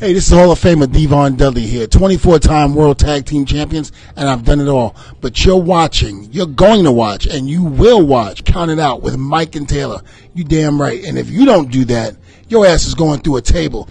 [0.00, 3.92] Hey, this is Hall of Famer Devon Dudley here, 24 time World Tag Team Champions,
[4.16, 4.96] and I've done it all.
[5.20, 9.18] But you're watching, you're going to watch, and you will watch Count It Out with
[9.18, 10.00] Mike and Tyler.
[10.32, 11.04] You damn right.
[11.04, 12.16] And if you don't do that,
[12.48, 13.90] your ass is going through a table.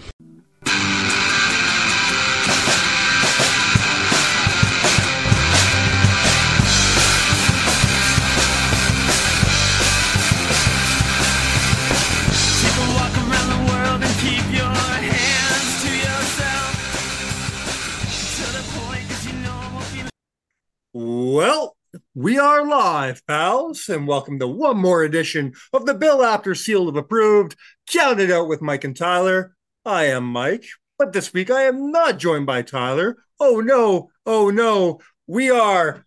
[20.92, 21.76] Well,
[22.16, 26.88] we are live, pals, and welcome to one more edition of the Bill After Seal
[26.88, 27.54] of Approved.
[27.86, 29.54] Count it out with Mike and Tyler.
[29.84, 30.64] I am Mike,
[30.98, 33.18] but this week I am not joined by Tyler.
[33.38, 34.98] Oh no, oh no,
[35.28, 36.04] we are.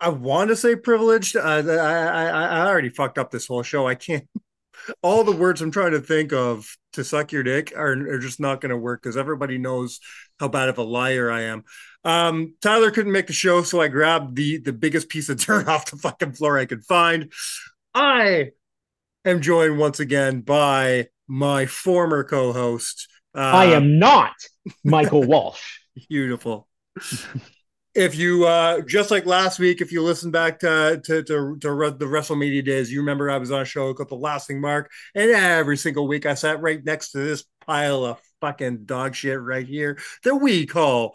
[0.00, 1.36] I want to say privileged.
[1.36, 3.86] Uh, I, I I already fucked up this whole show.
[3.86, 4.26] I can't.
[5.02, 8.40] All the words I'm trying to think of to suck your dick are, are just
[8.40, 10.00] not going to work because everybody knows
[10.40, 11.64] how bad of a liar I am.
[12.04, 15.68] Um, Tyler couldn't make the show, so I grabbed the the biggest piece of dirt
[15.68, 17.32] off the fucking floor I could find.
[17.94, 18.50] I
[19.24, 23.08] am joined once again by my former co-host.
[23.34, 24.32] Uh, I am not
[24.84, 25.78] Michael Walsh.
[26.08, 26.68] beautiful.
[27.94, 31.72] if you uh just like last week, if you listen back to to to, to
[31.72, 34.90] re- the WrestleMania days, you remember I was on a show called The Lasting Mark,
[35.14, 39.40] and every single week I sat right next to this pile of fucking dog shit
[39.40, 41.14] right here that we call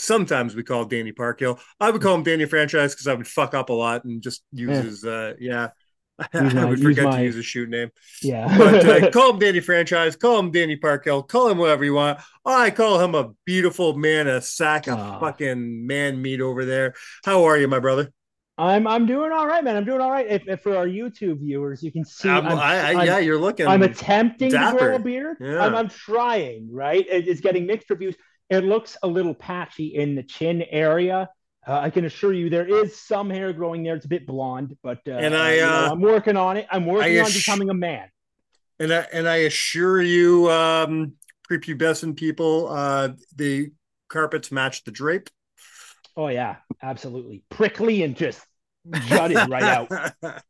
[0.00, 1.58] sometimes we call Danny Parkhill.
[1.78, 4.42] I would call him Danny Franchise because I would fuck up a lot and just
[4.52, 4.82] use Yeah.
[4.82, 5.68] his uh yeah.
[6.34, 7.90] Use I would forget my- to use his shoot name.
[8.22, 8.54] Yeah.
[8.58, 12.18] But uh, call him Danny Franchise, call him Danny Parkhill, call him whatever you want.
[12.44, 16.92] I call him a beautiful man, a sack of fucking man meat over there.
[17.24, 18.12] How are you, my brother?
[18.58, 19.74] I'm I'm doing all right, man.
[19.78, 20.26] I'm doing all right.
[20.28, 23.18] If, if for our YouTube viewers, you can see Um, I'm, I, I, I'm- yeah,
[23.18, 23.66] you're looking.
[23.66, 24.78] I'm attempting dapper.
[24.78, 25.38] to grow a beard.
[25.40, 25.64] Yeah.
[25.64, 27.06] I'm, I'm trying, right?
[27.08, 28.14] It- it's getting mixed reviews.
[28.50, 31.28] It looks a little patchy in the chin area.
[31.66, 33.94] Uh, I can assure you there is some hair growing there.
[33.94, 36.66] It's a bit blonde, but uh, And I, you know, uh, I'm working on it.
[36.70, 38.08] I'm working on becoming a man.
[38.78, 41.12] and I and I assure you, um,
[41.50, 43.70] prepubescent people, uh, the
[44.08, 45.30] carpets match the drape.
[46.16, 48.44] Oh yeah, absolutely prickly and just
[49.06, 50.12] jutted right out.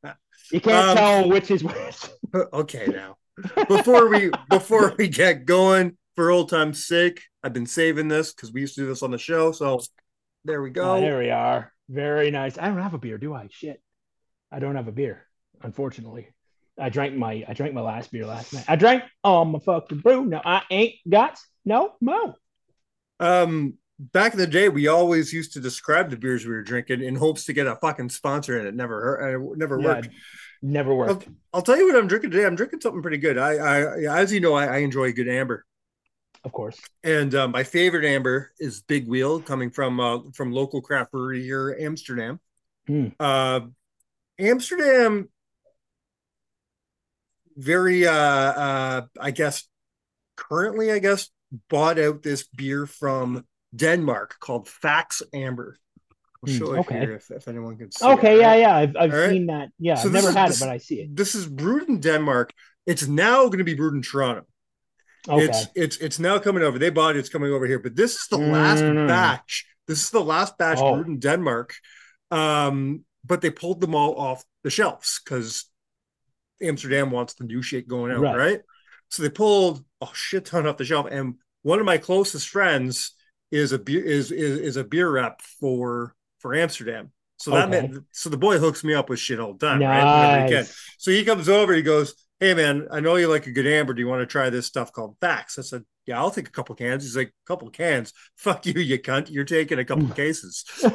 [0.52, 1.96] You can't Um, tell which is which.
[2.52, 3.16] okay, now
[3.68, 8.52] before we before we get going, for old time's sake, I've been saving this because
[8.52, 9.52] we used to do this on the show.
[9.52, 9.80] So
[10.44, 10.96] there we go.
[10.96, 11.72] Oh, there we are.
[11.88, 12.58] Very nice.
[12.58, 13.48] I don't have a beer, do I?
[13.50, 13.80] Shit.
[14.52, 15.26] I don't have a beer,
[15.62, 16.28] unfortunately.
[16.78, 18.66] I drank my I drank my last beer last night.
[18.68, 20.26] I drank all my fucking brew.
[20.26, 22.34] No, I ain't got no mo.
[23.18, 27.02] Um, back in the day, we always used to describe the beers we were drinking
[27.02, 29.34] in hopes to get a fucking sponsor, and it never hurt.
[29.34, 30.08] It never Yeah, worked.
[30.60, 31.28] Never worked.
[31.54, 32.44] I'll tell you what I'm drinking today.
[32.44, 33.38] I'm drinking something pretty good.
[33.38, 35.64] I, I, as you know, I, I enjoy a good amber,
[36.44, 36.80] Of course.
[37.04, 41.42] and um, my favorite amber is Big Wheel, coming from uh, from local craft brewery
[41.42, 42.40] here, Amsterdam.
[42.86, 43.08] Hmm.
[43.20, 43.60] Uh,
[44.38, 45.28] Amsterdam,
[47.56, 49.68] very, uh, uh, I guess,
[50.36, 51.28] currently, I guess,
[51.68, 53.44] bought out this beer from
[53.76, 55.76] Denmark called Faxe Amber.
[56.42, 57.00] I'll Hmm, show it okay.
[57.00, 58.06] here if, if anyone can see.
[58.06, 58.60] Okay, it, yeah, right?
[58.60, 58.76] yeah.
[58.76, 59.30] I've, I've All right.
[59.30, 59.68] seen that.
[59.78, 61.14] Yeah, So I've never is- had this- it, but I see it.
[61.14, 62.52] This is brewed in Denmark.
[62.86, 64.46] It's now going to be brewed in Toronto.
[65.28, 65.44] Okay.
[65.44, 66.78] It's it's it's now coming over.
[66.78, 67.18] They bought it.
[67.18, 67.78] It's coming over here.
[67.78, 69.06] But this is the last Mm.
[69.06, 69.66] batch.
[69.86, 70.94] This is the last batch Oh.
[70.94, 71.74] brewed in Denmark.
[72.30, 75.66] Um, but they pulled them all off the shelves because
[76.62, 78.36] Amsterdam wants the new shit going out, Right.
[78.36, 78.60] right.
[79.08, 81.06] So they pulled a shit ton off the shelf.
[81.10, 83.12] And one of my closest friends
[83.50, 87.12] is a beer is is, is a beer rep for for Amsterdam.
[87.38, 87.80] So that Okay.
[87.88, 90.50] meant so the boy hooks me up with shit all the time, right?
[90.50, 90.74] Nice.
[90.98, 93.92] So he comes over, he goes, Hey man, I know you like a good amber.
[93.92, 95.58] Do you want to try this stuff called Faxe?
[95.58, 97.02] I said, Yeah, I'll take a couple cans.
[97.04, 98.14] He's like, a couple cans.
[98.36, 99.30] Fuck you, you cunt.
[99.30, 100.64] You're taking a couple cases.
[100.82, 100.94] and,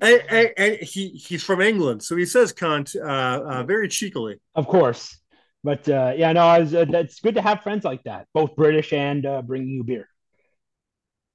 [0.00, 4.40] and- and he he's from England, so he says cunt uh, uh, very cheekily.
[4.54, 5.18] of course.
[5.62, 8.54] But uh, yeah, no, I was, uh, it's good to have friends like that, both
[8.56, 10.08] British and uh, bringing you beer.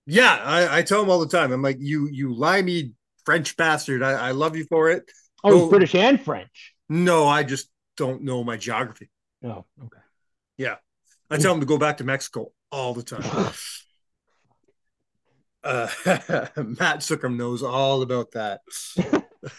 [0.07, 1.51] Yeah, I, I tell him all the time.
[1.51, 2.93] I'm like, you you limey
[3.25, 4.01] French bastard.
[4.01, 5.03] I, I love you for it.
[5.43, 5.69] Oh, Oh.
[5.69, 6.70] British and French.
[6.91, 9.09] No, I just don't know my geography.
[9.45, 10.01] Oh, okay.
[10.57, 10.75] Yeah.
[11.29, 13.53] I tell him to go back to Mexico all the time.
[15.63, 15.87] Uh,
[16.57, 18.61] Matt Sookum knows all about that.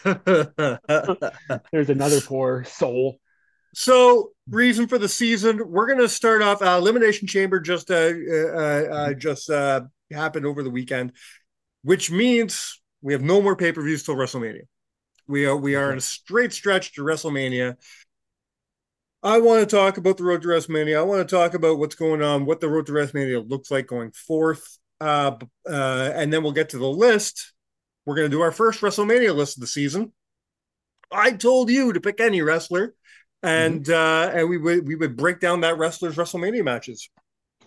[1.71, 3.21] There's another poor soul.
[3.73, 6.61] so, reason for the season, we're going to start off.
[6.61, 11.13] Uh, Elimination Chamber just uh, uh, uh, just uh, happened over the weekend,
[11.83, 14.63] which means we have no more pay per views till WrestleMania.
[15.33, 17.77] We are we are in a straight stretch to WrestleMania.
[19.23, 20.95] I want to talk about the road to WrestleMania.
[20.95, 23.87] I want to talk about what's going on, what the road to WrestleMania looks like
[23.87, 25.31] going forth, uh,
[25.67, 27.51] uh, and then we'll get to the list.
[28.05, 30.11] We're going to do our first WrestleMania list of the season.
[31.11, 32.93] I told you to pick any wrestler,
[33.41, 37.09] and uh, and we would we would break down that wrestler's WrestleMania matches.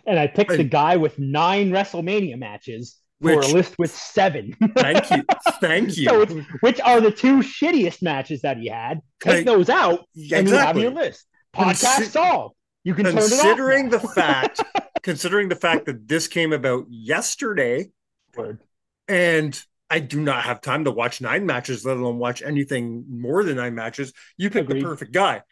[0.06, 4.54] And I picked the guy with nine WrestleMania matches for a list with seven.
[4.76, 5.24] Thank you,
[5.60, 6.08] thank you.
[6.08, 6.26] so
[6.60, 9.00] which are the two shittiest matches that he had?
[9.20, 11.26] Take those out, and you have your list.
[11.54, 12.54] Podcast Consi- solved.
[12.84, 13.30] You can turn it off.
[13.30, 14.62] Considering the fact,
[15.02, 17.90] considering the fact that this came about yesterday,
[18.36, 18.60] Word.
[19.08, 19.60] and
[19.90, 23.56] I do not have time to watch nine matches, let alone watch anything more than
[23.56, 24.12] nine matches.
[24.36, 24.82] You picked Agreed.
[24.82, 25.42] the perfect guy.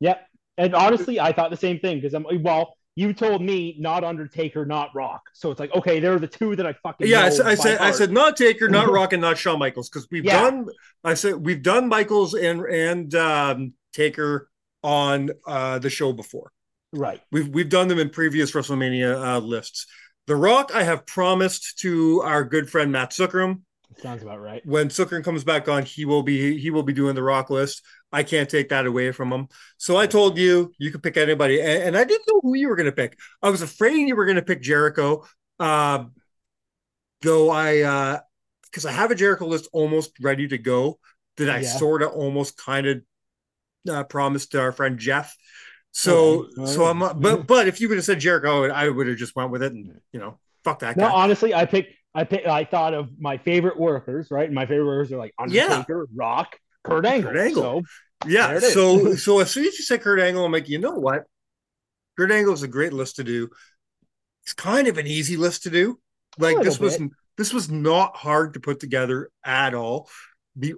[0.00, 0.26] Yep.
[0.58, 2.75] And honestly, I thought the same thing because I'm well.
[2.96, 5.22] You told me not Undertaker, not Rock.
[5.34, 7.78] So it's like, okay, they're the two that I fucking Yeah, I said, I said,
[7.78, 10.40] I said, not Taker, not Rock, and not Shawn Michaels because we've Yeah.
[10.40, 10.66] done.
[11.04, 14.48] I said we've done Michaels and and um, Taker
[14.82, 16.52] on uh, the show before.
[16.92, 17.20] right.
[17.30, 19.86] We've we've done them in previous WrestleMania uh, lists.
[20.26, 23.60] The Rock, I have promised to our good friend Matt Zuckram.
[23.98, 24.64] Sounds about right.
[24.66, 27.82] When Zuckram comes back on, he will be he will be doing the Rock list.
[28.12, 29.48] I can't take that away from him.
[29.78, 32.68] So I told you you could pick anybody, and, and I didn't know who you
[32.68, 33.18] were going to pick.
[33.42, 35.24] I was afraid you were going to pick Jericho,
[35.60, 36.04] uh,
[37.22, 38.20] though I
[38.64, 40.98] because I have a Jericho list almost ready to go
[41.36, 41.78] that I Yeah.
[41.78, 43.02] sort of almost kind of
[43.88, 45.34] uh, promised to our friend Jeff.
[45.92, 46.60] So Okay.
[46.60, 46.84] All so.
[46.86, 49.50] I'm uh, but but if you would have said Jericho, I would have just went
[49.50, 51.12] with it, and you know, fuck that No, guy.
[51.12, 51.94] honestly, I picked.
[52.16, 52.46] I picked.
[52.46, 54.28] I thought of my favorite workers.
[54.30, 55.64] Right, my favorite workers are like Yeah.
[55.64, 57.30] Undertaker, Rock, Kurt Angle.
[57.30, 57.62] Kurt Angle.
[57.62, 57.82] So
[58.28, 58.48] Yeah.
[58.48, 58.72] There it is.
[58.72, 61.24] So so as soon as you say Kurt Angle, I'm like, you know what?
[62.16, 63.50] Kurt Angle is a great list to do.
[64.44, 65.98] It's kind of an easy list to do.
[66.38, 66.98] Like this was
[67.36, 70.08] this was not hard to put together at all.
[70.56, 70.74] The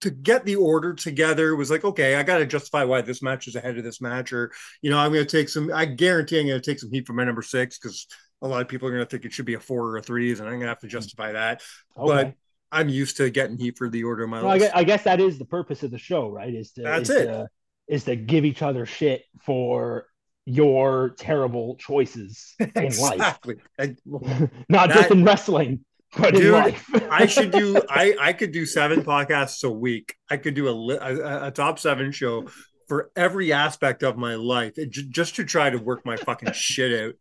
[0.00, 3.48] to get the order together was like, okay, I got to justify why this match
[3.48, 5.72] is ahead of this match, or you know, I'm going to take some.
[5.72, 8.06] I guarantee I'm going to take some heat from my number six because
[8.42, 10.02] a lot of people are going to think it should be a four or a
[10.02, 10.90] threes, and I'm going to have to hmm.
[10.90, 11.62] justify that.
[11.96, 12.24] okay.
[12.24, 12.34] But
[12.70, 15.04] I'm used to getting heat for the order of my Well, I, guess, I guess
[15.04, 16.52] that is the purpose of the show, right?
[16.52, 17.26] Is to That's is it.
[17.26, 17.48] To,
[17.88, 20.06] is to give each other shit for
[20.44, 23.56] your terrible choices in life, exactly.
[24.68, 25.84] Not just in wrestling,
[26.16, 26.86] but in life.
[27.10, 27.80] I should do.
[27.88, 30.14] I I could do seven podcasts a week.
[30.30, 32.48] I could do a a, a top seven show
[32.88, 36.52] for every aspect of my life, it, j- just to try to work my fucking
[36.52, 37.14] shit out.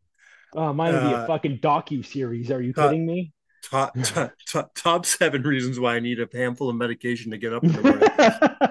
[0.57, 2.51] Oh, mine would be Uh, a fucking docu series.
[2.51, 3.31] Are you uh, kidding me?
[3.63, 7.53] Top, top top top seven reasons why I need a handful of medication to get
[7.53, 8.09] up in the morning.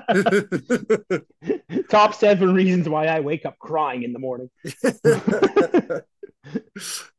[1.88, 4.50] Top seven reasons why I wake up crying in the morning.
[5.04, 6.00] uh,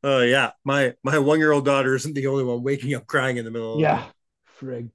[0.04, 3.46] yeah, my my one year old daughter isn't the only one waking up crying in
[3.46, 3.76] the middle.
[3.82, 4.06] of the night.
[4.06, 4.06] Yeah,
[4.60, 4.90] frig.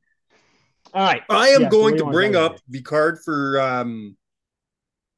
[0.94, 1.22] All right.
[1.28, 4.16] I am Yeah, going do to bring up the card for um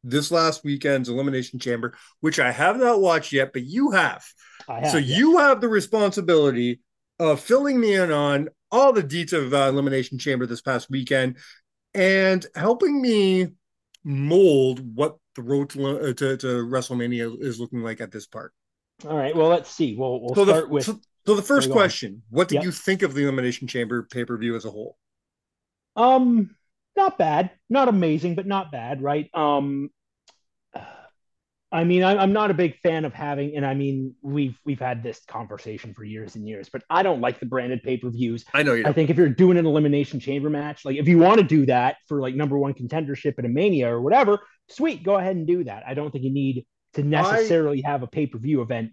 [0.04, 4.24] this last weekend's Elimination Chamber, which I have not watched yet, but you have.
[4.68, 5.16] I have, so yeah.
[5.16, 6.80] you have the responsibility
[7.18, 11.38] of filling me in on all the deets of uh, Elimination Chamber this past weekend
[11.94, 13.48] and helping me
[14.04, 18.52] mold what the road to, uh, to, to WrestleMania is looking like at this part.
[19.08, 19.34] All right.
[19.34, 19.96] Well, let's see.
[19.96, 21.78] We'll we'll So start the, with so, so the first Go on.
[21.78, 22.64] question, what did Yep.
[22.64, 24.96] you think of the Elimination Chamber pay-per-view as a whole?
[25.96, 26.50] um
[26.96, 29.28] not bad, not amazing, but not bad, right?
[29.34, 29.90] Um
[31.74, 34.78] I mean, I, I'm not a big fan of having, and I mean, we've we've
[34.78, 38.44] had this conversation for years and years, but I don't like the branded pay-per-views.
[38.54, 41.18] I know you I think if you're doing an elimination chamber match, like if you
[41.18, 45.02] want to do that for like number one contendership at a mania or whatever, sweet,
[45.02, 45.82] go ahead and do that.
[45.84, 48.92] I don't think you need to necessarily have a pay-per-view event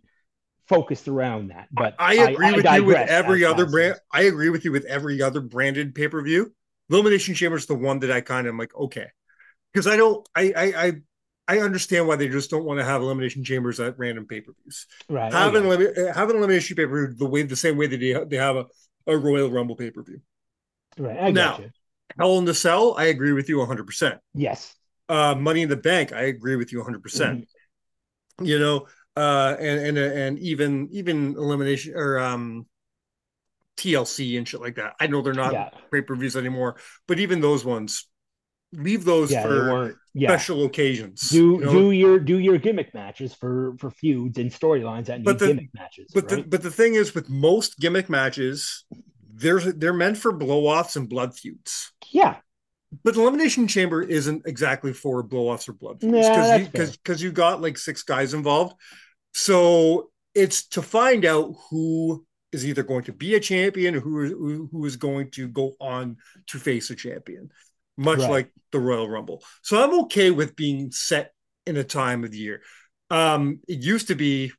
[0.67, 1.67] focused around that.
[1.72, 4.00] But I agree with you with every other brand.
[4.12, 6.51] I agree with you with every other branded pay per view.
[6.91, 9.07] Elimination Chamber is the one that I kind of am like okay,
[9.74, 10.27] because I don't.
[10.36, 10.91] I I I.
[11.48, 14.53] I understand why they just don't want to have elimination chambers at random pay per
[14.63, 14.86] views.
[15.10, 15.33] Right.
[15.33, 15.86] Have an okay.
[15.86, 18.29] elimi- have an elimination pay per view the way the same way that they have,
[18.29, 18.65] they have a,
[19.07, 20.21] a Royal Rumble pay per view.
[20.98, 21.17] Right.
[21.19, 21.71] I now- got you.
[22.17, 23.86] Hell in the Cell, I agree with you 100.
[23.86, 24.74] percent Yes.
[25.10, 27.01] uh, Money in the Bank, I agree with you 100.
[27.03, 27.48] percent
[28.41, 32.65] You know, uh, and and and even even elimination or um,
[33.78, 34.94] TLC and shit like that.
[35.00, 35.70] I know they're not Yeah.
[35.92, 38.08] pay per views anymore, but even those ones,
[38.74, 39.44] leave those Yeah.
[39.44, 39.98] For.
[40.13, 40.28] Yeah.
[40.30, 41.30] special occasions.
[41.30, 41.72] Do you know?
[41.72, 45.70] do your do your gimmick matches for for feuds and storylines that need the- gimmick
[45.74, 46.12] matches.
[46.13, 48.84] but the but the thing is, with most gimmick matches,
[49.34, 51.94] there's they're meant for blow offs and blood feuds.
[52.12, 52.38] yeah.
[53.06, 57.24] But Elimination Chamber isn't exactly for blow offs or blood feuds because you, because because
[57.24, 58.74] you got like six guys involved.
[59.34, 64.70] So it's to find out who is either going to be a champion or who
[64.72, 66.17] who, is going to go on
[66.48, 67.50] to face a champion,
[67.98, 68.29] much Right.
[68.29, 69.43] like the Royal Rumble.
[69.62, 71.34] So I'm okay with being set
[71.65, 72.62] in a time of the year.
[73.10, 74.51] Um, it used to be,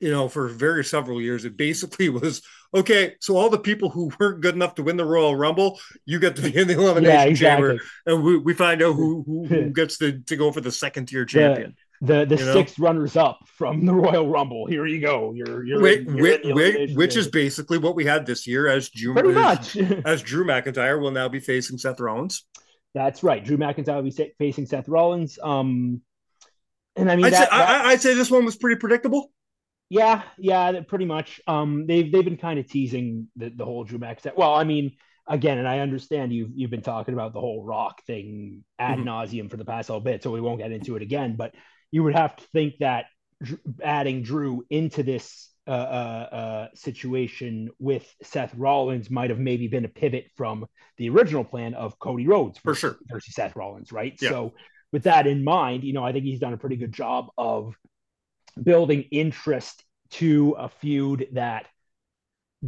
[0.00, 2.42] you know, for very several years, it basically was
[2.74, 3.16] okay.
[3.20, 6.36] So all the people who weren't good enough to win the Royal Rumble, you get
[6.36, 7.68] to be in the elimination Yeah, exactly.
[7.68, 10.72] chamber, and we, we find out who, who who gets to to go for the
[10.72, 11.76] second tier champion.
[12.02, 12.52] The the You know?
[12.54, 14.66] six runners up from the Royal Rumble.
[14.66, 15.32] Here you go.
[15.34, 18.88] You're you're, Which, in- you're which, which, is basically what we had this year as
[18.88, 19.76] Drew pretty as, much.
[20.06, 22.46] as Drew McIntyre will now be facing Seth Rollins.
[22.94, 23.44] That's right.
[23.44, 25.38] Drew McIntyre will be sa- facing Seth Rollins.
[25.42, 26.00] Um,
[26.96, 29.30] and I mean I'd, that, say, that- I, I'd say this one was pretty predictable.
[29.90, 31.40] Yeah, yeah, pretty much.
[31.46, 34.36] Um, they've they've been kind of teasing the, the whole Drew McIntyre.
[34.36, 34.92] Well, I mean,
[35.28, 39.04] again, and I understand you've you've been talking about the whole Rock thing ad Mhm.
[39.04, 41.34] nauseum for the past little bit, so we won't get into it again.
[41.36, 41.54] But
[41.90, 43.06] you would have to think that
[43.82, 49.84] adding Drew into this uh, uh, uh, situation with Seth Rollins might have maybe been
[49.84, 50.66] a pivot from
[50.96, 52.98] the original plan of Cody Rhodes For versus, sure.
[53.08, 54.14] versus Seth Rollins, right?
[54.20, 54.30] Yeah.
[54.30, 54.54] So
[54.92, 57.74] with that in mind, you know, I think he's done a pretty good job of
[58.60, 61.66] building interest to a feud that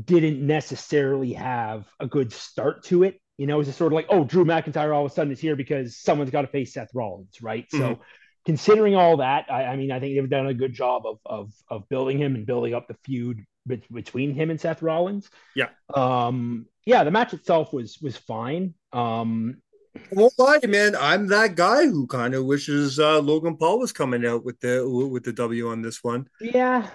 [0.01, 3.21] didn't necessarily have a good start to it.
[3.37, 5.41] You know, it's just sort of like, oh, Drew McIntyre all of a sudden is
[5.41, 7.67] here because someone's got to face Seth Rollins, right?
[7.71, 7.99] So,
[8.45, 11.53] considering all that, I, I mean, I think they've done a good job of of
[11.69, 15.29] of building him and building up the feud be- between him and Seth Rollins.
[15.55, 15.69] Yeah.
[15.95, 16.67] Um.
[16.85, 18.75] Yeah, the match itself was was fine.
[18.93, 19.57] Um.
[19.95, 20.97] I won't lie, man.
[20.97, 24.89] I'm that guy who kind of wishes uh, Logan Paul was coming out with the
[24.89, 26.29] with the W on this one.
[26.41, 26.89] Yeah.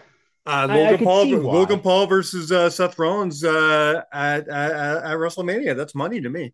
[0.47, 1.25] Uh, I Logan Paul.
[1.27, 5.75] Logan Paul versus uh, Seth Rollins uh, at, at at WrestleMania.
[5.75, 6.53] That's money to me.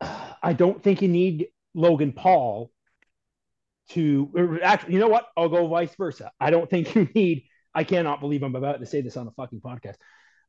[0.00, 2.70] I don't think you need Logan Paul
[3.90, 5.26] to actually, you know what?
[5.36, 6.30] I'll go vice versa.
[6.40, 7.44] I don't think you need.
[7.74, 9.96] I cannot believe I'm about to say this on a fucking podcast.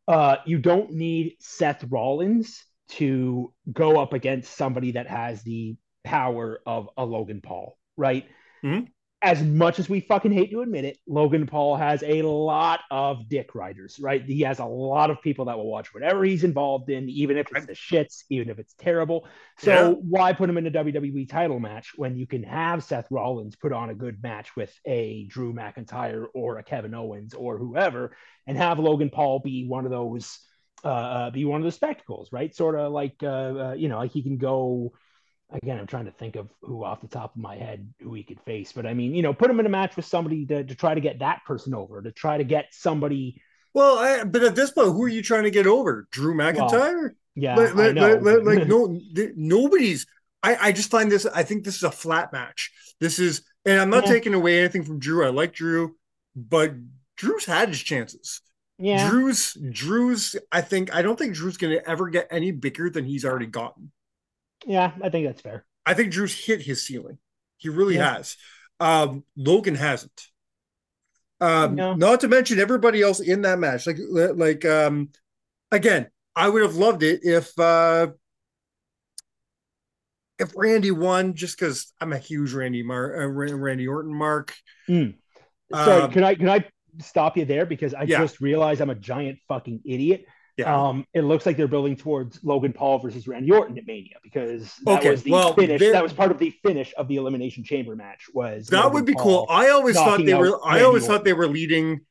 [0.08, 6.60] Uh, you don't need Seth Rollins to go up against somebody that has the power
[6.66, 8.26] of a Logan Paul, right?
[8.64, 8.88] Mhm.
[9.22, 13.28] As much as we fucking hate to admit it, Logan Paul has a lot of
[13.28, 14.24] dick riders, right?
[14.24, 17.52] He has a lot of people that will watch whatever he's involved in, even if
[17.52, 19.28] it's the shits, even if it's terrible.
[19.58, 19.96] So Yeah.
[20.08, 23.74] why put him in a WWE title match when you can have Seth Rollins put
[23.74, 28.16] on a good match with a Drew McIntyre or a Kevin Owens or whoever,
[28.48, 30.40] and have Logan Paul be one of those,
[30.86, 32.56] uh, uh, be one of the spectacles, right?
[32.56, 34.94] Sort of like, uh, uh, you know, like he can go.
[35.52, 38.24] Again, I'm trying to think of who off the top of my head who he
[38.24, 40.64] could face, but I mean, you know, put him in a match with somebody to,
[40.64, 43.42] to try to get that person over, to try to get somebody.
[43.74, 46.08] Well, I, but at this point, who are you trying to get over?
[46.12, 47.12] Drew McIntyre?
[47.36, 48.16] Yeah, like, I like, know.
[48.18, 49.00] like, like, no,
[49.36, 50.06] nobody's.
[50.44, 51.26] I, I just find this.
[51.26, 52.72] I think this is a flat match.
[53.00, 54.14] This is, and I'm not Yeah.
[54.14, 55.26] taking away anything from Drew.
[55.26, 55.96] I like Drew,
[56.36, 56.74] but
[57.18, 58.42] Drew's had his chances.
[58.78, 60.36] yeah, Drew's, Drew's.
[60.52, 63.48] I think I don't think Drew's going to ever get any bigger than he's already
[63.48, 63.92] gotten.
[64.66, 65.66] Yeah, I think that's fair.
[65.86, 67.18] I think Drew's hit his ceiling.
[67.58, 68.16] He really Yeah.
[68.16, 68.38] has.
[68.80, 70.28] Um, Logan hasn't.
[71.42, 71.94] Um, No.
[71.94, 73.88] not to mention everybody else in that match.
[73.88, 75.10] Like, like, um,
[75.72, 78.08] again, I would have loved it if, uh,
[80.38, 84.56] if Randy won, just because I'm a huge Randy Mar, uh, Randy Orton mark.
[84.88, 85.16] Sorry,
[85.74, 86.66] Um, can I can I
[87.00, 88.20] stop you there because I Yeah.
[88.20, 90.26] just realized I'm a giant fucking idiot.
[90.60, 90.88] Yeah.
[90.90, 94.76] Um, it looks like they're building towards Logan Paul versus Randy Orton at Mania because
[94.86, 95.80] that Okay, was the well, finish.
[95.80, 98.26] That was part of the finish of the Elimination Chamber match.
[98.34, 99.48] Was that Logan would be Paul- cool.
[99.50, 100.60] I always thought they were.
[100.66, 101.16] I Randy always Orton.
[101.18, 102.02] thought they were leading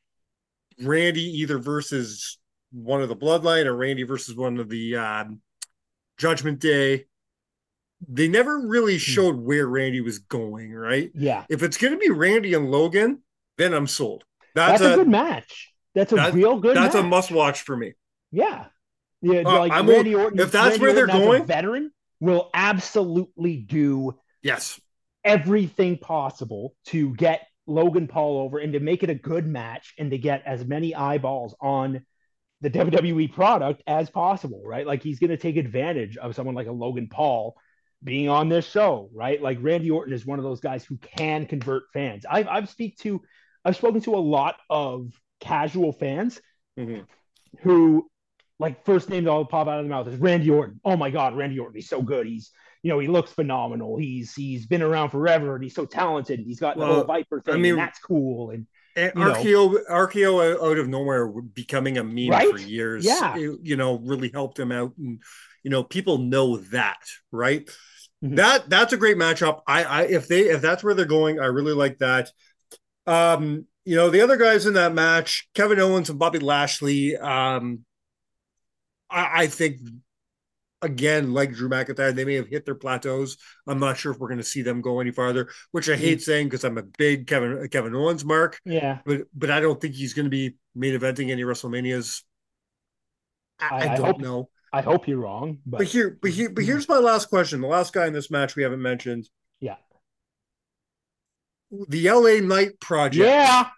[0.81, 2.39] Randy either versus
[2.71, 5.41] one of the Bloodline or Randy versus one of the um,
[6.17, 7.05] Judgment Day.
[8.07, 8.97] They never really Hmm.
[8.99, 10.71] showed where Randy was going.
[10.73, 11.11] Right?
[11.13, 13.21] Yeah, If it's going to be Randy and Logan,
[13.57, 14.23] then I'm sold.
[14.55, 15.71] That's, that's, a, a, good match.
[15.93, 16.75] That's a that- real good.
[16.77, 17.93] that's a must watch for me.
[18.31, 18.65] Yeah,
[19.21, 19.41] yeah.
[19.41, 20.39] Uh, like I'm Randy Orton.
[20.39, 24.79] if that's Randy where they're Orton going- veteran will absolutely do Yes.
[25.23, 30.11] everything possible to get Logan Paul over and to make it a good match and
[30.11, 32.05] to get as many eyeballs on
[32.61, 34.85] the WWE product as possible, right?
[34.85, 37.55] Like he's going to take advantage of someone like a Logan Paul
[38.03, 39.41] being on this show, right?
[39.41, 42.25] Like Randy Orton is one of those guys who can convert fans.
[42.29, 43.21] I've I've speak to
[43.63, 46.41] I've spoken to a lot of casual fans
[46.77, 47.05] Mhm.
[47.59, 48.09] who
[48.59, 50.79] like first name that all pop out of the mouth is Randy Orton.
[50.85, 52.27] Oh my God, Randy Orton, he's so good.
[52.27, 52.51] He's
[52.83, 53.97] you know he looks phenomenal.
[53.97, 56.39] He's he's been around forever and he's so talented.
[56.39, 57.53] He's got the Well, whole Viper thing.
[57.55, 58.51] I mean- and that's cool.
[58.51, 59.33] And And know.
[59.33, 62.51] RKO, RKO out of nowhere becoming a meme Right?
[62.51, 63.05] for years.
[63.05, 63.35] Yeah.
[63.37, 65.21] it, you know, really helped him out, and
[65.63, 66.99] you know, people know that,
[67.31, 67.69] right?
[68.23, 68.35] Mhm.
[68.37, 69.61] That that's a great matchup.
[69.67, 72.29] I, I if they if that's where they're going, I really like that.
[73.07, 77.15] Um, you know, the other guys in that match, Kevin Owens and Bobby Lashley.
[77.17, 77.85] Um,
[79.09, 79.79] I, I think
[80.81, 83.37] again, like Drew McIntyre, they may have hit their plateaus.
[83.67, 86.19] I'm not sure if we're going to see them go any farther, which I hate
[86.19, 86.21] mm.
[86.21, 88.99] saying because I'm a big Kevin Kevin Owens mark, Yeah.
[89.05, 92.23] but but I don't think he's going to be main eventing any WrestleManias.
[93.59, 94.49] I, I- I I don't hope- know.
[94.71, 96.67] I hope you're wrong, but, But here, but here, but mm.
[96.67, 97.59] here's my last question.
[97.59, 99.27] The last guy in this match we haven't mentioned.
[99.59, 99.77] Yeah.
[101.71, 103.25] The LA Knight project.
[103.25, 103.69] yeah.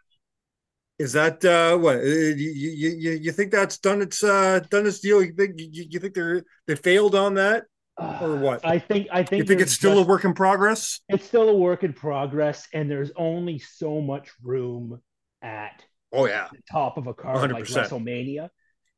[1.01, 4.99] Is that uh what uh, you, you you think that's done its uh done its
[4.99, 5.23] deal?
[5.23, 7.65] You think you, you think they're they failed on that?
[7.97, 8.65] Or what?
[8.65, 10.99] I think I think You think it's still just- a work in progress?
[11.09, 15.01] it's still a work in progress, and there's only so much room
[15.41, 16.47] at Oh yeah.
[16.51, 17.89] the top of a card like 100%.
[17.89, 18.49] WrestleMania.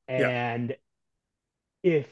[0.09, 0.27] Yeah.
[0.53, 0.75] And
[1.83, 2.07] if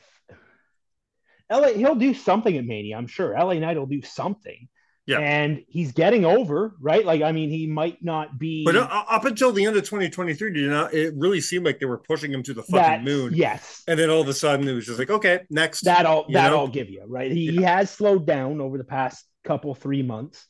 [1.52, 3.34] LA, he'll do something at Mania, I'm sure.
[3.38, 4.70] LA Knight will do something.
[5.08, 5.20] Yeah.
[5.20, 7.04] And he's getting over, right?
[7.04, 10.54] Like, I mean, he might not be But uh, up until the end of 2023,
[10.54, 13.34] did not it really seemed like they were pushing him to the fucking that, moon?
[13.34, 13.84] Yes.
[13.88, 15.82] And then all of a sudden it was just like, okay, next.
[15.82, 16.60] That I'll You that know?
[16.60, 17.32] I'll give you, right?
[17.32, 20.46] He, he has slowed down over the past couple, three months.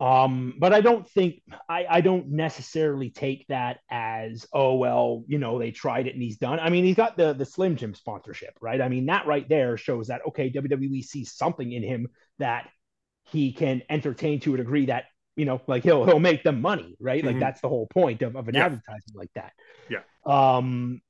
[0.00, 5.38] Um, but I don't think I, I don't necessarily take that as oh well, you
[5.38, 6.58] know, they tried it and he's done.
[6.58, 8.80] I mean, he's got the the Slim Jim sponsorship, right?
[8.80, 12.08] I mean, that right there shows that okay, WWE sees something in him
[12.40, 12.68] that
[13.24, 15.04] he can entertain to a degree that
[15.36, 17.24] you know, like he'll he'll make them money, right?
[17.24, 17.40] Like Mhm.
[17.40, 18.66] that's the whole point of, of an Yeah.
[18.66, 19.52] advertisement like that.
[19.90, 20.02] Yeah.
[20.24, 21.00] Um,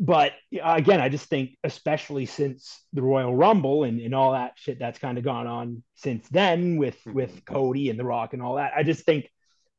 [0.00, 4.78] but again, I just think, especially since the Royal Rumble and, and all that shit
[4.78, 7.14] that's kind of gone on since then with Mhm.
[7.14, 9.28] with Cody and The Rock and all that, I just think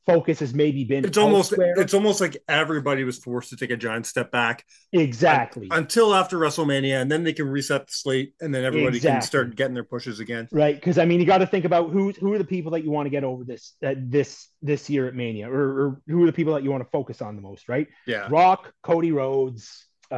[0.05, 1.73] focus has maybe been It's almost elsewhere.
[1.77, 6.37] it's almost like everybody was forced to take a giant step back exactly until after
[6.37, 9.83] WrestleMania, and then they can reset the slate, and then everybody can start getting their
[9.83, 10.47] pushes again.
[10.51, 12.83] right because I mean you got to think about who who are the people that
[12.83, 16.23] you want to get over this uh, this this year at Mania or, or who
[16.23, 17.87] are the people that you want to focus on the most, right?
[18.07, 20.15] Yeah, Rock, Cody Rhodes, uh,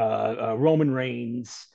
[0.51, 1.67] uh, Roman Reigns,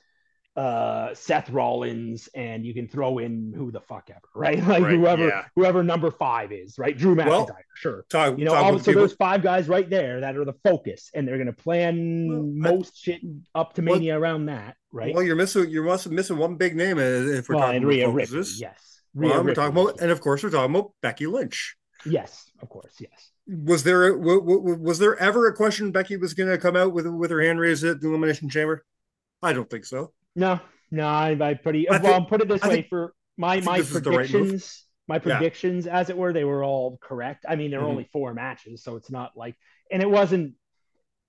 [0.57, 4.57] uh, Seth Rollins, and you can throw in who the fuck ever, right?
[4.57, 5.45] Like Right, whoever yeah.
[5.55, 6.97] whoever number five is, right?
[6.97, 8.05] Drew McIntyre, Well, sure.
[8.09, 10.55] talk, You know, talk all, so people- those five guys right there that are the
[10.63, 13.21] focus, and they're going to plan Well, I- most shit
[13.53, 15.13] up to Well- Mania around that, right?
[15.13, 18.13] Well, you're missing you're missing one big name uh, if we're Well, talking and about
[18.15, 19.01] Ripley, yes.
[19.13, 21.75] Well, Rhea we're talking about, and of course, we're talking about Becky Lynch.
[22.05, 23.31] yes, of course, yes.
[23.47, 26.93] Was there w- w- was there ever a question Becky was going to come out
[26.93, 28.83] with with her hand raised at the Elimination Chamber?
[29.43, 30.13] I don't think so.
[30.37, 30.59] No,
[30.91, 32.17] no, I, I pretty I well.
[32.19, 35.85] think- put it this I way: think- for my my the right predictions, my predictions,
[35.87, 37.45] as it were, they were all correct.
[37.49, 37.91] I mean, there were Mhm.
[37.91, 39.55] only four matches, so it's not like,
[39.91, 40.53] and it wasn't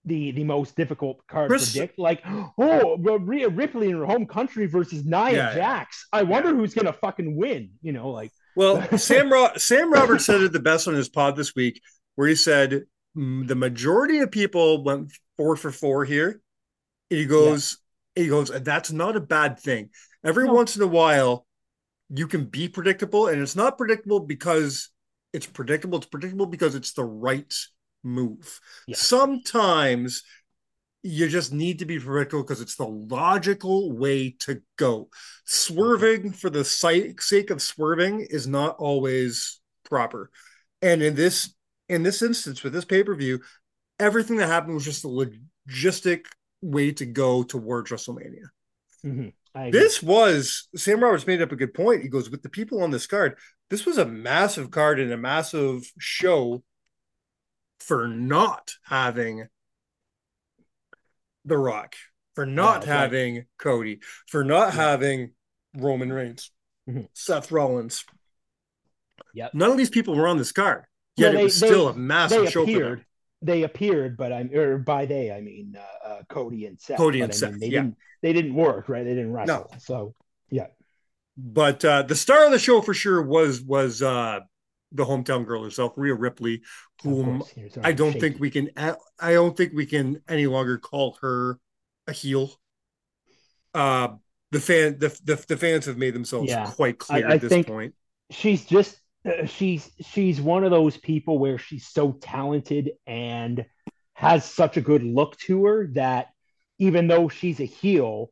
[0.05, 1.99] the the most difficult card Chris- to predict.
[1.99, 2.23] Like,
[2.59, 5.55] oh, Rhea Ripley in her home country versus Nia Yeah, yeah.
[5.55, 6.07] Jax.
[6.13, 7.71] I wonder who's gonna fucking win.
[7.83, 11.37] You know, like, Well, Sam Ro- Sam Roberts said it the best on his pod
[11.37, 11.81] this week,
[12.15, 12.85] where he said
[13.17, 16.41] "Mm, the majority of people went four for four here.
[17.11, 17.79] He goes,
[18.19, 19.91] he goes, and that's not a bad thing.
[20.25, 20.55] Every No.
[20.55, 21.47] once in a while,
[22.09, 24.91] you can be predictable, and it's not predictable because
[25.33, 25.99] it's predictable.
[25.99, 27.55] It's predictable because it's the right
[28.03, 28.61] move.
[28.87, 28.97] Yeah.
[28.97, 30.23] Sometimes
[31.03, 35.09] you just need to be predictable because it's the logical way to go.
[35.45, 40.31] Swerving for the sake of swerving is not always proper.
[40.83, 41.55] And in this
[41.89, 43.41] in this instance with this pay-per-view,
[43.99, 46.27] everything that happened was just a logistic
[46.63, 48.47] way to go towards WrestleMania.
[49.05, 49.33] mhm,
[49.73, 52.03] This was Sam Roberts made up a good point.
[52.03, 53.37] He goes, with the people on this card,
[53.71, 56.63] this was a massive card and a massive show
[57.81, 59.47] for not having
[61.45, 61.95] The Rock,
[62.35, 63.01] for not Yeah, right.
[63.01, 65.33] having Cody, for not having
[65.75, 66.51] Roman Reigns,
[66.89, 67.09] Mhm.
[67.13, 68.05] Seth Rollins.
[69.35, 69.55] Yep.
[69.55, 70.85] None of these people were on this card.
[71.17, 73.05] Yet Well, it they- was still a massive they show for them.
[73.41, 76.97] They appeared, but I'm or by they I mean uh, uh, Cody and Seth.
[76.97, 77.83] Cody and I Seth, mean, they yeah.
[77.83, 79.05] didn't they didn't work right.
[79.05, 79.71] They didn't wrestle.
[79.79, 80.15] So
[80.51, 80.67] yeah,
[81.37, 84.41] But uh, the star of the show for sure was was uh,
[84.93, 86.63] the hometown girl herself, Rhea Ripley,
[87.03, 87.79] whom course.
[87.83, 88.21] I don't shaky.
[88.21, 88.71] think we can.
[88.77, 91.59] I don't think we can any longer call her
[92.09, 92.53] a heel.
[93.75, 94.09] Uh,
[94.51, 96.67] the fan, the the, the fans have made themselves Yeah.
[96.67, 97.95] quite clear I- I at this point.
[98.31, 103.65] she's just Uh, she's she's one of those people where she's so talented and
[104.15, 106.29] has such a good look to her that
[106.79, 108.31] even though she's a heel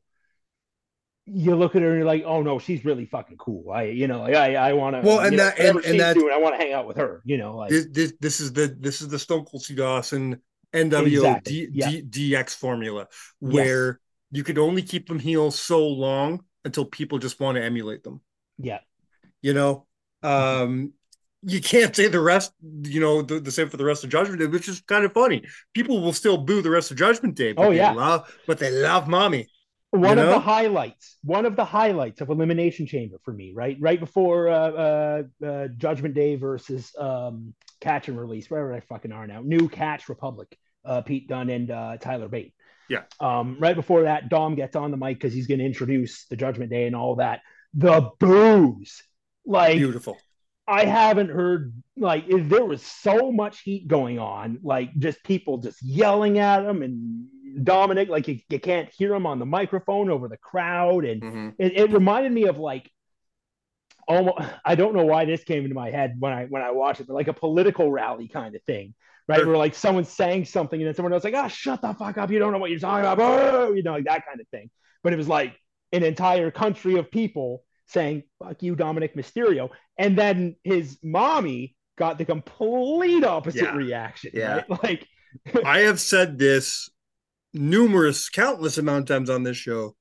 [1.26, 4.06] you look at her and you're like oh no she's really fucking cool i you
[4.06, 6.54] know like i i want to Well, and that- and- and that- doing i want
[6.54, 9.08] to hang out with her you know like This, this this is the this is
[9.08, 10.40] the Stone Cold Steve Austin
[10.72, 11.90] NWO Exactly, D, yeah.
[12.02, 13.08] D, DX formula
[13.40, 13.98] where
[14.30, 18.20] you could only keep them heel so long until people just want to emulate them.
[18.58, 18.78] yeah
[19.42, 19.85] you know
[20.26, 20.92] um
[21.42, 24.40] you can't say the rest you know the, the same for the rest of judgment
[24.40, 25.42] day which is kind of funny
[25.74, 27.92] people will still boo the rest of judgment day but Oh, they yeah.
[27.92, 29.48] love but they love mommy
[29.90, 30.32] one You of know?
[30.34, 33.76] the highlights, one of the highlights of Elimination Chamber for me, right?
[33.80, 39.12] Right before uh, uh, uh, Judgment Day versus um, Catch and Release, wherever they fucking
[39.12, 39.40] are now.
[39.42, 42.52] New Catch Republic, uh, Pete Dunne and uh, Tyler Bate.
[42.90, 43.04] Yeah.
[43.20, 46.36] Um, right before that, Dom gets on the mic because he's going to introduce the
[46.36, 47.40] Judgment Day and all that.
[47.72, 49.02] The booze,
[49.46, 50.18] like Beautiful.
[50.68, 55.58] I haven't heard like if there was so much heat going on, like just people
[55.58, 57.26] just yelling at him and
[57.64, 61.54] Dominic, like you, you can't hear him on the microphone over the crowd, and Mhm.
[61.58, 62.90] it, it reminded me of like
[64.08, 67.00] almost I don't know why this came into my head when I when I watched
[67.00, 68.94] it, but like a political rally kind of thing,
[69.28, 69.38] right?
[69.38, 69.46] Sure.
[69.48, 72.30] Where like someone's saying something and then someone else like, oh, shut the fuck up,
[72.30, 74.70] you don't know what you're talking about, oh, you know, like that kind of thing.
[75.02, 75.56] But it was like
[75.92, 79.70] an entire country of people saying, fuck you, Dominic Mysterio.
[79.98, 83.74] And then his mommy got the complete opposite Yeah.
[83.76, 84.32] reaction.
[84.34, 84.62] Yeah.
[84.82, 85.06] Right?
[85.54, 86.88] Like I have said this
[87.52, 89.94] numerous, countless amount of times on this show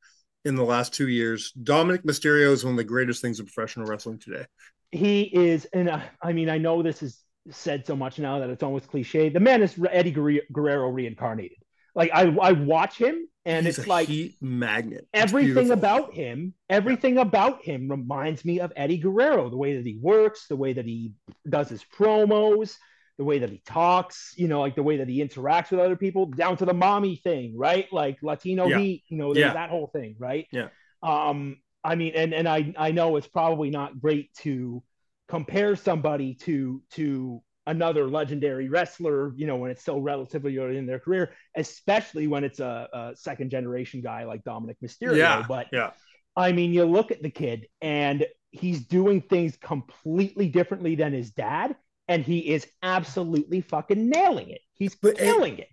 [0.45, 1.51] in the last two years.
[1.51, 4.45] Dominic Mysterio is one of the greatest things in professional wrestling today.
[4.91, 7.21] he is, and uh, I mean, I know this is
[7.51, 9.29] said so much now that it's almost cliche.
[9.29, 11.57] The man is Eddie Guerrero reincarnated.
[11.95, 15.07] Like I, I watch him, and He's it's like heat magnet.
[15.13, 15.73] It's everything beautiful.
[15.79, 19.49] about him, everything about him reminds me of Eddie Guerrero.
[19.49, 21.13] The way that he works, the way that he
[21.49, 22.75] does his promos,
[23.17, 25.95] the way that he talks, you know, like the way that he interacts with other
[25.95, 27.87] people, down to the mommy thing, right?
[27.93, 28.77] Like Latino Yeah.
[28.79, 29.53] heat, you know, Yeah.
[29.53, 30.47] that whole thing, right?
[30.51, 30.67] Yeah.
[31.01, 34.83] Um, I mean, and and I I know it's probably not great to
[35.29, 40.85] compare somebody to to another legendary wrestler, you know, when it's still relatively early in
[40.85, 45.17] their career, especially when it's a, a second generation guy like Dominic Mysterio.
[45.17, 45.91] Yeah, But yeah.
[46.35, 51.31] I mean, you look at the kid and he's doing things completely differently than his
[51.31, 51.75] dad,
[52.07, 54.61] and he is absolutely fucking nailing it.
[54.73, 55.69] He's But, killing it.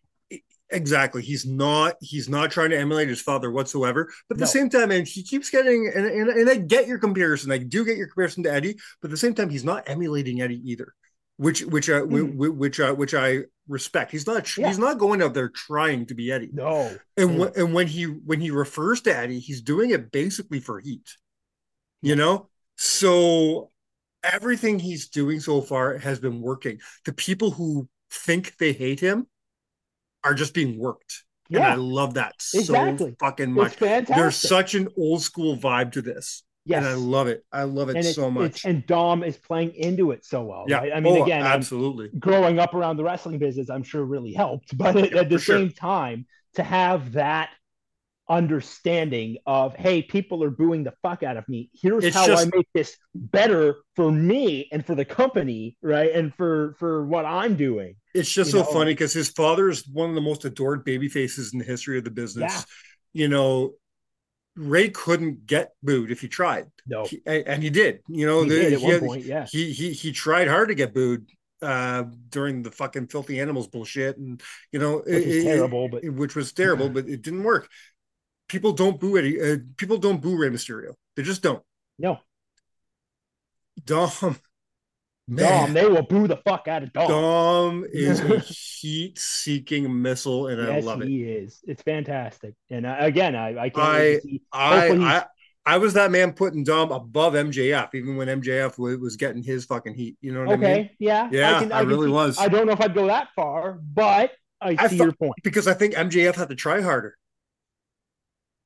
[0.71, 1.21] Exactly.
[1.21, 4.11] He's not he's not trying to emulate his father whatsoever.
[4.29, 4.51] But at the No.
[4.51, 7.53] same time, and he keeps getting and, and, and I get your comparison.
[7.53, 10.41] I do get your comparison to Eddie, but at the same time, he's not emulating
[10.41, 10.95] Eddie either.
[11.43, 12.35] Which which uh, whi- Mhm.
[12.37, 14.13] whi- which uh, which I respect.
[14.13, 14.69] He's not Yeah.
[14.69, 16.51] he's not going out there trying to be Eddie.
[16.53, 16.97] No.
[17.17, 17.39] And Mm.
[17.39, 21.09] when and when he when he refers to Eddie, he's doing it basically for heat.
[22.01, 22.49] You know?
[22.77, 23.71] So
[24.23, 26.81] everything he's doing so far has been working.
[27.05, 29.27] The people who think they hate him
[30.25, 31.25] are just being worked.
[31.51, 33.11] And I love that Exactly.
[33.11, 33.77] so fucking much.
[33.77, 36.45] There's such an old school vibe to this.
[36.65, 36.79] Yes.
[36.85, 37.45] And I love it.
[37.53, 38.65] I love it so much.
[38.65, 40.65] and Dom is playing into it so well.
[40.69, 40.79] yeah.
[40.79, 40.93] Right?
[40.95, 42.11] I mean, Oh, again, I'm- absolutely.
[42.19, 44.77] growing up around the wrestling business, I'm sure really helped.
[44.83, 45.59] But at, Yeah, at the for sure.
[45.59, 47.51] same time, to have that
[48.29, 51.71] understanding of, hey, people are booing the fuck out of me.
[51.75, 56.11] Here's It's how just- I make this better for me and for the company, right?
[56.13, 57.97] And for for what I'm doing.
[58.15, 60.85] It's just you so know, funny because his father is one of the most adored
[60.85, 62.53] baby faces in the history of the business.
[63.15, 63.23] Yeah.
[63.23, 63.75] You know,
[64.55, 66.67] Rey couldn't get booed if he tried.
[66.87, 68.01] No, He- and he did.
[68.09, 69.25] You know, he the- did at he one point.
[69.25, 71.29] Yeah, he he he tried hard to get booed
[71.63, 75.89] uh during the fucking filthy animals bullshit and you know which it- it- terrible.
[75.89, 77.71] But which was terrible but it didn't work
[78.49, 81.63] people don't boo Eddie uh, people don't boo Rey Mysterio they just don't
[82.01, 82.21] no,
[83.85, 84.37] Dom
[85.33, 87.09] Dom, they will boo the fuck out of Dom.
[87.09, 91.61] Dom is a heat seeking missile and I love it he is.
[91.67, 92.55] It's fantastic.
[92.71, 94.43] And uh, again, I I can't I- wait to see.
[94.53, 95.25] I, I
[95.65, 99.65] I was that man putting Dom above MJF even when MJF was, was getting his
[99.65, 102.13] fucking heat you know what I mean Okay, yeah, Yeah, can, I can really see-
[102.13, 102.39] was.
[102.39, 105.35] I don't know if I'd go that far, but I I see thought- your point.
[105.45, 107.17] because I think MJF had to try harder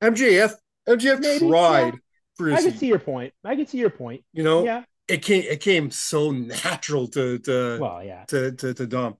[0.03, 0.53] MJF
[0.89, 1.93] MJF Maybe, tried
[2.39, 2.55] yeah.
[2.55, 3.33] I can see your point.
[3.43, 4.23] I can see your point.
[4.33, 4.83] you know Yeah.
[5.07, 9.17] It came it came so natural to to Well, yeah, to, to to Dom.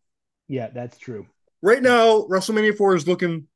[0.48, 1.28] yeah, that's true.
[1.62, 3.48] Right now, WrestleMania four is looking.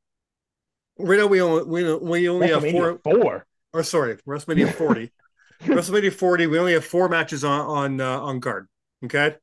[0.98, 3.00] Right now, we only we, we only have four.
[3.04, 3.46] Four.
[3.74, 5.12] Or sorry, WrestleMania forty.
[5.64, 6.48] WrestleMania forty.
[6.48, 8.68] We only have four matches on on uh, on card.
[9.06, 9.36] Okay,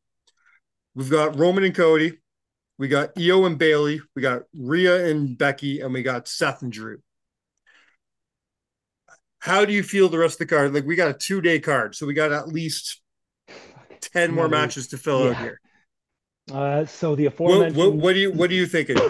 [0.94, 2.18] we've got Roman and Cody.
[2.79, 4.01] We got Io and Bayley.
[4.14, 6.98] We got Rhea and Becky, and we got Seth and Drew.
[9.40, 10.74] How do you feel the rest of the card?
[10.74, 13.01] Like we got a two day card, so we got at least
[14.01, 15.61] ten more Another- matches to fill out here.
[16.53, 17.77] Uh, so the What, aforementioned.
[17.77, 18.90] what, what do you what do you think?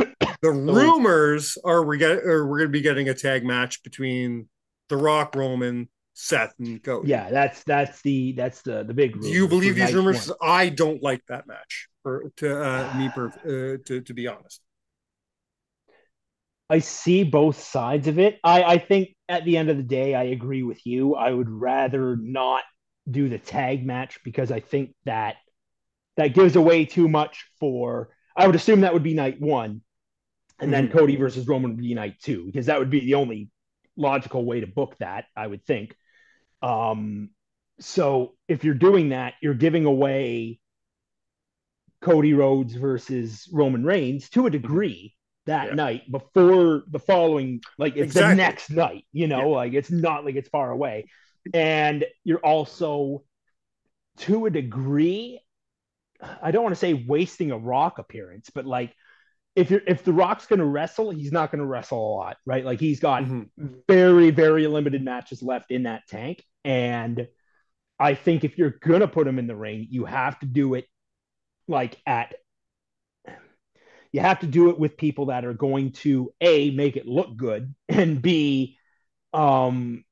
[0.40, 4.48] The rumors are we get or we're going to be getting a tag match between
[4.88, 7.08] The Rock, Roman, Seth, and Cody.
[7.08, 9.20] yeah, that's that's the that's the the big.
[9.20, 10.28] Do you believe these rumors?
[10.28, 10.36] one.
[10.40, 11.88] I don't like that match.
[12.04, 14.60] For to uh, me, per, uh, to to be honest,
[16.70, 18.38] I see both sides of it.
[18.44, 21.14] I, I think at the end of the day, I agree with you.
[21.14, 22.62] I would rather not
[23.10, 25.36] do the tag match because I think that
[26.16, 28.10] that gives away too much for.
[28.36, 29.82] I would assume that would be night one,
[30.58, 30.92] and then Mhm.
[30.92, 33.48] Cody versus Roman would be night two because that would be the only
[33.96, 35.96] logical way to book that, I would think.
[36.60, 37.30] Um,
[37.80, 40.60] so if you're doing that, you're giving away
[42.00, 45.14] Cody Rhodes versus Roman Reigns to a degree
[45.48, 45.74] that Yeah.
[45.74, 48.36] night before the following, like it's Exactly.
[48.36, 51.06] the next night, you know, like it's not like it's far away.
[51.52, 53.24] And you're also
[54.18, 55.40] to a degree,
[56.42, 58.94] I don't want to say wasting a rock appearance, but like
[59.56, 62.64] if you're if the rock's gonna wrestle, he's not gonna wrestle a lot, right?
[62.64, 63.48] Like he's got Mhm.
[63.88, 66.44] very, very limited matches left in that tank.
[66.64, 67.26] And
[67.98, 70.86] I think if you're gonna put him in the ring, you have to do it
[71.66, 72.34] like at
[74.12, 77.36] you have to do it with people that are going to a make it look
[77.36, 78.76] good and b
[79.32, 80.04] um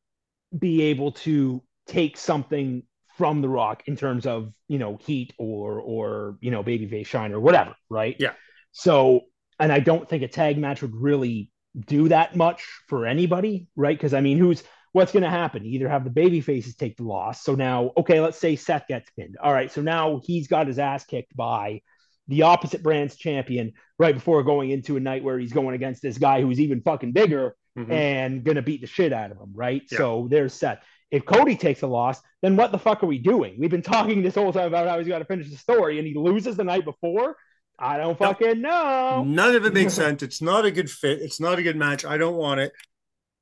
[0.57, 2.83] be able to take something
[3.17, 7.33] from the rock in terms of you know heat or or you know babyface shine
[7.33, 8.17] or whatever right?
[8.19, 8.33] Yeah.
[8.73, 9.23] so
[9.59, 11.51] and i don't think a tag match would really
[11.87, 13.97] do that much for anybody right?
[13.97, 15.63] Because i mean who's what's going to happen?
[15.63, 17.43] You either have the baby faces take the loss.
[17.43, 19.37] So now okay let's say seth gets pinned.
[19.43, 21.83] All right so now he's got his ass kicked by
[22.29, 26.19] the opposite brand's champion right before going into a night where he's going against this
[26.19, 27.91] guy who's even fucking bigger Mhm.
[27.91, 29.83] and gonna beat the shit out of him, right?
[29.93, 29.99] Yeah.
[29.99, 30.79] So there's Seth.
[31.11, 33.57] If Cody takes a loss, then what the fuck are we doing?
[33.59, 36.07] We've been talking this whole time about how he's got to finish the story, and
[36.09, 37.37] he loses the night before.
[37.79, 38.27] I don't No.
[38.29, 39.23] fucking know.
[39.25, 40.23] None of it makes sense.
[40.23, 41.21] It's not a good fit.
[41.21, 42.05] It's not a good match.
[42.05, 42.73] I don't want it.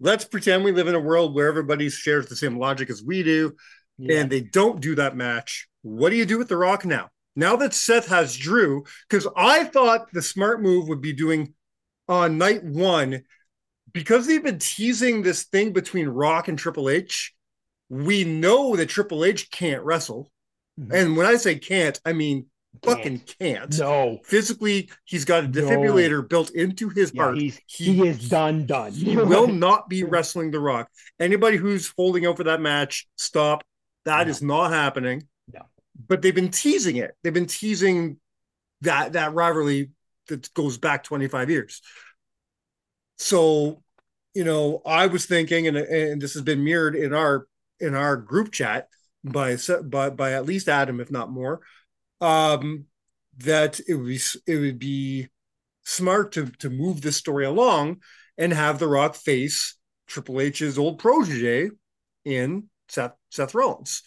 [0.01, 3.23] Let's pretend we live in a world where everybody shares the same logic as we
[3.23, 3.55] do,
[3.99, 4.21] Yeah.
[4.21, 5.69] and they don't do that match.
[5.83, 7.11] What do you do with The Rock now?
[7.37, 11.55] Now that Seth has Drew, because I thought the smart move would be doing
[12.09, 13.23] on night one,
[13.93, 17.35] because they've been teasing this thing between Rock and Triple H.
[17.89, 20.31] We know that Triple H can't wrestle.
[20.81, 20.93] Mhm.
[20.93, 22.47] And when I say can't, I mean
[22.83, 23.79] fucking can't.
[23.79, 24.19] no.
[24.25, 25.53] Physically, he's got a No.
[25.53, 27.39] defibrillator built into his Yeah, heart.
[27.39, 28.93] He- he, is done done.
[28.93, 30.91] He will not be wrestling The Rock.
[31.21, 33.65] Anybody who's holding out for that match, stop.
[34.05, 34.31] That No.
[34.31, 35.29] is not happening.
[35.97, 37.17] But they've been teasing it.
[37.23, 38.19] They've been teasing
[38.81, 39.91] that that rivalry
[40.29, 41.81] that goes back 25 years.
[43.19, 43.83] So,
[44.35, 47.47] you know, I was thinking, and and this has been mirrored in our
[47.81, 48.89] in our group chat
[49.23, 51.61] by by by at least Adam, if not more,
[52.21, 52.87] um,
[53.39, 55.29] that it would be it would be
[55.85, 58.03] smart to to move this story along
[58.37, 59.77] and have The Rock face
[60.07, 61.71] Triple H's old protege
[62.25, 64.03] in Seth Seth Rollins.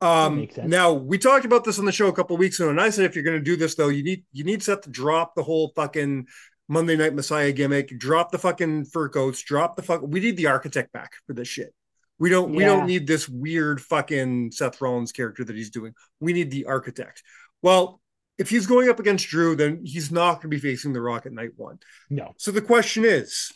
[0.00, 2.90] Um, now we talked about this on the show a couple weeks ago, and I
[2.90, 5.34] said if you're going to do this though, you need you need Seth to drop
[5.34, 6.26] the whole fucking
[6.68, 10.02] Monday Night Messiah gimmick, drop the fucking fur coats, drop the fuck.
[10.02, 11.72] We need the architect back for this shit.
[12.18, 15.94] We don't we don't need this weird fucking Seth Rollins character that he's doing.
[16.20, 17.22] We need the architect.
[17.62, 18.00] Well,
[18.38, 21.26] if he's going up against Drew, then he's not going to be facing The Rock
[21.26, 21.78] at night one.
[22.10, 22.34] No.
[22.36, 23.50] So the question is,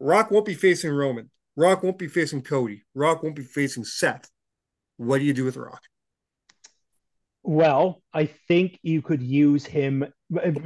[0.00, 1.30] Rock won't be facing Roman.
[1.56, 2.84] Rock won't be facing Cody.
[2.94, 4.28] Rock won't be facing Seth.
[4.98, 5.82] What do you do with Rock?
[7.42, 10.04] Well, I think you could use him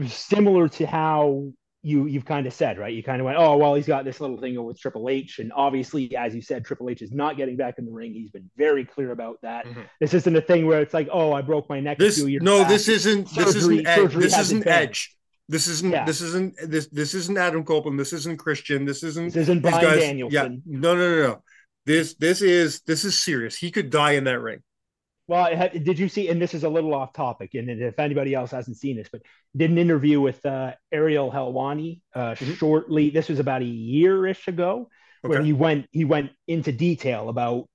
[0.08, 1.52] similar to how
[1.84, 2.92] you you've kind of said, right?
[2.94, 5.52] You kind of went, oh well, he's got this little thing with Triple H, and
[5.54, 8.12] obviously, as you said, Triple H is not getting back in the ring.
[8.14, 9.66] He's been very clear about that.
[9.66, 9.84] Mhm.
[10.00, 11.98] This isn't a thing where it's like, oh, I broke my neck.
[11.98, 12.68] This no, back.
[12.68, 14.66] this isn't this isn't Ed, surgery this isn't.
[14.66, 15.16] Edge.
[15.48, 16.04] This isn't Yeah.
[16.04, 17.98] this isn't this this isn't Adam Copeland.
[18.00, 18.84] This isn't Christian.
[18.84, 20.62] This isn't This isn't Brian guys- Danielson.
[20.64, 21.42] Yeah, no, no, no, no.
[21.84, 23.56] This this is this is serious.
[23.56, 24.62] He could die in that ring.
[25.28, 26.28] Well, had- did you see?
[26.28, 29.22] And this is a little off topic, and if anybody else hasn't seen this, but
[29.56, 32.56] did an interview with uh, Ariel Helwani uh, Mhm.
[32.56, 33.10] shortly.
[33.10, 34.88] This was about a year-ish ago,
[35.22, 37.68] where he went he went into detail about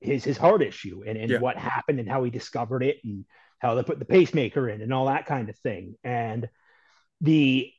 [0.00, 1.38] his his heart issue and, and Yeah.
[1.40, 3.24] what happened and how he discovered it and
[3.58, 5.96] how they put the pacemaker in and all that kind of thing.
[6.02, 6.48] And
[7.20, 7.70] the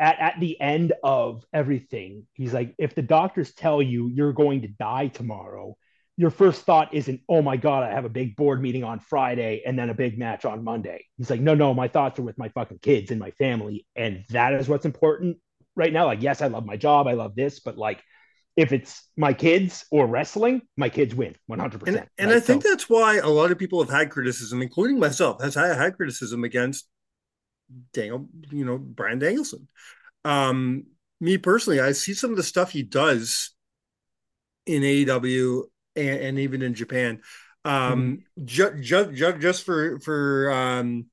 [0.00, 4.62] at, at the end of everything, he's like, if the doctors tell you you're going
[4.62, 5.76] to die tomorrow,
[6.16, 9.62] your first thought isn't, oh my God, I have a big board meeting on Friday
[9.66, 11.04] and then a big match on Monday.
[11.18, 13.86] He's like, no, no, my thoughts are with my fucking kids and my family.
[13.94, 15.36] And that is what's important
[15.74, 16.06] right now.
[16.06, 18.02] Like, yes, I love my job, I love this, but like,
[18.56, 21.86] if it's my kids or wrestling, my kids win 100%.
[21.86, 22.36] And, and right?
[22.36, 25.54] I think So- that's why a lot of people have had criticism, including myself, has
[25.54, 26.88] had, had criticism against
[27.92, 29.68] Daniel, you know, Brian Danielson.
[30.24, 30.86] Um,
[31.20, 33.52] me personally, I see some of the stuff he does
[34.66, 35.62] in AEW
[35.94, 37.20] and, and even in Japan.
[37.64, 41.06] Um, ju- ju- ju- just for for um,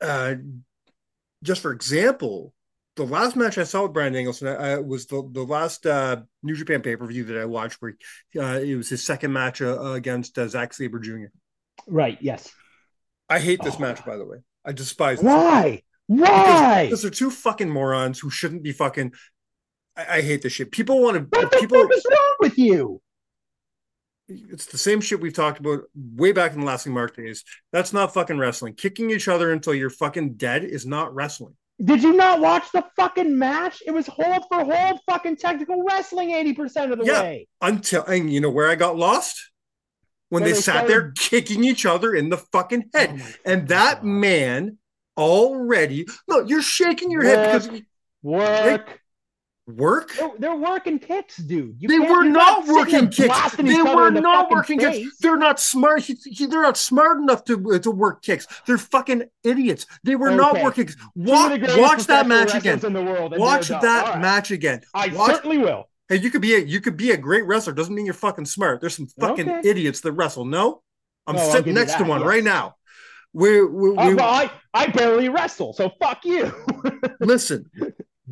[0.00, 0.34] uh,
[1.42, 2.52] just for example,
[2.96, 6.54] the last match I saw with Brian Danielson uh, was the the last uh, New
[6.54, 7.96] Japan pay per view that I watched, where
[8.36, 11.26] uh, it was his second match uh, against uh, Zack Sabre Jr.
[11.86, 12.18] right.
[12.20, 12.52] Yes.
[13.32, 13.80] I hate this Oh.
[13.80, 14.38] match, by the way.
[14.64, 15.82] I despise this Why?
[16.08, 16.84] because, Why?
[16.86, 19.12] because they're two fucking morons who shouldn't be fucking.
[19.96, 20.70] I, I hate this shit.
[20.70, 21.82] People want to What the people.
[21.82, 23.00] fuck is wrong with you?
[24.28, 27.44] It's the same shit we've talked about way back in the lasting mark days.
[27.72, 28.74] That's not fucking wrestling.
[28.74, 31.54] Kicking each other until you're fucking dead is not wrestling.
[31.84, 33.82] Did you not watch the fucking match?
[33.86, 37.22] It was hold for hold fucking technical wrestling 80% of the Yeah.
[37.22, 37.48] way.
[37.60, 39.50] Until and you know where I got lost
[40.32, 43.20] when When they they sat there kicking each other in the fucking head.
[43.22, 44.04] Oh and that God.
[44.04, 44.78] man
[45.18, 47.82] already no, you're shaking your head because
[48.22, 49.00] Work.
[49.66, 50.12] work.
[50.18, 51.76] They're, they're working kicks, dude.
[51.78, 53.56] You They were not working kicks.
[53.56, 54.96] They were in the not working face.
[55.04, 55.16] kicks.
[55.18, 56.02] They're not smart.
[56.02, 58.46] he- he- they're not smart enough to to work kicks.
[58.66, 59.86] They're fucking idiots.
[60.04, 60.88] They were not working.
[61.14, 62.80] Watch, watch that match again.
[62.84, 64.18] In the world, Watch that right.
[64.20, 64.80] match again.
[64.94, 65.32] I Watch.
[65.34, 65.88] certainly will.
[66.12, 67.72] Hey, you could be a you could be a great wrestler.
[67.72, 68.82] Doesn't mean you're fucking smart.
[68.82, 69.66] There's some fucking Okay.
[69.66, 70.44] idiots that wrestle.
[70.44, 70.82] No,
[71.26, 72.74] I'm I'll sitting next to one right now.
[73.32, 76.52] We, we, Uh, well, I, I barely wrestle, so fuck you.
[77.20, 77.70] listen.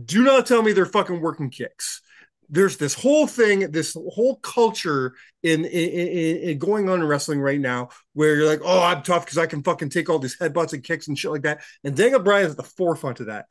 [0.05, 2.03] Do not tell me they're fucking working kicks.
[2.51, 7.41] There's this whole thing, this whole culture in, in, in, in going on in wrestling
[7.41, 10.37] right now, where you're like, "Oh, I'm tough because I can fucking take all these
[10.37, 13.47] headbutts and kicks and shit like that." And Daniel Bryan's at the forefront of that,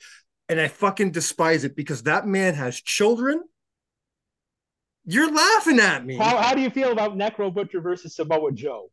[0.49, 3.41] and I fucking despise it because that man has children.
[5.11, 6.15] You're laughing at me.
[6.17, 8.91] how, how do you feel about Necro Butcher versus Samoa Joe?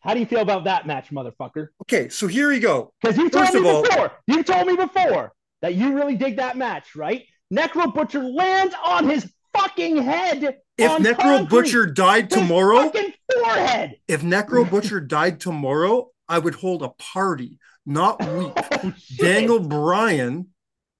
[0.00, 1.68] How do you feel about that match, motherfucker?
[1.82, 2.92] Okay, so here you go.
[3.02, 6.56] Because you told me all- before, you told me before that you really dig that
[6.56, 7.24] match, right?
[7.52, 10.58] Necro Butcher lands on his fucking head.
[10.76, 11.48] If Necro concrete.
[11.50, 13.96] Butcher died His tomorrow, fucking forehead.
[14.06, 18.52] if Necro Butcher died tomorrow, I would hold a party, not weep.
[18.80, 18.92] Oh.
[19.16, 20.48] Daniel Bryan,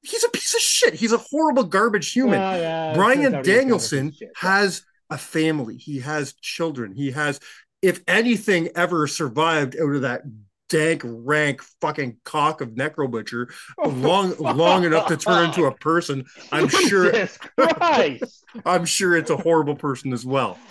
[0.09, 0.95] he's a piece of shit.
[0.95, 2.41] He's a horrible garbage human.
[2.41, 4.37] Yeah, yeah, Brian out he was kind of a Danielson piece of shit.
[4.37, 5.77] has a family.
[5.77, 6.95] He has children.
[6.95, 7.41] He has,
[7.83, 10.23] if anything ever survived out of that
[10.69, 13.49] dank, rank fucking cock of Necro Butcher,
[13.85, 17.13] long long enough to turn into a person, I'm sure.
[18.65, 20.59] I'm sure it's a horrible person as well.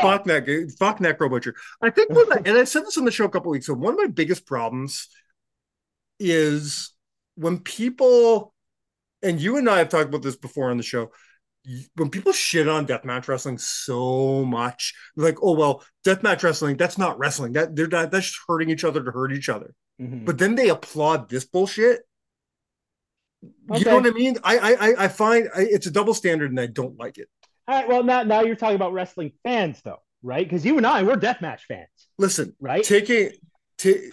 [0.00, 3.24] fuck that fuck necro butcher i think my, and i said this on the show
[3.24, 5.08] a couple weeks ago one of my biggest problems
[6.18, 6.92] is
[7.40, 8.52] when people
[9.22, 11.10] and you and i have talked about this before on the show
[11.96, 17.18] when people shit on deathmatch wrestling so much like oh well deathmatch wrestling that's not
[17.18, 17.52] wrestling.
[17.52, 19.74] That they're not that's just hurting each other to hurt each other.
[20.00, 20.24] Mhm.
[20.24, 22.00] but then they applaud this bullshit.
[23.74, 24.36] You know what i mean?
[24.42, 27.28] I i I- i find I, it's a double standard and i don't like it.
[27.68, 30.44] All right, well, now, now you're talking about wrestling fans, though, right?
[30.46, 32.82] Because you and I, we're deathmatch fans, listen right?
[32.82, 33.30] taking
[33.80, 34.12] t-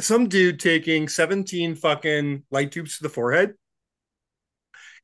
[0.00, 3.54] some dude taking 17 fucking light tubes to the forehead?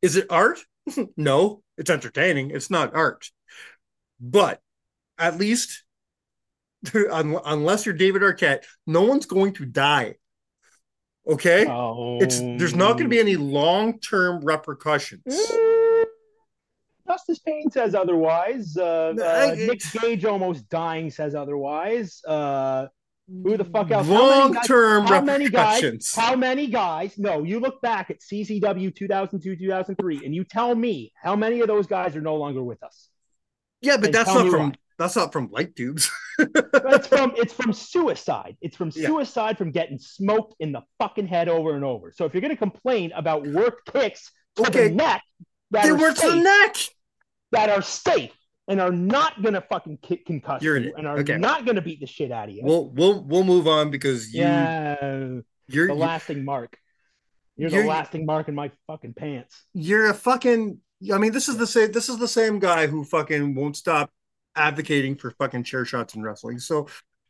[0.03, 0.61] Is it art?
[1.17, 2.51] No it's entertaining.
[2.51, 3.31] It's not art.
[4.21, 4.61] But
[5.19, 5.85] at least
[7.11, 10.17] un- unless you're david arquette no one's going to die.
[11.27, 11.67] Okay?
[11.67, 12.19] Oh.
[12.21, 15.23] it's there's not going to be any long-term repercussions.
[15.27, 16.05] Mm,
[17.07, 18.77] Justice Pain says otherwise.
[18.77, 22.23] Uh, uh, Nick Gage almost dying says otherwise.
[22.27, 22.87] Uh,
[23.45, 24.07] who the fuck else?
[24.07, 26.13] How long-term how many guys?
[26.15, 27.17] How many guys?
[27.19, 31.69] No, you look back at CZW 2002, 2003, and you tell me how many of
[31.69, 33.09] those guys are no longer with us.
[33.83, 34.75] yeah but and that's not from why.
[34.99, 38.57] that's not from light tubes it's from it's from suicide.
[38.61, 39.07] It's from Yeah.
[39.07, 42.13] suicide from getting smoked in the fucking head over and over.
[42.13, 44.89] So if you're gonna complain about worked kicks to Okay.
[44.89, 45.23] the neck
[45.71, 46.77] that they were to the neck
[47.53, 48.33] that are safe
[48.69, 51.37] and are not gonna fucking kick concuss You're you and are Okay.
[51.39, 52.63] not gonna beat the shit out of you.
[52.65, 54.97] we'll we'll we'll move on because you yeah,
[55.69, 56.77] you're the you- lasting mark.
[57.57, 59.65] You're, the You're- lasting mark in my fucking pants.
[59.75, 60.79] you're a fucking
[61.13, 64.11] I mean this is the same this is the same guy who fucking won't stop
[64.57, 66.59] advocating for fucking chair shots in wrestling.
[66.59, 66.87] So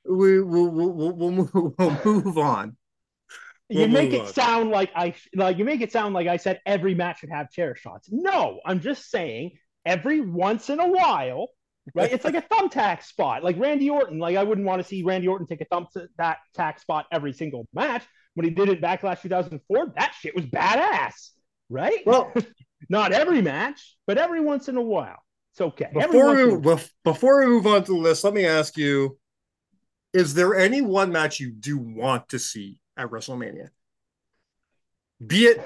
[0.09, 2.77] we we'll we'll, we'll, move, we'll move on.
[3.69, 4.27] you We'll make it on.
[4.33, 7.51] sound like I like you make it sound like I said every match should have
[7.51, 8.09] chair shots.
[8.11, 9.53] No, I'm just saying
[9.85, 11.49] every once in a while,
[11.95, 12.13] right?
[12.13, 14.19] It's like a thumbtack spot, like Randy Orton.
[14.19, 18.05] Like I wouldn't want to see Randy Orton take a thumbtack spot every single match.
[18.35, 21.31] When he did it Backlash 2004, that shit was badass,
[21.69, 21.99] right?
[22.07, 22.33] Well,
[22.89, 25.19] not every match, but every once in a while,
[25.53, 25.89] it's okay.
[25.93, 29.19] Before we bef- before we move on to the list, let me ask you:
[30.13, 33.71] Is there any one match you do want to see at WrestleMania?
[35.25, 35.61] Be it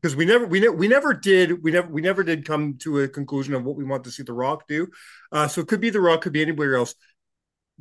[0.00, 3.00] because we never we, ne- we never did we never we never did come to
[3.00, 4.88] a conclusion of what we want to see The Rock do.
[5.30, 6.94] Uh, so it could be The Rock, could be anybody else.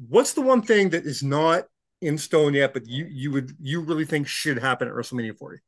[0.07, 1.63] What's the one thing that is not
[2.01, 5.59] in stone yet, but you you would you really think should happen at WrestleMania 40?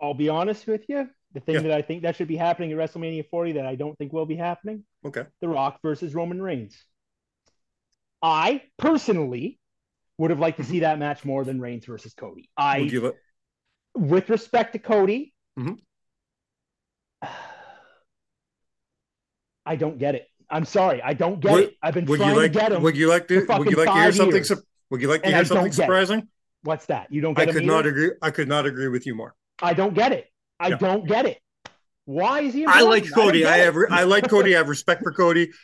[0.00, 1.08] I'll be honest with you.
[1.32, 1.60] The thing Yeah.
[1.62, 4.24] that I think that should be happening at WrestleMania 40 that I don't think will
[4.26, 5.24] be happening Okay.
[5.42, 6.74] The Rock versus Roman Reigns.
[8.22, 9.58] I personally
[10.18, 12.48] would have liked to see that match more than Reigns versus Cody.
[12.56, 13.12] I, Would you li-
[13.96, 15.78] with respect to Cody, Mhm.
[19.66, 20.26] I don't get it.
[20.48, 21.74] I'm sorry, I don't get Would- it.
[21.82, 22.52] I've been Would trying you like?
[22.52, 22.82] to get him.
[22.82, 23.44] Would you like to?
[23.58, 24.44] Would you like to hear something?
[24.44, 26.28] Sup- would you like to hear I something surprising?
[26.62, 27.08] What's that?
[27.12, 27.48] You don't get.
[27.48, 28.12] I could not agree.
[28.22, 29.34] I could not agree with you more.
[29.60, 30.26] I don't get it.
[30.60, 30.76] I Yeah.
[30.76, 31.38] don't get it.
[32.04, 32.64] Why is he?
[32.64, 33.44] I like Cody.
[33.44, 33.64] I it.
[33.64, 33.76] have.
[33.90, 34.54] I like Cody.
[34.54, 35.50] I have respect for Cody.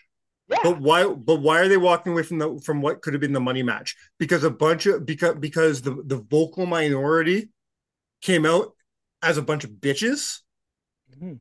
[0.49, 0.59] Yeah.
[0.65, 1.07] But why?
[1.07, 3.63] But why are they walking away from the from what could have been the money
[3.63, 3.97] match?
[4.19, 7.49] Because a bunch of because because the the vocal minority
[8.23, 8.75] came out
[9.23, 10.39] as a bunch of bitches,
[11.17, 11.41] Mhm.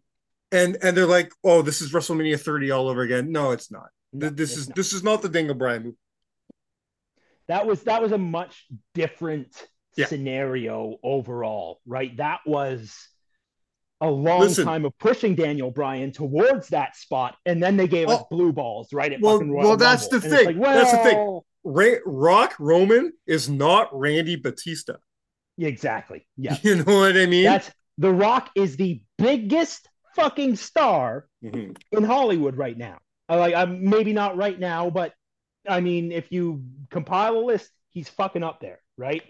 [0.51, 3.31] and and they're like, oh, this is WrestleMania 30 all over again.
[3.31, 3.89] No, it's not.
[4.13, 4.75] No, this it's is not.
[4.75, 5.95] this is not the Dingle Bryan move.
[7.47, 9.67] that was that was a much different
[9.97, 10.05] Yeah.
[10.05, 12.15] scenario overall, right?
[12.17, 12.95] That was
[13.99, 14.65] a long Listen.
[14.65, 18.27] time of pushing Daniel Bryan towards that spot, and then they gave us Oh.
[18.31, 20.29] blue balls right at Well- fucking Royal well, that's Rumble.
[20.29, 20.57] the And thing.
[20.59, 21.17] Like, That's the thing.
[21.17, 24.95] well, Ra- Rock Roman is not Randy Batista.
[25.67, 26.25] Exactly.
[26.37, 27.43] Yeah, You know what I mean?
[27.45, 31.77] that's The Rock is the biggest fucking star Mhm.
[31.91, 32.99] in Hollywood right now.
[33.29, 35.13] Like, I'm maybe not right now, but
[35.67, 39.23] I mean, if you compile a list, he's fucking up there, right?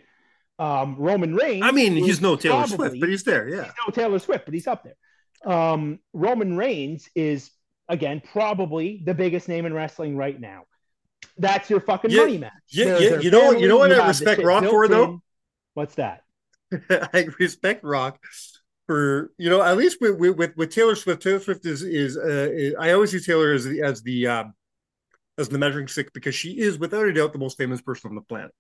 [0.57, 1.63] Um, Roman Reigns.
[1.65, 3.47] I mean, he's no Taylor probably- Swift, but he's there.
[3.49, 3.63] Yeah.
[3.65, 4.95] He's no Taylor Swift, but he's up there.
[5.53, 7.49] Um, Roman Reigns is
[7.89, 10.63] again probably the biggest name in wrestling right now.
[11.38, 12.51] That's your fucking Yeah, money match.
[12.69, 15.21] yeah, yeah, you know you know what I respect Rock for, though?
[15.74, 16.24] What's that?
[16.89, 18.19] I respect Rock
[18.88, 21.22] for you know at least with with, with, Taylor Swift.
[21.22, 24.53] Taylor Swift is is, uh, is I always see Taylor as the as the um,
[25.38, 28.15] as the measuring stick because she is without a doubt the most famous person on
[28.15, 28.51] the planet.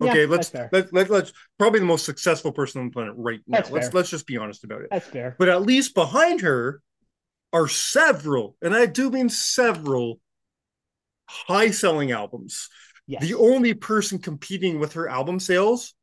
[0.00, 3.40] Okay, that's let's let, let, let's probably the most successful person on the planet right
[3.46, 3.58] now.
[3.58, 3.94] That's let's fair.
[3.94, 4.88] let's just be honest about it.
[4.90, 5.34] That's fair.
[5.38, 6.80] But at least behind her
[7.52, 10.20] are several, and I do mean several,
[11.26, 12.68] high selling albums.
[13.06, 13.22] Yes.
[13.22, 15.94] The only person competing with her album sales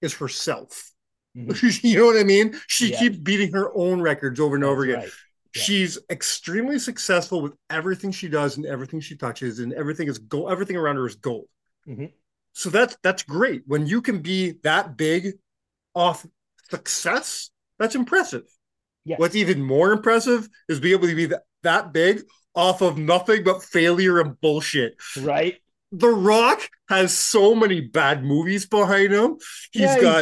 [0.00, 0.90] is herself.
[1.36, 1.82] Mhm.
[1.84, 2.58] you know what I mean?
[2.66, 2.98] She Yeah.
[2.98, 5.00] keeps beating her own records over and over That's again.
[5.04, 5.12] right.
[5.54, 5.62] Yeah.
[5.62, 10.50] She's extremely successful with everything she does and everything she touches, and everything is gold.
[10.52, 11.48] Everything around her is gold.
[11.86, 12.12] Mhm.
[12.52, 13.62] So that's that's great.
[13.66, 15.34] When you can be that big
[15.94, 16.26] off
[16.70, 18.44] success, that's impressive.
[19.04, 19.18] Yes.
[19.18, 22.22] What's even more impressive is being able to be that, that big
[22.54, 24.96] off of nothing but failure and bullshit.
[25.18, 25.56] Right.
[25.92, 29.36] The Rock has so many bad movies behind him.
[29.72, 30.20] He's Yeah, got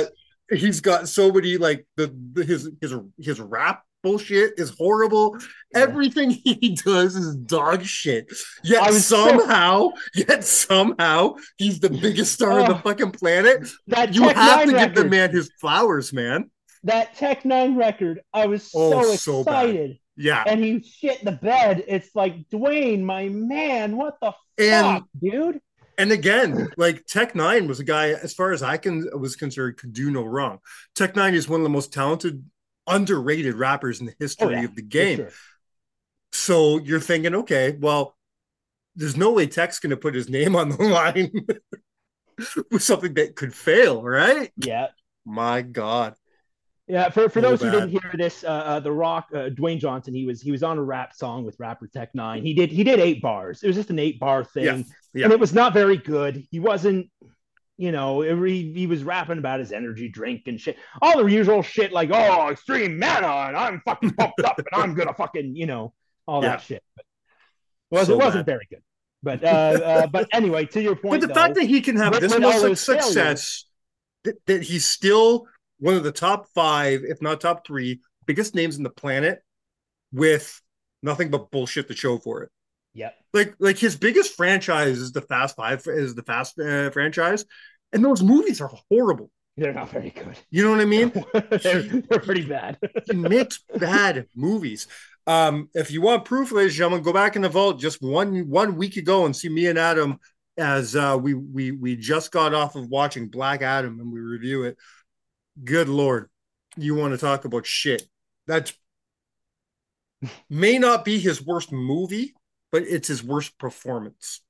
[0.51, 5.37] he's- he's got so many like the, the his his his rap bullshit is horrible.
[5.73, 5.81] Yeah.
[5.81, 8.33] Everything he does is dog shit.
[8.63, 13.67] Yet was so- somehow, yet somehow, he's the biggest star on the fucking planet.
[13.89, 16.51] That You Tech have to Nine give the man his flowers, man.
[16.85, 18.21] That Tech N9ne record.
[18.33, 19.99] I was Oh, so so bad.
[20.17, 21.85] Yeah, and he shit the bed.
[21.87, 23.97] It's like Dwayne, my man.
[23.97, 25.61] What the and fuck, dude?
[25.99, 29.77] And again, like Tech N9ne was a guy, as far as I can was concerned,
[29.79, 30.59] could do no wrong.
[30.95, 32.45] Tech N9ne is one of the most talented,
[32.87, 35.17] underrated rappers in the history Oh, yeah, of the game.
[35.19, 35.31] sure.
[36.33, 38.15] So you're thinking, okay, well,
[38.95, 41.31] there's no way Tech's going to put his name on the line
[42.71, 44.51] with something that could fail, right?
[44.57, 44.89] Yeah,
[45.25, 46.15] My God.
[46.89, 47.09] Yeah.
[47.11, 50.25] For for those who didn't hear this, uh, uh, the Rock, uh, Dwayne Johnson, he
[50.25, 52.43] was he was on a rap song with rapper Tech N9ne.
[52.43, 53.63] He did he did eight bars.
[53.63, 54.83] It was just an eight bar thing, Yeah,
[55.15, 55.25] yeah.
[55.25, 56.47] and it was not very good.
[56.51, 57.11] He wasn't.
[57.79, 61.31] You know, it- he, he was rapping about his energy drink and shit, all the
[61.31, 65.55] usual shit like, "Oh, extreme mana, and I'm fucking pumped up, and I'm gonna fucking,
[65.55, 65.93] you know,
[66.27, 66.51] all Yeah.
[66.53, 68.53] that shit." But it wasn't, So it wasn't bad.
[68.53, 68.83] very good.
[69.23, 71.97] But uh, uh, but anyway, to your point, But the though, fact that he can
[71.97, 73.67] have this much success,
[74.25, 75.47] that, that he's still
[75.79, 79.41] one of the top five, if not top three, biggest names in the planet
[80.13, 80.61] with
[81.03, 82.51] nothing but bullshit to show for it.
[82.95, 83.15] Yep.
[83.35, 87.45] Like, like his biggest franchise is the Fast Five, is the Fast uh, franchise,
[87.93, 89.31] and those movies are horrible.
[89.59, 90.37] They're not very good.
[90.51, 91.13] You know what I mean?
[91.63, 92.79] they're, they're pretty bad.
[93.07, 94.87] he makes bad movies.
[95.27, 98.49] Um, if you want proof, ladies and gentlemen, go back in the vault just one
[98.49, 100.19] one week ago and see me and Adam
[100.59, 104.65] as uh, we we we just got off of watching Black Adam and we review
[104.65, 104.77] it.
[105.63, 106.29] Good lord,
[106.77, 108.07] you want to talk about shit?
[108.47, 108.73] That's
[110.49, 112.35] may not be his worst movie,
[112.73, 114.41] but it's his worst performance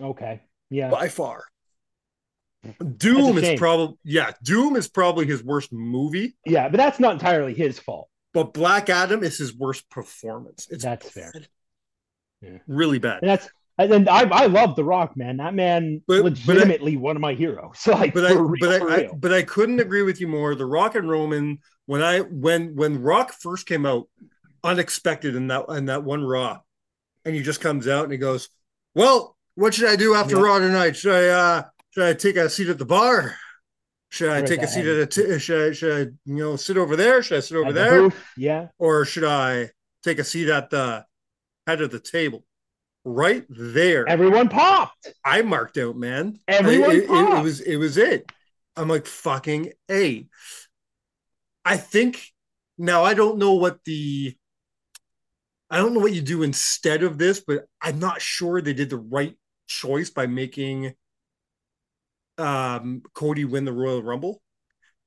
[0.00, 0.42] Okay.
[0.70, 0.90] Yeah.
[0.90, 1.44] by far.
[2.96, 6.36] Doom is probably yeah, Doom is probably his worst movie.
[6.44, 8.08] Yeah, but that's not entirely his fault.
[8.34, 10.66] But Black Adam is his worst performance.
[10.70, 11.30] It's That's fair.
[11.32, 11.48] bad.
[12.42, 12.58] Yeah.
[12.66, 13.20] Really bad.
[13.22, 13.48] And that's
[13.78, 15.36] and I I love The Rock, man.
[15.38, 17.78] That man But- but I- legitimately one of my heroes.
[17.86, 20.54] Like But I, real, but I, I, but I couldn't agree with you more.
[20.54, 24.08] The Rock and Roman, when I when when Rock first came out,
[24.64, 26.60] unexpected in that in that one Raw,
[27.24, 28.48] and he just comes out and he goes,
[28.94, 30.42] "Well, what should I do after Yeah.
[30.42, 30.96] Raw tonight?
[30.96, 33.36] Should I uh should I take a seat at the bar?
[34.10, 35.00] Should I take a seat headed?
[35.02, 37.22] at a t- should I should I you know sit over there?
[37.22, 38.68] Should I sit over At there, booth, yeah.
[38.78, 39.70] or should I
[40.02, 41.04] take a seat at the
[41.66, 42.44] head of the table.
[43.08, 44.08] Right there.
[44.08, 45.12] Everyone popped.
[45.24, 46.40] I marked out, man.
[46.48, 48.30] Everyone it, it- it was it was it.
[48.74, 50.26] I'm like fucking a.
[51.64, 52.20] I think
[52.76, 54.36] now I don't know what the
[55.70, 58.90] I don't know what you do instead of this, but I'm not sure they did
[58.90, 59.36] the right
[59.68, 60.94] choice by making
[62.38, 64.42] um Cody win the Royal Rumble.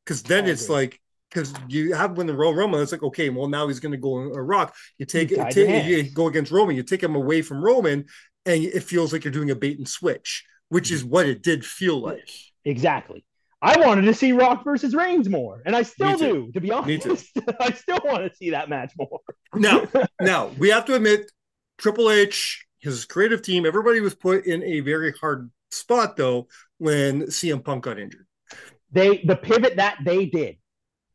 [0.05, 3.29] Cause then I it's like because you have win the Royal Rumble, it's like okay,
[3.29, 4.75] well now he's gonna go a rock.
[4.97, 8.05] You take You it, take, you go against Roman, you take him away from Roman,
[8.45, 11.11] and it feels like you're doing a bait and switch, which is mm-hmm.
[11.11, 12.29] what it did feel like.
[12.65, 13.23] Exactly.
[13.61, 16.51] I wanted to see Rock versus Reigns more, and I still do.
[16.53, 19.19] To be honest, I still want to see that match more.
[19.53, 19.85] Now,
[20.21, 21.29] now we have to admit,
[21.77, 27.23] Triple H, his creative team, everybody was put in a very hard spot though when
[27.23, 28.25] CM Punk got injured.
[28.91, 30.57] They the pivot that they did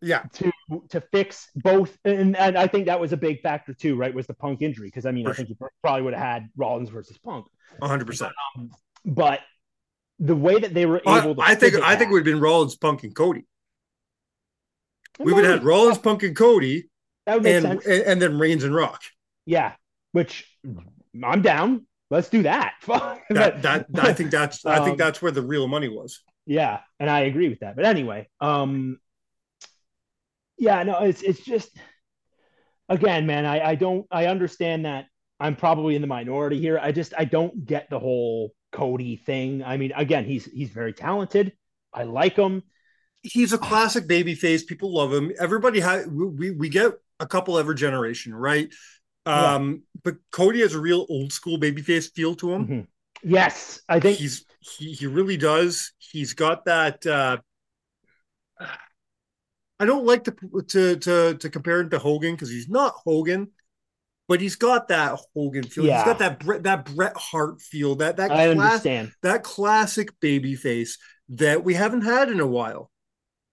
[0.05, 0.53] Yeah, to
[0.91, 4.13] to fix both, and, and I think that was a big factor too, right?
[4.15, 6.91] Was the Punk injury because I mean I think you probably would have had Rollins
[6.91, 7.47] versus Punk,
[7.83, 8.33] hundred percent.
[9.05, 9.41] but
[10.19, 12.25] the way that they were able to, I think I think that- it would have
[12.25, 13.45] been Rollins, Punk, and Cody.
[15.19, 16.91] We would have had Rollins, Punk, and Cody,
[17.27, 17.87] That would make and, sense.
[17.87, 19.01] and and then Reigns and Rock.
[19.47, 19.73] Yeah,
[20.13, 20.47] which
[21.23, 21.87] I'm down.
[22.11, 22.75] Let's do that.
[22.81, 23.23] Fuck.
[23.31, 26.23] That that I think that's I think Um, that's where the real money was.
[26.47, 27.75] Yeah, and I agree with that.
[27.77, 28.99] But anyway, um
[30.59, 31.71] yeah, no, it's it's just
[32.89, 35.07] again, man, I I don't I understand that
[35.41, 36.79] I'm probably in the minority here.
[36.79, 39.63] I just I don't get the whole Cody thing.
[39.63, 41.53] I mean, again, he's he's very talented.
[41.93, 42.63] I like him.
[43.23, 44.65] He's a classic baby face.
[44.65, 45.33] People love him.
[45.39, 48.69] Everybody has we we get a couple every generation, right?
[49.27, 52.67] Um, but Cody has a real old school baby face feel to him.
[52.67, 52.87] Mhm.
[53.23, 55.93] Yes, I think he's he, he really does.
[55.99, 57.07] He's got that.
[57.07, 57.39] Uh,
[59.85, 60.35] I don't like to
[60.69, 63.51] to to, to compare him to Hogan because he's not Hogan,
[64.29, 65.85] but he's got that Hogan feel.
[65.85, 65.99] Yeah.
[65.99, 67.97] He's got that Bret, that Bret Hart feel.
[67.97, 69.13] That that I class, understand.
[69.23, 70.99] that classic baby face
[71.31, 72.91] that we haven't had in a while.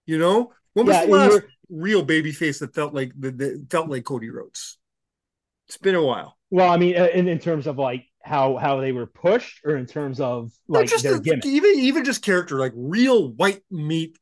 [0.05, 3.67] You know, when was Yeah, the last real baby face that felt like that, that
[3.69, 4.77] felt like Cody Rhodes?
[5.67, 6.37] It's been a while.
[6.49, 9.77] Well, I mean, uh, in, in terms of like how how they were pushed, or
[9.77, 13.63] in terms of like just their a- gimmick even even just character like real white
[13.71, 14.17] meat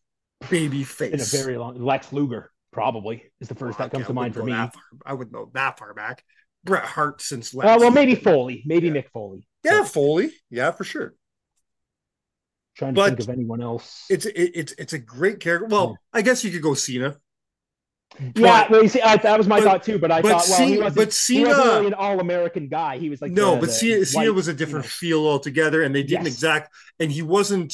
[0.50, 4.14] baby face in a very long Lex Luger probably is the first that comes to
[4.14, 4.52] mind for me.
[4.54, 4.72] far-
[5.06, 6.24] I wouldn't know that far back.
[6.64, 7.80] Bret Hart since Uh, last.
[7.80, 8.94] well, maybe Foley, maybe Yeah.
[8.94, 9.48] Mick Foley.
[9.64, 10.32] yeah, Foley.
[10.50, 11.14] Yeah, for sure.
[12.78, 14.06] Trying to But think of anyone else.
[14.10, 15.68] It's it, it's it's a great character.
[15.68, 17.18] Well, I guess you could go Cena.
[18.36, 20.00] yeah, well, you see, I, that was my but- thought too.
[20.00, 22.98] But I but thought, well, he wasn't, but Cena- really an all-American guy.
[22.98, 24.90] He was like no, the- but the Cena, Cena was a you different know.
[24.90, 26.34] feel altogether, and they didn't Yes.
[26.36, 27.74] exact, and he wasn't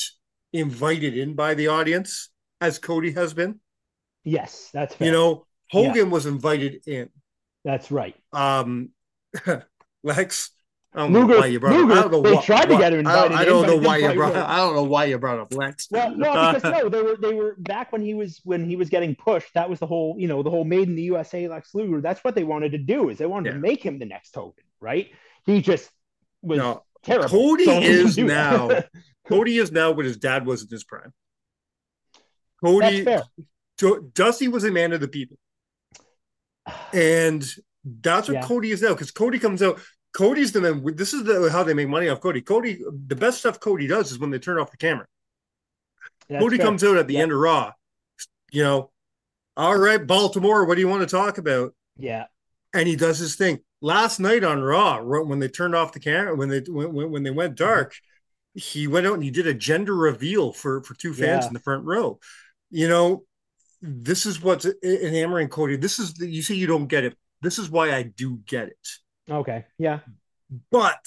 [0.54, 2.30] invited in by the audience
[2.66, 3.60] as Cody has been.
[4.24, 5.08] Yes, that's fair.
[5.08, 7.10] You know, Hogan was invited in.
[7.64, 8.16] that's right.
[8.34, 8.90] Um,
[10.04, 10.52] Lex.
[10.94, 11.98] I don't know Luger- why you brought Luger, up.
[11.98, 13.62] I don't know they why- tried to get him I don't, invited I in, don't
[13.66, 14.36] but know why you brought.
[14.36, 15.88] I don't know why you brought up Lex.
[15.92, 18.88] Well, no, because no, they were they were back when he was when he was
[18.90, 19.54] getting pushed.
[19.56, 22.00] That was the whole you know the whole made in the USA Lex Luger.
[22.00, 23.54] That's what they wanted to do is they wanted Yeah.
[23.56, 25.10] to make him the next Hogan, right?
[25.46, 25.90] He just
[26.42, 27.28] was No, terrible.
[27.30, 28.70] Cody so is now-
[29.28, 31.12] Cody is now what his dad was in his prime.
[32.64, 33.06] Cody.
[34.14, 35.38] Dusty was a man of the people,
[36.94, 37.44] and
[37.84, 38.48] that's what Yeah.
[38.48, 38.94] Cody is now.
[38.94, 39.80] Because Cody comes out.
[40.14, 40.96] Cody's the man.
[40.96, 42.42] This is the how they make money off Cody.
[42.42, 45.06] Cody, the best stuff Cody does is when they turn off the camera.
[46.30, 46.66] That's Cody fair.
[46.66, 47.22] comes out at the Yeah.
[47.22, 47.74] end of Raw.
[48.52, 48.92] You know,
[49.58, 50.66] all right, Baltimore.
[50.66, 51.76] What do you want to talk about?
[51.98, 52.26] Yeah,
[52.74, 53.60] and he does his thing.
[53.82, 57.32] Last night on Raw, when they turned off the camera, when they when, when they
[57.32, 57.66] went mm-hmm.
[57.66, 57.94] dark,
[58.54, 61.48] he went out and he did a gender reveal for for two fans Yeah.
[61.50, 62.20] in the front row.
[62.76, 63.24] You know,
[63.82, 65.78] this is what's enamoring Cody.
[65.78, 67.16] This is the, you say you don't get it.
[67.42, 68.88] This is why I do get it.
[69.32, 70.00] okay, yeah,
[70.72, 71.06] But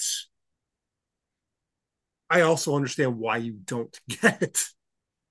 [2.29, 4.63] I also understand why you don't get it.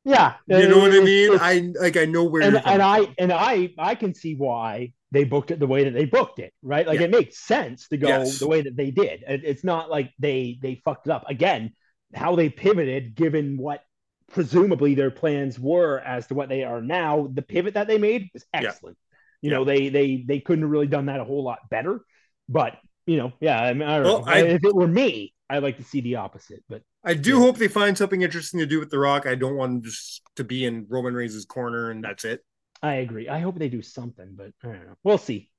[0.05, 0.35] yeah.
[0.47, 1.39] You know what I mean?
[1.41, 3.15] I like I know where and and I from.
[3.19, 6.53] and I I can see why they booked it the way that they booked it,
[6.63, 6.87] right?
[6.87, 7.07] Like Yeah.
[7.07, 8.39] it makes sense to go Yes.
[8.39, 9.25] the way that they did.
[9.27, 11.25] It- it's not like they they fucked it up.
[11.29, 11.73] Again,
[12.15, 13.83] how they pivoted, given what
[14.31, 18.29] presumably their plans were as to what they are now, the pivot that they made
[18.33, 18.61] was Yeah.
[18.61, 18.99] excellent.
[19.43, 22.01] You know, they they they couldn't have really done that a whole lot better.
[22.49, 22.77] But
[23.07, 24.33] you know, yeah, I mean, I don't Well, know.
[24.33, 26.63] I- if it were me, I'd like to see the opposite.
[26.69, 27.41] But I do Yeah.
[27.41, 29.27] hope they find something interesting to do with The Rock.
[29.27, 32.45] I don't want him just to be in Roman Reigns' corner and that's it.
[32.83, 33.29] I agree.
[33.29, 34.97] I hope they do something, but I don't know.
[35.05, 35.51] We'll see.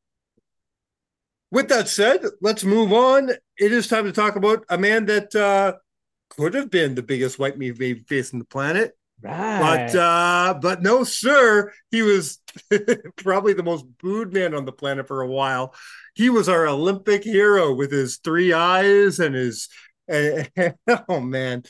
[1.51, 3.32] With that said, let's move on.
[3.57, 5.74] It is time to talk about a man that uh,
[6.30, 9.92] could have been the biggest white meat baby face on the planet, Right.
[9.92, 12.40] But uh, but no, sir, he was
[13.18, 15.76] probably the most booed man on the planet for a while.
[16.14, 19.68] He was our Olympic hero with his three eyes and his
[21.10, 21.64] oh man.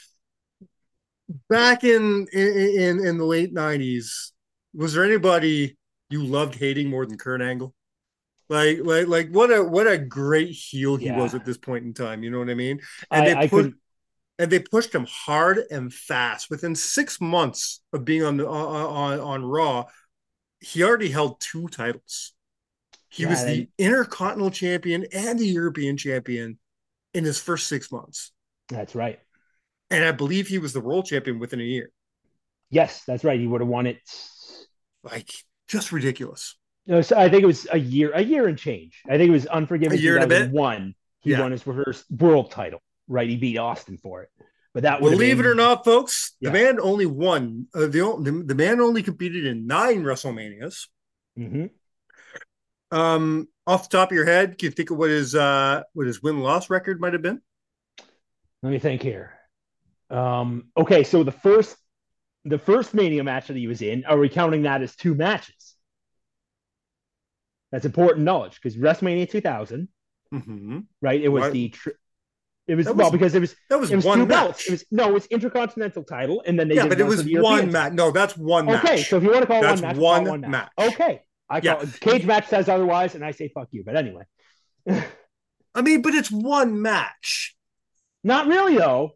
[1.49, 4.31] Back in in in the late nineties,
[4.73, 5.77] was there anybody
[6.09, 7.73] you loved hating more than Kurt Angle?
[8.47, 11.93] Like like like what a what a great heel he was at this point in
[11.93, 12.23] time.
[12.23, 12.79] You know what I mean?
[13.11, 13.73] And I, they put could
[14.39, 16.49] and they pushed him hard and fast.
[16.51, 19.85] Within six months of being on the on on Raw,
[20.61, 22.33] he already held two titles.
[23.09, 26.59] He Yeah, was the Intercontinental Champion and the European Champion
[27.13, 28.31] in his first six months,
[28.69, 29.19] that's right.
[29.89, 31.91] and I believe he was the World Champion within a year.
[32.69, 33.39] Yes, that's right.
[33.39, 33.99] He would have won it.
[35.03, 35.31] Like
[35.67, 36.55] just ridiculous.
[36.87, 39.01] No, so I think it was a year, a year and change.
[39.07, 40.51] I think it was Unforgiven A year and a bit?
[40.51, 40.95] 2001.
[41.21, 41.41] He Yeah.
[41.41, 42.81] won his first world title.
[43.09, 44.29] Right, he beat Austin for it.
[44.73, 46.51] But that Believe it or not, folks, Yeah.
[46.51, 47.67] the man only won.
[47.73, 50.87] Uh, the, the the man only competed in nine WrestleManias.
[51.35, 51.65] hmm
[52.91, 56.07] Um, off the top of your head, can you think of what his uh what
[56.07, 57.41] his win loss record might have been?
[58.61, 59.33] Let me think here.
[60.11, 61.75] Um, okay, so the first,
[62.45, 65.75] the first Mania match that he was in, are we counting that as two matches?
[67.71, 69.87] That's important knowledge because WrestleMania 2000,
[70.33, 70.79] Mm-hmm.
[71.01, 71.19] right?
[71.21, 71.89] It was Why- the, tr-
[72.69, 74.37] it was That well because it was That was, it was one two match.
[74.45, 74.67] belts.
[74.67, 77.23] It was no, it was Intercontinental title, and then they yeah, but it was for
[77.23, 77.93] the European one match.
[77.93, 78.83] No, that's one match.
[78.85, 80.69] Okay, so if you want to call it That's one match, call one one match.
[80.77, 80.93] match.
[80.93, 81.75] Okay, I Yeah.
[81.75, 83.83] call cage match says otherwise, and I say fuck you.
[83.83, 84.23] But anyway,
[85.75, 87.55] I mean, but it's one match.
[88.23, 89.15] not really though.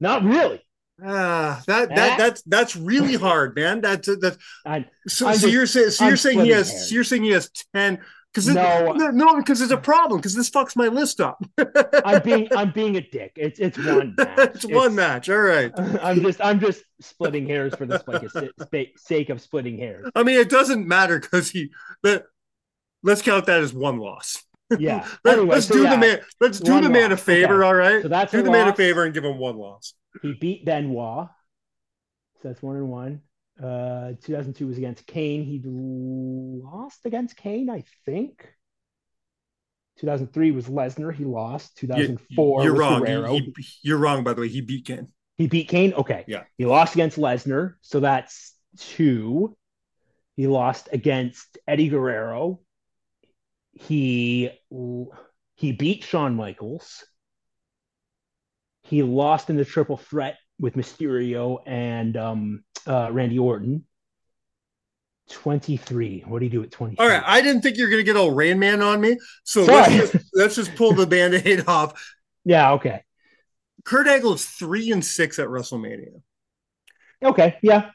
[0.00, 0.60] Not really.
[1.04, 1.94] Ah, that Eh?
[1.94, 3.80] that that's that's really hard, man.
[3.80, 4.36] That's that's
[4.66, 5.28] I, so.
[5.28, 6.88] I'm so just- you're saying so I'm you're saying he has hairs.
[6.88, 8.00] so you're saying he has ten
[8.32, 8.92] because No.
[8.92, 11.42] no no because it's a problem because this fucks my list up.
[12.04, 13.32] I'm being I'm being a dick.
[13.36, 14.38] It's it's one match.
[14.54, 15.28] it's one match.
[15.28, 15.72] All right.
[16.02, 20.10] I'm just I'm just splitting hairs for the sake of, sake- of splitting hairs.
[20.14, 21.70] I mean, it doesn't matter because he.
[22.02, 22.26] But
[23.02, 24.42] let's count that as one loss.
[24.78, 25.04] Yeah.
[25.24, 26.20] Let, Anyway, us so do yeah, the man.
[26.40, 27.64] Let's do the man a favor.
[27.64, 27.66] Okay.
[27.66, 28.02] All right.
[28.02, 29.94] So that's do the man a favor and give him one loss.
[30.22, 31.28] He beat Benoit.
[32.42, 33.22] So that's one and one.
[33.62, 35.44] Uh, 2002 was against Kane.
[35.44, 38.48] He lost against Kane, I think.
[39.98, 41.14] 2003 was Lesnar.
[41.14, 41.76] He lost.
[41.76, 43.00] 2004 you're was wrong.
[43.02, 43.32] Guerrero.
[43.34, 44.24] He- he- you're wrong.
[44.24, 45.08] By the way, he beat Ken.
[45.36, 45.92] He beat Kane.
[45.94, 46.24] Okay.
[46.26, 46.44] Yeah.
[46.56, 47.74] He lost against Lesnar.
[47.82, 49.56] So that's two.
[50.36, 52.60] He lost against Eddie Guerrero.
[53.72, 54.50] He
[55.54, 57.04] he beat Shawn Michaels.
[58.82, 63.84] He lost in the triple threat with Mysterio and um, uh, Randy Orton.
[65.30, 66.24] 23.
[66.26, 67.04] What do you do at 23?
[67.04, 69.16] All right, I didn't think you were going to get all Rain Man on me,
[69.44, 72.04] so let's just, let's just pull the band-aid off.
[72.44, 73.04] yeah, okay.
[73.84, 76.20] Kurt Angle is three and six at WrestleMania,
[77.24, 77.90] Okay, yeah.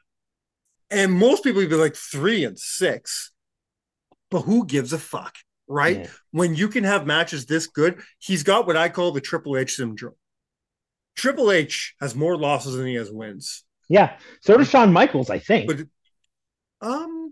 [0.90, 3.34] and most people would be like three and six,
[4.32, 5.36] but who gives a fuck,
[5.68, 5.98] right?
[6.00, 6.08] Yeah.
[6.32, 9.76] When you can have matches this good, he's got what I call the Triple H
[9.76, 10.16] syndrome.
[11.16, 13.64] Triple H has more losses than he has wins.
[13.90, 14.18] Yeah.
[14.42, 15.68] So does Shawn Michaels, I think.
[15.68, 17.32] But um,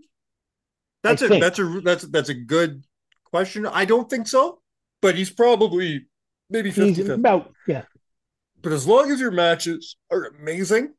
[1.02, 1.42] that's I a think.
[1.42, 2.84] that's a that's that's a good
[3.24, 3.66] question.
[3.66, 4.60] I don't think so,
[5.02, 6.06] but he's probably
[6.50, 7.82] maybe He's 50 about, yeah.
[8.62, 10.94] But as long as your matches are amazing,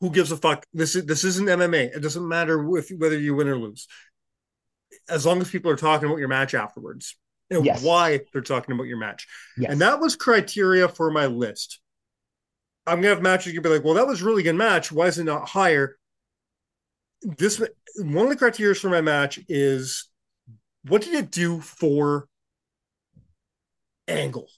[0.00, 0.64] who gives a fuck?
[0.72, 1.96] This is this isn't MMA.
[1.96, 3.88] It doesn't matter if whether you win or lose.
[5.08, 7.16] As long as people are talking about your match afterwards
[7.50, 7.82] and Yes.
[7.82, 9.26] why they're talking about your match.
[9.56, 9.72] Yes.
[9.72, 11.80] And that was criteria for my list.
[12.86, 14.92] I'm gonna have matches you can be like, well, that was a really good match.
[14.92, 15.96] Why is it not higher?
[17.22, 17.60] This
[17.98, 20.08] one of the criteria for my match is
[20.86, 22.28] what did it do for
[24.08, 24.48] Angle?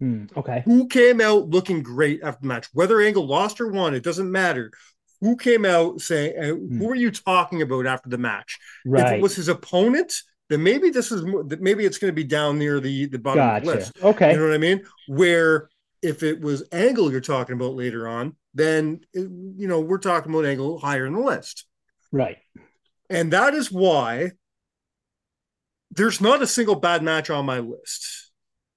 [0.00, 0.62] Hmm, okay.
[0.64, 2.68] Who came out looking great after the match?
[2.72, 4.72] Whether Angle lost or won, it doesn't matter.
[5.20, 6.34] Who came out saying?
[6.36, 6.46] Uh,
[6.78, 8.58] Who were you talking about after the match?
[8.84, 9.16] If Right.
[9.18, 10.12] it was his opponent,
[10.48, 11.22] then maybe this is
[11.60, 13.92] maybe it's going to be down near the the bottom of the list.
[14.02, 14.32] Okay.
[14.32, 14.84] You know what I mean?
[15.08, 15.68] Where
[16.02, 20.32] if it was Angle you're talking about later on, then it- you know we're talking
[20.32, 21.66] about Angle higher in the list,
[22.10, 22.38] Right.
[23.08, 24.32] and that is why
[25.90, 28.30] there's not a single bad match on my list.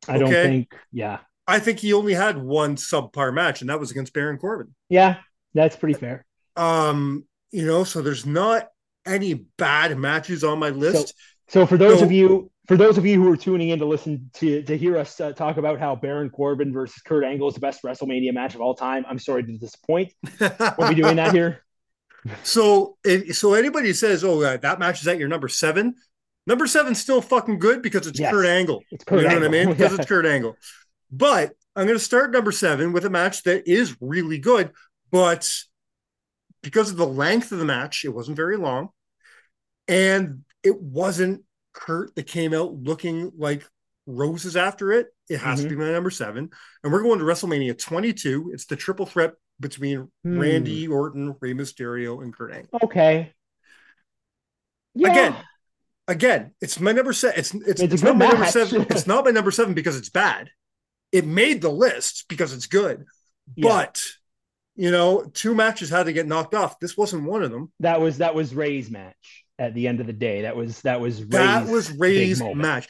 [0.07, 1.19] I don't think, yeah.
[1.47, 4.75] I think he only had one subpar match, and that was against Baron Corbin.
[4.89, 5.17] Yeah.
[5.53, 6.25] That's pretty fair.
[6.57, 8.67] Um, you know, so there's not
[9.05, 11.07] any bad matches on my list.
[11.09, 11.13] So
[11.47, 14.29] for those So- of you, for those of you who are tuning in to listen
[14.35, 17.59] to to hear us uh, talk about how Baron Corbin versus Kurt Angle is the
[17.59, 20.13] best WrestleMania match of all time, I'm sorry to disappoint.
[20.77, 21.61] We'll be doing that here.
[22.43, 25.93] So, if, so anybody says, "Oh, uh, that match is at your number seven,
[26.47, 28.31] number seven's still fucking good because it's Yes.
[28.31, 28.81] Kurt Angle.
[28.91, 29.49] It's Kurt you know Angle.
[29.49, 29.69] what I mean?
[29.75, 29.97] Because Yeah.
[29.99, 30.57] it's Kurt Angle.
[31.11, 34.71] But I'm going to start number seven with a match that is really good,
[35.11, 35.47] but
[36.63, 38.89] because of the length of the match, it wasn't very long.
[39.87, 41.43] And it wasn't
[41.73, 43.65] Kurt that came out looking like
[44.07, 45.07] roses after it.
[45.29, 46.49] It has to be my number seven.
[46.83, 48.51] And we're going to WrestleMania 22.
[48.53, 50.39] It's the triple threat between Hmm.
[50.39, 52.79] Randy Orton, Rey Mysterio, and Kurt Angle.
[52.83, 53.33] Okay.
[54.93, 55.11] Yeah.
[55.11, 55.35] Again,
[56.07, 57.39] again, it's my number seven.
[57.39, 58.81] It's it's, It's it's not my number seven.
[58.89, 60.49] It's not my number seven because it's bad.
[61.11, 63.05] It made the list because it's good.
[63.55, 63.69] Yeah.
[63.69, 64.01] But
[64.75, 66.79] you know, two matches had to get knocked off.
[66.79, 67.71] This wasn't one of them.
[67.79, 70.43] that was that was Ray's match at the end of the day.
[70.43, 72.87] That was that was Ray's that was Ray's match.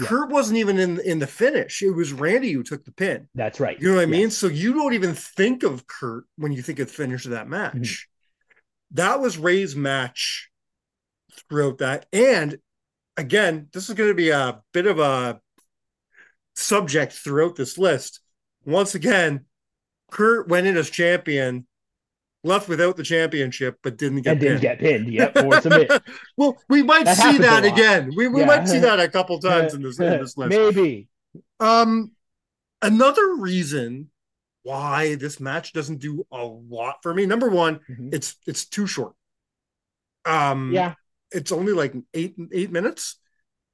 [0.00, 0.06] Yeah.
[0.06, 1.82] Kurt wasn't even in in the finish.
[1.82, 3.28] It was Randy who took the pin.
[3.34, 3.80] That's right.
[3.80, 4.22] You know what I mean?
[4.22, 4.36] Yes.
[4.36, 7.48] So you don't even think of Kurt when you think of the finish of that
[7.48, 7.74] match.
[7.74, 8.96] Mm-hmm.
[8.96, 10.50] That was Ray's match
[11.48, 12.06] throughout that.
[12.12, 12.58] And
[13.16, 15.40] again, this is going to be a bit of a
[16.54, 18.20] subject throughout this list.
[18.64, 19.44] Once again,
[20.10, 21.66] Kurt went in as champion,
[22.44, 24.62] left without the championship, but didn't get and didn't pinned.
[24.62, 25.12] get pinned.
[25.12, 25.36] Yep.
[25.44, 25.90] Or submit.
[26.36, 28.10] well, we might That see that again.
[28.16, 28.46] We, we Yeah.
[28.46, 30.50] might see that a couple times in this in this list.
[30.50, 31.08] Maybe.
[31.60, 32.12] Um,
[32.82, 34.10] another reason
[34.62, 37.26] why this match doesn't do a lot for me.
[37.26, 38.14] Number one, Mhm.
[38.14, 39.14] it's it's too short.
[40.24, 40.94] Um, Yeah.
[41.30, 43.16] it's only like eight eight minutes.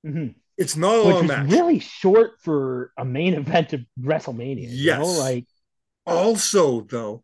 [0.06, 0.34] Mhm.
[0.56, 1.50] It's not a Which long match.
[1.50, 4.68] really short for a main event of WrestleMania.
[4.70, 4.98] You know?
[5.06, 5.18] Yes.
[5.18, 5.46] Like
[6.06, 7.22] Also, though,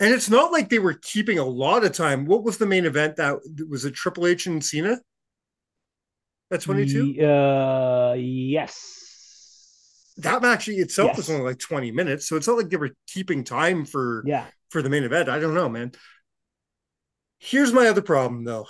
[0.00, 2.24] and it's not like they were keeping a lot of time.
[2.26, 3.16] What was the main event?
[3.16, 3.38] That
[3.68, 3.94] was it.
[3.94, 4.98] Triple H and Cena.
[6.50, 7.14] At twenty two.
[7.16, 9.06] y- Uh yes.
[10.16, 11.16] That match itself Yes.
[11.18, 14.46] was only like twenty minutes, so it's not like they were keeping time for Yeah.
[14.70, 15.28] for the main event.
[15.28, 15.92] I don't know, man.
[17.38, 18.66] Here's my other problem, though.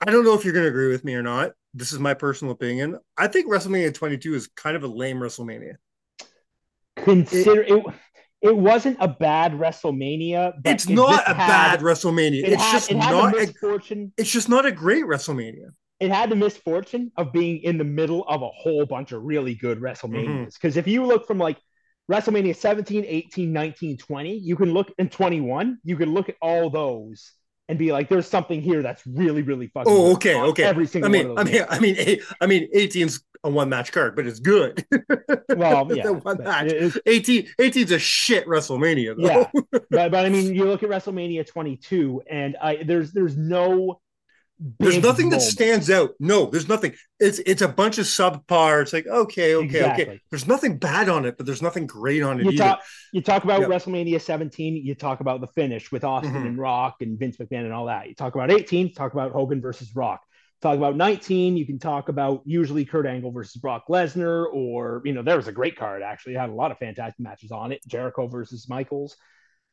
[0.00, 1.52] I don't know if you're going to agree with me or not.
[1.74, 2.98] This is my personal opinion.
[3.18, 5.74] I think WrestleMania 22 is kind of a lame WrestleMania.
[6.96, 7.84] Consider it it
[8.42, 12.42] wasn't a bad WrestleMania, but It's it not a had- bad WrestleMania.
[12.44, 13.32] It It's had, just it not.
[13.32, 14.12] the A, misfortune.
[14.16, 15.70] it's just not a great WrestleMania.
[16.00, 19.54] it had the misfortune of being in the middle of a whole bunch of really
[19.54, 19.84] good Mm-hmm.
[19.86, 20.54] WrestleManias.
[20.54, 21.58] Because if you look from like
[22.10, 26.70] WrestleMania 17, 18, 19, 20, you can look in 21, you can look at all
[26.70, 27.32] those
[27.70, 30.64] and be like, there's something here that's really, really fucking Oh, okay, okay.
[30.64, 31.08] Every single.
[31.08, 31.54] I mean, one I of those.
[31.54, 34.84] mean, I mean, eight- I mean, 18's a one match card, but it's good.
[35.56, 36.10] well, yeah.
[36.10, 36.72] one match.
[36.72, 39.22] is- 18, 18's a shit WrestleMania, though.
[39.24, 44.00] yeah, but, but I mean, you look at WrestleMania 22, and I there's there's no
[44.78, 46.10] There's nothing that stands out.
[46.20, 46.92] No, there's nothing.
[47.18, 48.82] It's it's a bunch of subpar.
[48.82, 50.20] It's like okay, okay, okay.
[50.30, 52.58] There's nothing bad on it, but there's nothing great on it You either.
[52.64, 52.82] talk
[53.12, 53.70] you talk about Yep.
[53.70, 56.46] WrestleMania 17, you talk about the finish with Austin Mhm.
[56.46, 58.08] and Rock and Vince McMahon and all that.
[58.08, 60.20] You talk about 18, talk about Hogan versus Rock.
[60.60, 65.14] Talk about 19, you can talk about usually Kurt Angle versus Brock Lesnar, or you
[65.14, 67.72] know, there was a great card actually, it had a lot of fantastic matches on
[67.72, 67.80] it.
[67.86, 69.16] Jericho versus Michaels.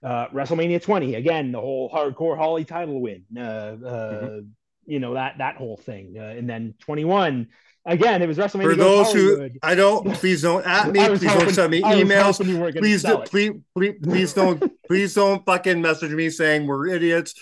[0.03, 3.25] Uh, WrestleMania 20, again, the whole hardcore Holly title win.
[3.35, 4.39] Uh, uh, Mm-hmm.
[4.87, 6.15] You know, that that whole thing.
[6.17, 7.47] Uh, and then 21,
[7.85, 8.63] again, it was WrestleMania.
[8.63, 9.59] For those who Hollywood.
[9.61, 11.05] I don't, please don't at me.
[11.07, 12.37] Please don't send me emails.
[12.37, 16.29] hoping you weren't gonna Please, do, please, please, please don't, please don't fucking message me
[16.29, 17.33] saying we're idiots.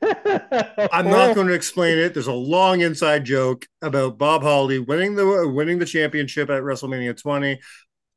[0.02, 2.14] I'm not going to explain it.
[2.14, 7.20] There's a long inside joke about Bob Holly winning the winning the championship at WrestleMania
[7.20, 7.60] 20.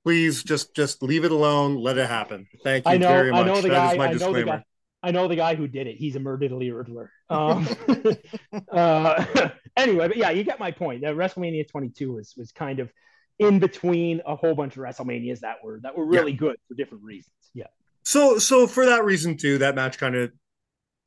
[0.04, 1.76] Please just just leave it alone.
[1.76, 2.48] Let it happen.
[2.64, 3.48] Thank you know, very I much.
[3.48, 3.98] That is guy.
[3.98, 4.64] my I know the disclaimer.
[5.04, 5.98] I know the guy who did it.
[5.98, 7.12] He's a murderly Riddler.
[7.30, 7.68] Um,
[8.72, 9.26] uh,
[9.78, 11.02] anyway, but yeah, you get my point.
[11.02, 12.92] That WrestleMania 22 was was kind of
[13.40, 17.04] in between a whole bunch of WrestleManias that were that were really good for different
[17.04, 17.34] reasons.
[17.54, 17.66] Yeah,
[18.04, 20.32] So so for that reason too, that match kind of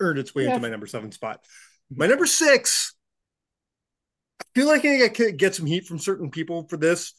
[0.01, 0.51] earned its way Yeah.
[0.51, 1.41] into my number seven spot.
[1.91, 2.95] My number six,
[4.41, 7.15] I feel like I could get some heat from certain people for this.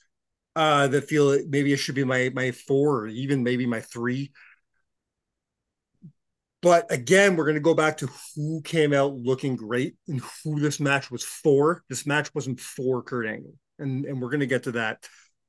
[0.55, 4.31] Uh, that feel maybe it should be my my four or even maybe my three.
[6.61, 10.59] But again, we're going to go back to who came out looking great and who
[10.59, 11.83] this match was for.
[11.89, 15.07] This match wasn't for Kurt Angle, and and we're going to get to that.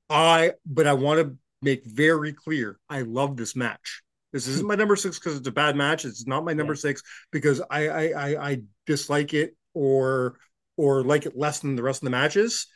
[0.09, 4.03] I but I want to make very clear I love this match.
[4.33, 6.05] This isn't my number six because it's a bad match.
[6.05, 6.79] It's not my number Yeah.
[6.81, 7.03] six
[7.33, 10.37] because I, I I I dislike it or
[10.77, 12.69] or like it less than the rest of the matches.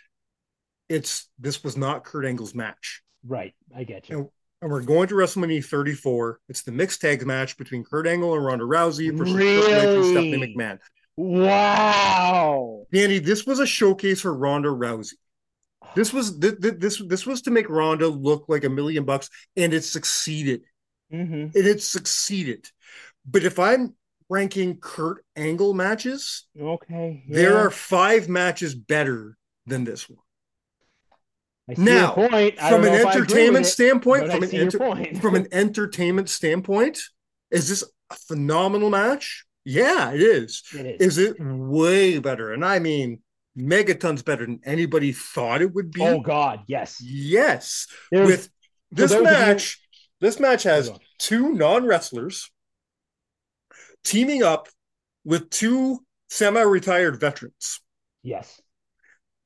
[0.89, 3.03] It's this was not Kurt Angle's match.
[3.27, 3.55] right.
[3.75, 4.33] I get you.
[4.65, 6.41] And we're going to WrestleMania 34.
[6.49, 9.61] It's the mixed tag match between Kurt Angle and Ronda Rousey versus Really?
[10.11, 10.79] Stephanie McMahon.
[11.19, 12.87] Wow.
[12.91, 15.17] Danny, this was a showcase for Ronda Rousey.
[15.95, 19.29] This was th- th- this this was to make Ronda look like a million bucks,
[19.55, 20.63] and it succeeded.
[21.11, 22.67] hmm And it succeeded.
[23.27, 23.95] But if I'm
[24.31, 27.23] ranking Kurt Angle matches, Okay.
[27.29, 29.37] there are five matches better
[29.67, 30.24] than this one.
[31.79, 32.59] Now, point.
[32.59, 36.29] From an know if I agree entertainment it, standpoint, from an enter- from an entertainment
[36.29, 37.01] standpoint,
[37.51, 39.45] is this a phenomenal match?
[39.65, 40.63] Yeah, it is.
[40.79, 41.01] It is.
[41.01, 42.53] Is it way better?
[42.53, 43.21] And I mean,
[43.57, 46.03] megatons better than anybody thought it would be.
[46.03, 47.01] Oh God, yes.
[47.03, 47.87] Yes.
[48.11, 48.51] There's, With
[48.91, 49.81] this those of you- match,
[50.21, 52.51] this match has two non-wrestlers
[54.05, 54.69] teaming up
[55.25, 57.81] with two semi-retired veterans.
[58.23, 58.61] yes.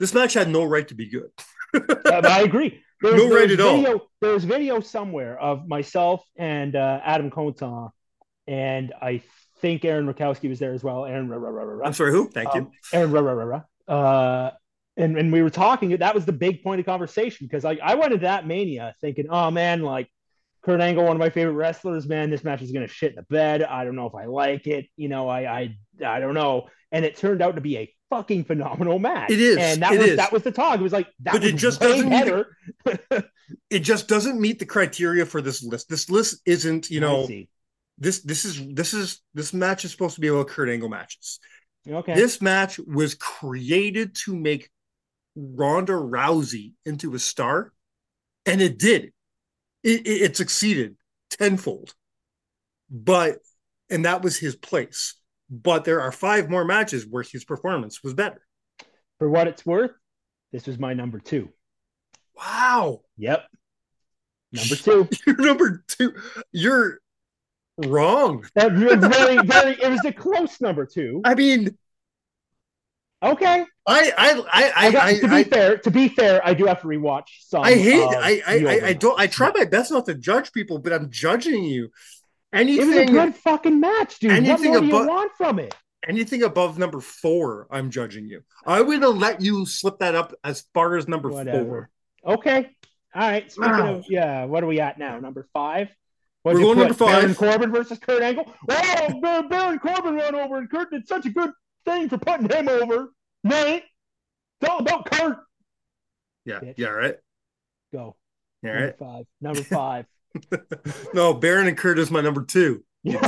[0.01, 1.31] This match had no right to be good.
[2.07, 2.83] I agree.
[3.01, 3.77] There's, No right there's at all.
[3.77, 7.91] video, There's video somewhere of myself and uh, Adam Conton,
[8.47, 9.23] and I
[9.61, 11.05] think Aaron Rakowski was there as well.
[11.05, 11.87] Aaron, rah, rah, rah.
[11.87, 12.29] I'm sorry, who?
[12.29, 12.63] Thank you.
[12.63, 13.95] Um, Aaron, rah, rah, rah, rah.
[13.95, 14.51] Uh,
[14.97, 15.97] and and we were talking.
[15.97, 19.27] That was the big point of conversation because like I went into that mania thinking,
[19.31, 20.09] oh man, like
[20.63, 23.23] Kurt Angle, one of my favorite wrestlers, man, this match is gonna shit in the
[23.23, 23.63] bed.
[23.63, 24.87] I don't know if I like it.
[24.97, 26.69] You know, I I I don't know.
[26.91, 29.31] And it turned out to be a fucking phenomenal match.
[29.31, 29.57] It is.
[29.59, 30.17] and that was is.
[30.17, 30.79] that was the talk.
[30.81, 32.57] It was like that But was it just doesn't better.
[33.71, 35.89] It just doesn't meet the criteria for this list.
[35.89, 37.27] This list isn't, you know,
[37.97, 41.41] this this is this is this match is supposed to be about Kurt Angle matches.
[41.89, 42.15] okay.
[42.15, 44.71] This match was created to make
[45.35, 47.73] Ronda Rousey into a star,
[48.45, 49.13] and it did.
[49.83, 50.97] It, it, it succeeded
[51.31, 51.95] tenfold.
[52.91, 53.39] But,
[53.91, 55.15] and that was his place.
[55.51, 58.41] But there are five more matches where his performance was better.
[59.19, 59.93] For what it's worth,
[60.53, 61.49] this was my number two.
[62.37, 63.03] Wow.
[63.17, 63.45] Yep.
[64.53, 65.09] Number two.
[65.27, 66.15] You're number two.
[66.53, 67.01] You're
[67.79, 68.45] wrong.
[68.55, 69.73] That was very, very.
[69.83, 71.23] It was a close number two.
[71.25, 71.77] I mean,
[73.23, 73.65] Okay.
[73.87, 76.67] I, I, I, I, got, I, to be I, fair, to be fair, I do
[76.67, 77.63] have to rewatch some.
[77.63, 78.03] I hate.
[78.03, 79.19] I, I, I, I don't.
[79.19, 81.91] I try my best not to judge people, but I'm judging you.
[82.53, 84.31] It was a good fucking match, dude.
[84.31, 85.75] What anything more do above- you want from it?
[86.09, 88.43] anything above number four, I'm judging you.
[88.65, 91.91] I would have let you slip that up as far as number Whatever.
[92.25, 92.35] four.
[92.35, 92.71] Okay.
[93.15, 93.51] All right.
[93.51, 93.95] Speaking Wow.
[93.97, 94.07] of, ah.
[94.09, 95.19] yeah, what are we at now?
[95.19, 95.89] Number five.
[96.45, 97.07] We're What'd you going number put?
[97.09, 97.35] Baron.
[97.35, 98.45] Corbin versus Kurt Angle.
[98.71, 101.51] Oh, Bar- Baron Corbin ran over, and Kurt did such a good
[101.85, 103.13] thing for putting him over.
[103.45, 103.83] Nate,
[104.61, 105.37] it's all about Kurt.
[106.45, 106.75] Yeah, Bitch.
[106.79, 107.17] yeah, right.
[107.93, 108.17] Go.
[108.63, 108.99] Yeah, Number right.
[108.99, 109.25] five.
[109.41, 110.07] Number five.
[111.15, 112.85] No, Baron and Kurt is my number two.
[113.05, 113.21] my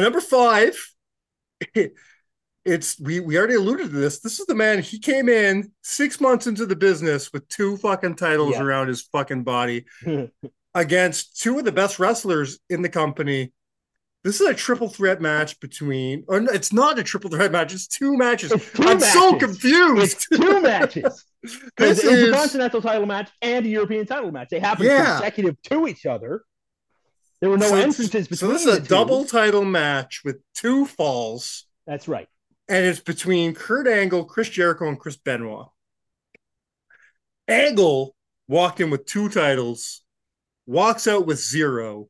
[0.00, 0.74] number five.
[2.64, 4.20] It's we we already alluded to this.
[4.20, 4.80] This is the man.
[4.82, 8.62] He came in six months into the business with two fucking titles Yeah.
[8.62, 9.86] around his fucking body
[10.74, 13.52] against two of the best wrestlers in the company.
[14.24, 17.72] This is a triple threat match between, or it's not a triple threat match.
[17.72, 18.50] It's two matches.
[18.52, 20.02] It's two I'm so confused.
[20.02, 21.24] It's two matches.
[21.76, 24.48] this is intercontinental title match and a European title match.
[24.50, 25.12] They happen Yeah.
[25.18, 26.42] consecutive to each other.
[27.40, 28.36] There were no so, entrances between.
[28.36, 32.26] so this is a double title match with two falls, That's right.
[32.68, 35.68] and it's between Kurt Angle, Chris Jericho, and Chris Benoit.
[37.46, 38.16] Angle
[38.48, 40.02] walked in with two titles,
[40.66, 42.08] walks out with zero,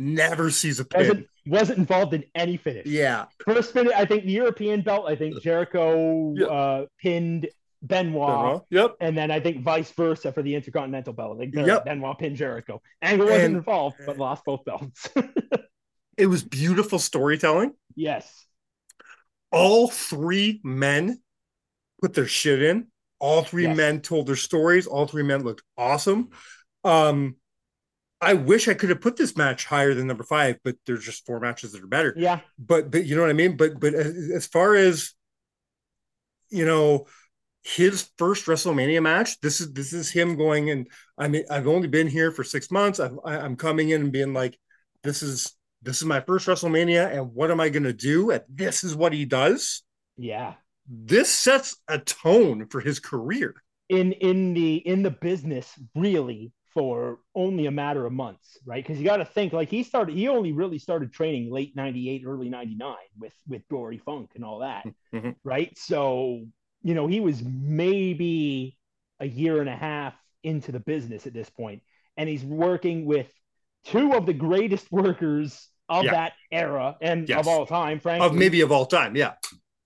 [0.00, 1.00] never sees a pin.
[1.00, 2.86] Wasn't wasn't involved in any finish.
[2.86, 5.06] Yeah, First finish, I think the European belt.
[5.08, 7.48] I think Jericho uh, pinned
[7.82, 8.62] Benoit, Benoit.
[8.70, 8.96] Yep.
[9.00, 11.40] and then I think vice versa for the Intercontinental belt.
[11.40, 11.84] Uh, Yep.
[11.86, 12.82] Benoit pinned Jericho.
[13.02, 15.08] Angle wasn't And- involved, but lost both belts.
[16.16, 17.72] It was beautiful storytelling.
[17.96, 18.44] yes.
[19.52, 21.20] All three men
[22.02, 22.88] put their shit in.
[23.18, 23.76] All three Yes.
[23.76, 24.86] men told their stories.
[24.86, 26.28] All three men looked awesome.
[26.84, 27.36] Um,
[28.20, 31.26] I wish I could have put this match higher than number five, but there's just
[31.26, 32.14] four matches that are better.
[32.16, 32.40] Yeah.
[32.58, 33.56] But but you know what I mean.
[33.56, 35.12] But but as as far as
[36.50, 37.06] you know,
[37.62, 39.40] his first WrestleMania match.
[39.40, 42.70] This is this is him going and I mean I've only been here for six
[42.70, 43.00] months.
[43.00, 44.58] I've, I'm coming in and being like,
[45.02, 45.52] this is
[45.82, 48.30] this is my first WrestleMania, and what am I going to do?
[48.30, 49.82] And this is what he does.
[50.18, 50.54] Yeah.
[50.86, 53.54] This sets a tone for his career.
[53.88, 58.98] in in the in the business really for only a matter of months right because
[58.98, 62.48] you got to think like he started he only really started training late 98 early
[62.48, 65.34] 99 with with dory funk and all that Mhm.
[65.44, 66.44] right so
[66.82, 68.76] you know he was maybe
[69.18, 70.14] a year and a half
[70.44, 71.82] into the business at this point
[72.16, 73.30] and he's working with
[73.84, 76.12] two of the greatest workers of Yeah.
[76.12, 77.40] that era and Yes.
[77.40, 79.32] of all time frankly Of maybe of all time, yeah.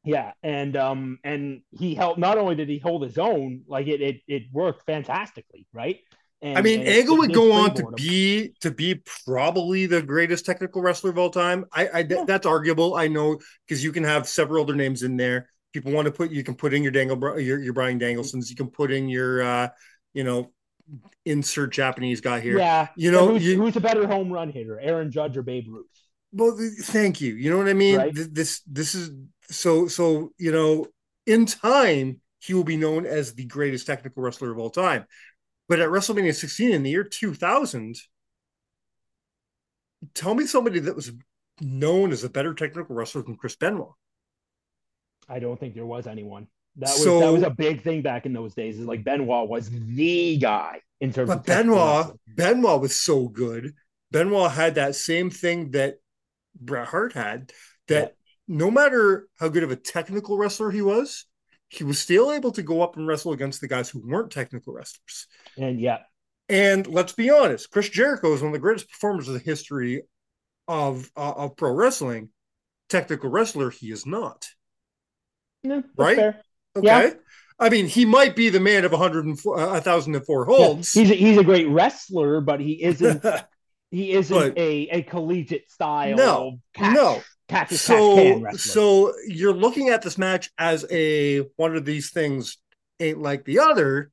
[0.04, 4.02] yeah, and um and he held not only did he hold his own, like it
[4.02, 6.00] it, it worked fantastically, right?
[6.44, 10.82] And, I mean, Angle would go on to be to be probably the greatest technical
[10.82, 11.64] wrestler of all time.
[11.72, 12.24] I, I Yeah.
[12.26, 12.94] that's arguable.
[12.96, 15.48] I know because you can have several other names in there.
[15.72, 18.50] People want to put you can put in your Dangle your your Brian Danglesons.
[18.50, 19.68] You can put in your uh
[20.12, 20.52] you know
[21.24, 22.58] insert Japanese guy here.
[22.58, 25.64] Yeah, You know, who's, you- who's a better home run hitter, Aaron Judge or Babe
[25.68, 25.86] Ruth?
[26.32, 27.34] Well, thank you.
[27.34, 27.96] You know what I mean?
[27.96, 28.12] Right.
[28.14, 29.10] This this is
[29.50, 30.88] so so you know
[31.26, 35.06] in time he will be known as the greatest technical wrestler of all time.
[35.68, 37.96] But at WrestleMania 16 in the year 2000,
[40.12, 41.12] tell me somebody that was
[41.60, 43.92] known as a better technical wrestler than Chris Benoit.
[45.28, 46.48] I don't think there was anyone.
[46.76, 48.78] That was So- that was a big thing back in those days.
[48.78, 52.18] Is like Benoit was the guy in terms But of Benoit.
[52.26, 53.74] Benoit was so good.
[54.10, 55.96] Benoit had that same thing that
[56.54, 57.52] Bret Hart had.
[57.88, 58.16] That
[58.48, 61.26] no matter how good of a technical wrestler he was,
[61.74, 64.72] he was still able to go up and wrestle against the guys who weren't technical
[64.72, 65.26] wrestlers.
[65.56, 65.98] And yeah,
[66.48, 70.02] And let's be honest, Chris Jericho is one of the greatest performers in the history
[70.68, 72.30] of uh, of pro wrestling.
[72.88, 74.48] Technical wrestler, he is not.
[75.62, 76.16] yeah Right?
[76.16, 76.40] fair.
[76.76, 76.86] Okay.
[76.86, 77.10] Yeah.
[77.58, 80.92] I mean, he might be the man of 104, uh, 1,004 Yeah, holds.
[80.92, 83.24] he's a, he's a great wrestler, but he isn't
[83.90, 86.16] he isn't But- a, a collegiate style.
[86.16, 87.22] No, catch, no.
[87.48, 92.10] Catch as catch so so you're looking at this match as a one of these
[92.10, 92.58] things
[93.00, 94.10] ain't like the other,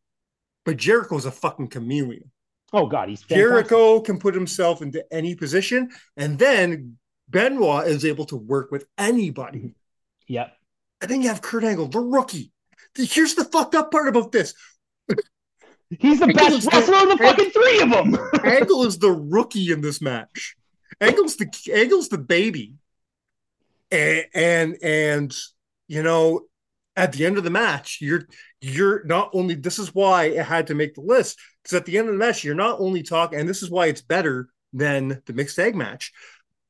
[0.65, 2.31] but Jericho's a fucking chameleon.
[2.73, 3.37] oh god, he's fantastic.
[3.37, 6.97] Jericho can put himself into any position, and then
[7.29, 9.59] Benoit is able to work with anybody.
[9.59, 9.67] Mm-hmm.
[10.27, 10.53] Yep.
[11.01, 12.51] And then you have Kurt Angle, the rookie.
[12.95, 14.53] Here's the fucked up part about this:
[15.89, 18.17] He's the Angle is best wrestler of the fucking three of them.
[18.43, 20.55] Angle is the rookie in this match.
[20.99, 22.75] Angle's the Angle's the baby,
[23.91, 25.35] and and, and
[25.87, 26.41] you know,
[26.95, 28.23] at the end of the match, you're
[28.61, 29.55] you're not only.
[29.55, 32.19] This is why it had to make the list because at the end of the
[32.19, 35.75] match, you're not only talking, and this is why it's better than the mixed tag
[35.75, 36.11] match,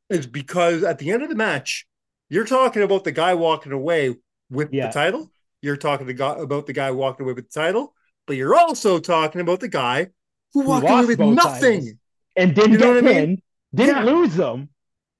[0.09, 1.85] is because at the end of the match,
[2.29, 4.15] you're talking about the guy walking away
[4.49, 4.87] with Yeah.
[4.87, 5.31] the title.
[5.61, 7.93] You're talking the guy, about the guy walking away with the title,
[8.25, 10.07] but you're also talking about the guy
[10.53, 11.79] who Who walked away with nothing.
[11.81, 11.93] titles.
[12.35, 13.13] and didn't You know get what I mean?
[13.27, 13.41] pinned,
[13.75, 14.11] didn't Yeah.
[14.13, 14.69] lose them,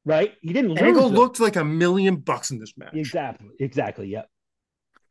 [0.05, 0.33] right?
[0.41, 2.93] He didn't lose Angle looked like a million bucks in this match.
[2.93, 4.07] exactly, exactly.
[4.07, 4.29] Yep.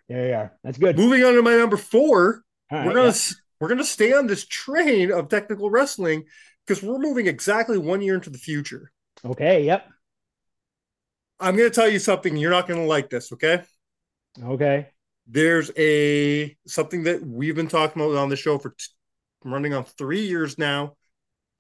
[0.09, 0.53] There you are.
[0.65, 0.99] That's good.
[0.99, 3.33] Moving on to my number four, All we're gonna yeah.
[3.61, 6.25] we're gonna stay on this train of technical wrestling
[6.67, 8.91] because we're moving exactly one year into the future.
[9.25, 9.65] Okay.
[9.65, 9.87] Yep.
[11.39, 12.37] I'm gonna tell you something.
[12.37, 13.63] You're not gonna like this, okay?
[14.43, 14.89] Okay.
[15.27, 18.87] There's a something that we've been talking about on the show for t-
[19.45, 20.97] running on three years now.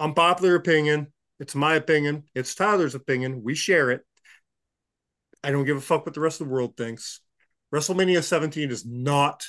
[0.00, 1.12] Unpopular opinion.
[1.40, 2.24] It's my opinion.
[2.34, 3.42] It's Tyler's opinion.
[3.42, 4.02] We share it.
[5.42, 7.20] I don't give a fuck what the rest of the world thinks.
[7.74, 9.44] WrestleMania 17 is not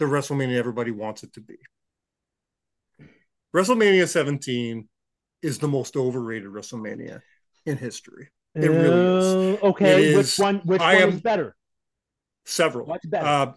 [0.00, 1.56] the WrestleMania everybody wants it to be.
[3.54, 4.88] WrestleMania 17
[5.40, 7.20] is the most overrated WrestleMania
[7.64, 8.30] in history.
[8.56, 9.60] It really is.
[9.62, 10.12] Uh, okay.
[10.12, 10.62] It which is- one?
[10.64, 11.54] Which I one is better?
[12.44, 12.86] Several.
[12.86, 13.26] What's better?
[13.26, 13.52] Uh,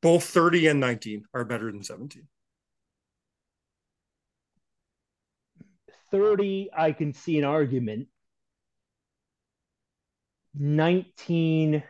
[0.00, 2.22] both 30 and 19 are better than 17.
[6.12, 8.06] Thirty, I can see an argument.
[10.54, 11.82] Nineteen,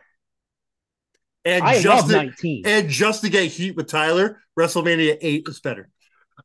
[1.43, 2.63] And I just love to, nineteen.
[2.65, 5.89] and just to get heat with Tyler, WrestleMania 8 is better.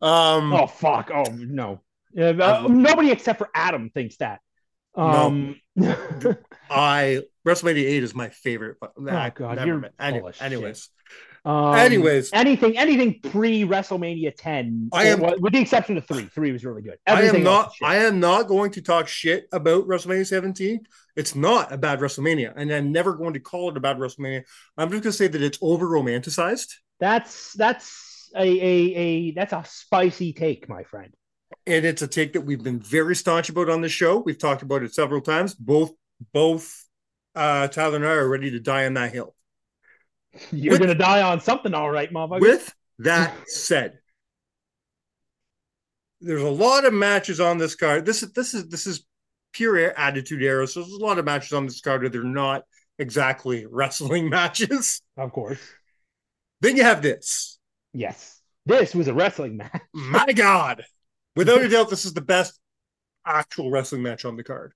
[0.03, 1.11] Um oh fuck!
[1.15, 1.81] Oh no.
[2.19, 4.41] Uh, uh, nobody except for Adam thinks that.
[4.97, 5.61] Um,
[6.69, 8.79] I WrestleMania 8 is my favorite.
[8.81, 9.93] But Oh, God, never you're mind.
[10.01, 10.43] Any- shit.
[10.43, 10.89] anyways.
[11.45, 12.31] Um, Anyways.
[12.33, 16.25] anything, anything pre WrestleMania 10, I am- with the exception of three.
[16.27, 16.99] Three was really good.
[17.07, 17.73] I am not.
[17.83, 20.81] I am not going to talk shit about WrestleMania 17.
[21.17, 24.43] It's not a bad WrestleMania, and I'm never going to call it a bad WrestleMania.
[24.77, 26.75] I'm just gonna say that it's over romanticized.
[27.01, 31.13] That's that's a, a a that's a spicy take, my friend.
[31.67, 34.19] and it's a take that we've been very staunch about on the show.
[34.19, 35.55] We've talked about it several times.
[35.55, 35.93] Both
[36.33, 36.85] both
[37.35, 39.35] uh, Tyler and I are ready to die on that hill.
[40.53, 42.41] You're With- gonna die on something, all right, motherfucker.
[42.41, 43.99] With that said,
[46.21, 48.05] there's a lot of matches on this card.
[48.05, 49.05] This is this is this is
[49.53, 50.67] pure attitude era.
[50.67, 52.65] So there's a lot of matches on this card that they're not
[52.99, 55.01] exactly wrestling matches.
[55.17, 55.61] of course.
[56.61, 57.59] Then you have this.
[57.93, 59.81] Yes, this was a wrestling match.
[59.93, 60.85] My God,
[61.37, 62.59] without a doubt, this is the best
[63.25, 64.73] actual wrestling match on the card.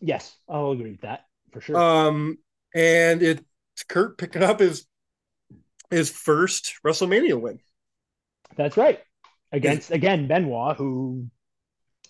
[0.00, 1.76] Yes, I'll agree with that for sure.
[1.76, 2.38] Um,
[2.74, 3.44] and
[3.80, 4.86] it's Kurt picking up his
[5.90, 7.60] his first WrestleMania win.
[8.56, 9.00] That's right.
[9.52, 11.26] Against again Benoit, who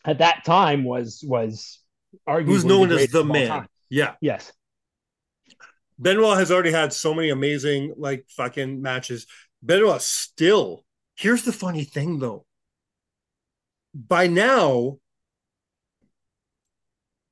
[0.05, 1.79] at that time was was
[2.29, 3.49] arguably Who's known the as the man?
[3.49, 3.68] time.
[3.89, 4.53] Yeah, Yes.
[5.99, 9.27] Benoit has already had so many amazing like fucking matches.
[9.62, 10.85] Benoit still.
[11.16, 12.47] Here's the funny thing though.
[13.95, 14.99] By now,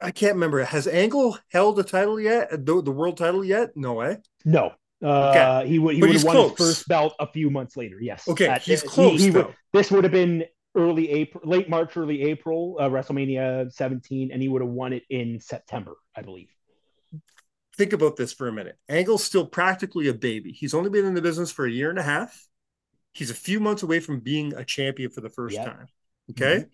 [0.00, 0.62] I can't remember.
[0.64, 2.50] Has Angle held a title yet?
[2.50, 3.76] The, the world title yet?
[3.76, 4.18] No way.
[4.44, 4.72] No.
[5.02, 6.50] Uh, he would he would have won close.
[6.50, 7.98] his first belt a few months later.
[8.00, 8.26] Yes.
[8.26, 10.44] Okay, he's close he would- this would have been
[10.74, 15.02] early April, late March, early April, uh, WrestleMania 17, and he would have won it
[15.08, 16.48] in September, I believe.
[17.76, 18.76] Think about this for a minute.
[18.88, 20.50] Angle's still practically a baby.
[20.52, 22.48] He's only been in the business for a year and a half.
[23.12, 25.64] He's a few months away from being a champion for the first Yep.
[25.64, 25.86] time.
[26.30, 26.66] Okay.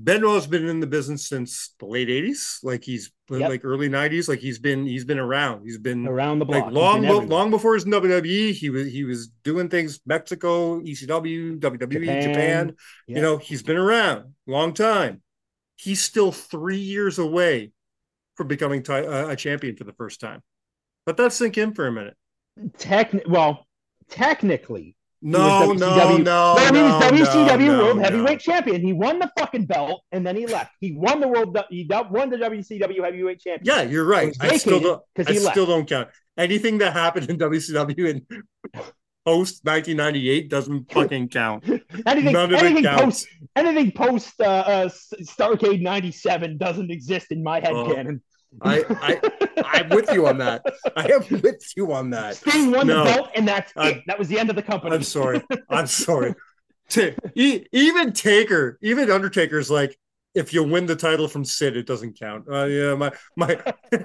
[0.00, 3.48] Benoit's been in the business since the late '80s, like he's Yep.
[3.50, 5.64] like early '90s, like he's been he's been around.
[5.64, 6.66] He's been around the block.
[6.66, 7.26] like long everywhere.
[7.26, 8.52] long before his WWE.
[8.52, 12.22] He was he was doing things Mexico, ECW, WWE, Japan.
[12.22, 12.76] Japan.
[13.06, 15.20] You know, he's been around long time.
[15.76, 17.72] He's still three years away
[18.36, 20.40] from becoming ti- uh, a champion for the first time.
[21.06, 22.16] Let that sink in for a minute.
[22.78, 23.66] Techni- well,
[24.10, 28.02] technically, No, no, no, but I mean, no, he's WCW no, World no.
[28.04, 28.80] Heavyweight Champion.
[28.80, 30.70] He won the fucking belt and then he left.
[30.80, 31.58] He won the world.
[31.70, 33.62] He won the WCW Heavyweight Champion.
[33.64, 34.36] Yeah, you're right.
[34.40, 35.02] I still don't.
[35.18, 35.46] I left.
[35.50, 36.08] still don't count
[36.38, 38.26] anything that happened in WCW in
[39.26, 41.64] post 1998 doesn't fucking count.
[42.06, 43.24] anything, None of it anything counts.
[43.24, 48.22] post, anything post uh, uh, Starcade '97 doesn't exist in my head Oh, canon.
[48.62, 50.64] I, I, I'm with you on that.
[50.96, 52.36] I am with you on that.
[52.36, 53.04] Sting won No.
[53.04, 54.02] the belt, and that's I- it.
[54.06, 54.94] That was the end of the company.
[54.94, 55.42] I'm sorry.
[55.68, 56.34] I'm sorry.
[57.34, 59.98] E- even Taker, even Undertaker's like,
[60.34, 62.46] if you win the title from Sid, it doesn't count.
[62.50, 63.60] Uh, yeah, my my.
[63.90, 64.02] That's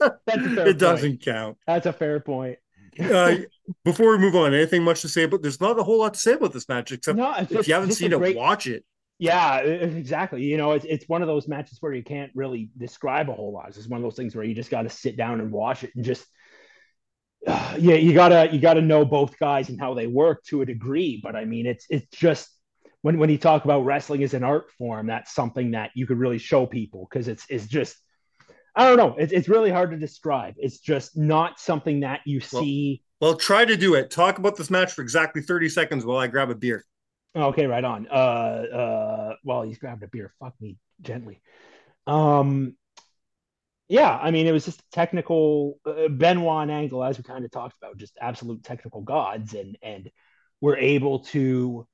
[0.00, 1.58] a fair it doesn't count.
[1.66, 2.58] That's a fair point.
[3.00, 3.36] Uh,
[3.84, 5.42] before we move on, anything much to say about?
[5.42, 7.92] There's not a whole lot to say about this match except No, if you haven't
[7.92, 8.84] seen it, great, watch it.
[9.22, 10.42] Yeah, exactly.
[10.42, 13.52] You know, it's it's one of those matches where you can't really describe a whole
[13.52, 13.68] lot.
[13.68, 15.92] It's one of those things where you just got to sit down and watch it
[15.94, 16.26] and just
[17.46, 20.66] uh, yeah, you gotta you gotta know both guys and how they work to a
[20.66, 21.20] degree.
[21.22, 22.48] But I mean, it's it's just
[23.02, 26.18] when when you talk about wrestling as an art form, that's something that you could
[26.18, 27.96] really show people because it's it's just
[28.74, 29.14] I don't know.
[29.16, 30.54] It's it's really hard to describe.
[30.56, 33.04] It's just not something that you Well- see.
[33.20, 34.10] Well, try to do it.
[34.10, 36.84] Talk about this match for exactly 30 seconds while I grab a beer.
[37.34, 38.06] Okay, right on.
[38.10, 40.34] Uh, uh, well, he's grabbed a beer.
[40.38, 41.40] Fuck me gently.
[42.06, 42.76] Um,
[43.88, 47.76] yeah, I mean, it was just technical uh, Benoit Angle, as we kind of talked
[47.82, 50.10] about, just absolute technical gods, and and
[50.60, 51.86] we're able to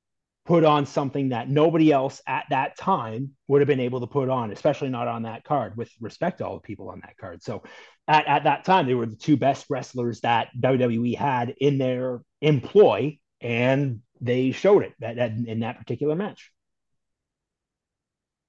[0.45, 4.29] put on something that nobody else at that time would have been able to put
[4.29, 5.77] on, especially not on that card.
[5.77, 7.63] With respect to all the people on that card, so
[8.07, 12.21] at at that time, they were the two best wrestlers that WWE had in their
[12.41, 16.51] employ, and they showed it that, that in that particular match.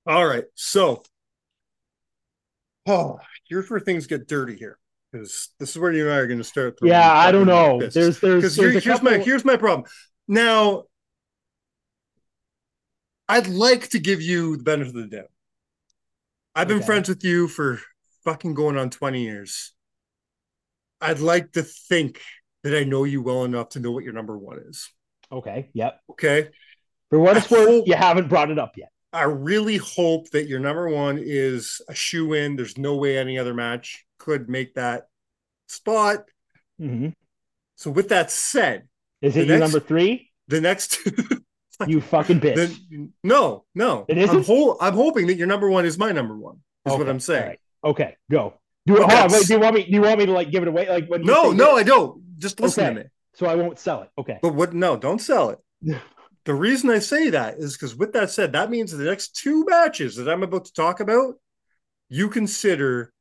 [0.06, 0.44] All right.
[0.54, 1.02] So,
[2.86, 3.18] oh,
[3.48, 4.78] here's where things get dirty here
[5.12, 6.78] because this is where you and I are going to start.
[6.82, 7.80] Yeah, I don't know.
[7.80, 7.94] fists.
[7.94, 9.88] There's there's, there's here, here's my here's my problem.
[10.26, 10.84] Now,
[13.28, 15.30] I'd like to give you the benefit of the doubt.
[16.54, 16.86] I've been Okay.
[16.86, 17.80] friends with you for
[18.24, 19.72] fucking going on 20 years.
[21.00, 22.20] I'd like to think
[22.64, 24.90] that I know you well enough to know what your number one is.
[25.32, 25.68] Okay.
[25.74, 26.00] Yep.
[26.12, 26.48] Okay.
[27.10, 28.90] For what it's worth, you haven't brought it up yet.
[29.12, 32.54] I really hope that your number one is a shoe in.
[32.56, 35.08] There's no way any other match could make that
[35.68, 36.24] spot.
[36.80, 37.12] Mhm.
[37.76, 38.86] So, with that said,
[39.22, 40.30] Is it your next- number three?
[40.48, 40.98] the next
[41.86, 42.56] You fucking bitch.
[42.90, 44.04] Then no, no.
[44.08, 44.46] It I'm, isn't?
[44.46, 46.56] ho- I'm hoping that your number one is my number one.
[46.86, 47.46] Is what I'm saying.
[47.48, 47.60] right.
[47.82, 48.54] Okay, go.
[48.86, 49.00] Do it.
[49.00, 49.84] But Hold on, wait, do you want me?
[49.84, 50.88] Do you want me to like give it away?
[50.88, 51.76] Like No, no?
[51.76, 52.38] I don't.
[52.38, 52.94] Just listen Okay.
[52.94, 53.06] to me.
[53.34, 54.10] So I won't sell it.
[54.18, 54.38] Okay.
[54.42, 54.72] But what?
[54.74, 55.58] No, don't sell it.
[56.44, 59.64] the reason I say that is because, with that said, that means the next two
[59.66, 61.34] matches that I'm about to talk about,
[62.08, 63.12] you consider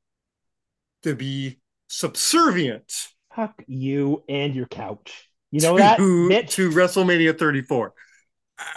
[1.03, 2.91] to be subservient
[3.35, 5.29] Fuck you and your couch.
[5.51, 6.49] You know to, that, bitch.
[6.51, 7.93] to WrestleMania 34.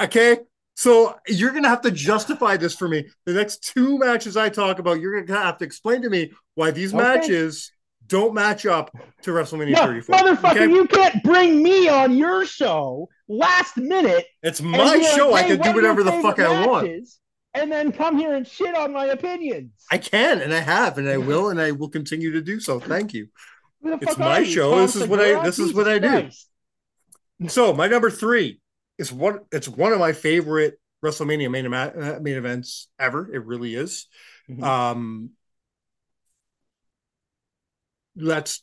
[0.01, 0.39] Okay.
[0.75, 3.07] So you're gonna have to justify this for me.
[3.27, 6.71] The next two matches I talk about, you're gonna have to explain to me why
[6.71, 7.03] these Okay.
[7.03, 7.73] matches
[8.13, 10.15] don't match up to WrestleMania no, 34.
[10.15, 10.69] motherfucker, okay?
[10.71, 14.27] you can't bring me on your show last minute.
[14.43, 15.33] it's my be like, show.
[15.33, 16.87] I can do whatever the fuck I want.
[16.87, 17.19] matches?"
[17.55, 19.71] And then come here and shit on my opinions.
[19.91, 22.79] I can, and I have, and I will, and I will continue to do so.
[22.79, 23.29] Thank you.
[23.83, 24.79] It's my show.
[24.81, 26.29] This is what I- this is what I do.
[27.49, 28.61] So my number three
[28.99, 29.41] is one.
[29.51, 33.33] It's one of my favorite WrestleMania main, uh, main events ever.
[33.35, 34.07] It really is.
[34.51, 34.63] Mhm.
[34.63, 35.31] Um,
[38.17, 38.63] let's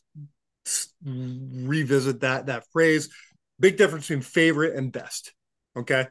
[1.04, 3.08] revisit that that phrase.
[3.58, 5.32] Big difference between favorite and best.
[5.76, 6.06] Okay,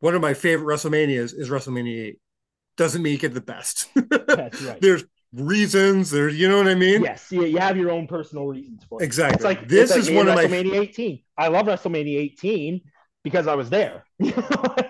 [0.00, 2.18] one of my favorite WrestleManias is WrestleMania Eight.
[2.76, 3.88] Doesn't make it the best.
[3.94, 4.80] That's right.
[4.80, 6.10] There's reasons.
[6.10, 7.02] There's you know what I mean.
[7.02, 9.04] Yes, you, you have your own personal reasons for it.
[9.04, 9.34] Exactly.
[9.36, 11.22] It's like This it's like is one of my- WrestleMania 18.
[11.36, 12.80] I love WrestleMania 18
[13.22, 14.04] because I was there.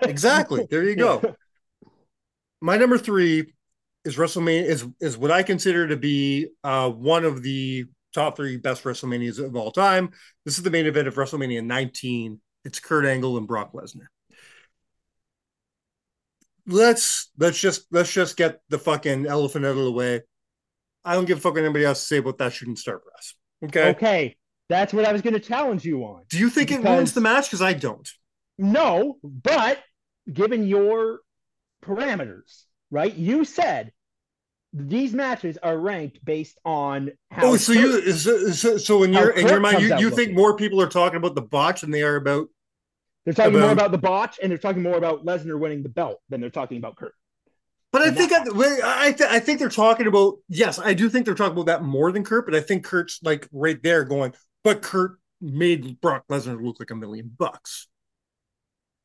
[0.03, 0.67] Exactly.
[0.69, 1.35] There you go.
[2.61, 3.53] my number three
[4.05, 8.57] is WrestleMania is is what I consider to be uh, one of the top three
[8.57, 10.11] best WrestleManias of all time.
[10.45, 12.39] This is the main event of WrestleMania 19.
[12.65, 14.07] It's Kurt Angle and Brock Lesnar.
[16.67, 20.21] Let's let's just let's just get the fucking elephant out of the way.
[21.03, 23.33] I don't give a fuck what anybody else to say about that shooting star press.
[23.63, 23.89] Okay.
[23.89, 24.37] Okay,
[24.69, 26.23] that's what I was going to challenge you on.
[26.29, 27.45] Do you think it Because- ruins the match?
[27.47, 28.07] Because I don't.
[28.57, 29.79] No, but
[30.31, 31.21] given your
[31.83, 33.13] parameters, right?
[33.13, 33.91] You said
[34.73, 37.47] these matches are ranked based on how.
[37.47, 40.35] Oh, so you so, so, so in your in your mind, you, you think looking.
[40.35, 42.47] more people are talking about the botch than they are about
[43.25, 45.89] they're talking more about- about the botch, and they're talking more about Lesnar winning the
[45.89, 47.13] belt than they're talking about Kurt.
[47.91, 51.25] But I think I, I, th- I think they're talking about yes, I do think
[51.25, 52.45] they're talking about that more than Kurt.
[52.45, 56.91] But I think Kurt's like right there going, but Kurt made Brock Lesnar look like
[56.91, 57.89] a million bucks.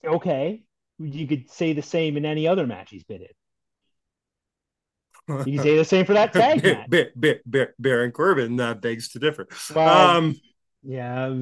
[0.06, 0.62] Okay,
[1.00, 3.28] you could say the same in any other match he's been in.
[5.28, 6.88] You can say the same for that tag match.
[6.88, 9.48] Ba- ba- ba- Baron Corbin uh, begs to differ.
[9.74, 10.36] Well, um,
[10.82, 11.34] Yeah,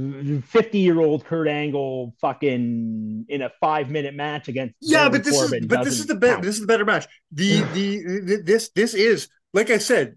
[0.46, 4.74] fifty-year-old Kurt Angle, fucking in a five-minute match against.
[4.80, 6.84] yeah, Baron but this Corbin is but this is the better this is the better
[6.84, 7.06] match.
[7.32, 10.16] The, the the this this is like I said.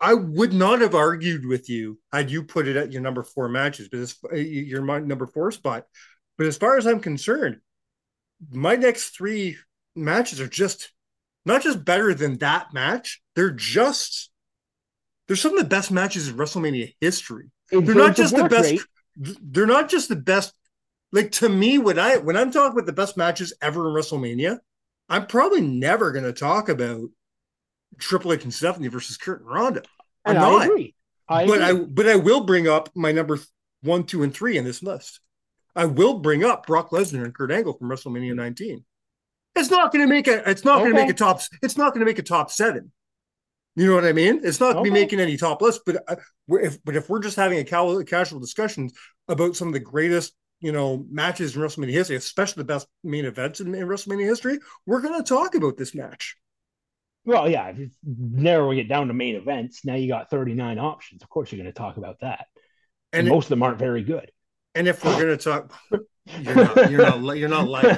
[0.00, 3.48] I would not have argued with you had you put it at your number four
[3.48, 5.86] matches, but it's uh, your number four spot.
[6.36, 7.58] But as far as I'm concerned,
[8.52, 9.56] my next three
[9.96, 10.92] matches are just
[11.48, 13.20] not just better than that match.
[13.34, 14.30] They're just
[15.26, 17.50] they're some of the best matches in WrestleMania history.
[17.72, 18.70] In They're not just the best.
[18.70, 18.80] rate,
[19.16, 20.52] They're not just the best.
[21.10, 24.58] Like to me, when I when I'm talking about the best matches ever in WrestleMania,
[25.08, 27.08] I'm probably never going to talk about
[27.98, 29.82] Triple H and Stephanie versus Kurt and Ronda.
[30.24, 30.62] I'm and not.
[30.62, 30.94] I agree.
[31.28, 33.38] I but I but I will bring up my number
[33.82, 35.20] one, two, and three in this list.
[35.74, 38.84] I will bring up Brock Lesnar and Kurt Angle from WrestleMania 19.
[39.58, 40.48] It's not going to make a.
[40.48, 41.40] It's not going to make a top.
[41.62, 42.92] It's not going to make a top seven.
[43.76, 44.40] You know what I mean?
[44.42, 45.82] It's not going to be making any top list.
[45.86, 46.16] But uh,
[46.48, 48.90] if but if we're just having a cal- casual discussion
[49.28, 53.24] about some of the greatest you know matches in WrestleMania history, especially the best main
[53.24, 56.36] events in, in WrestleMania history, we're going to talk about this match.
[57.24, 61.22] Well, yeah, if it's narrowing it down to main events, now you got 39 options.
[61.22, 62.46] Of course, you're going to talk about that.
[63.12, 64.32] And And most of them aren't very good.
[64.74, 65.72] And if we're going to talk,
[66.40, 67.96] you're not you're not you're not lying.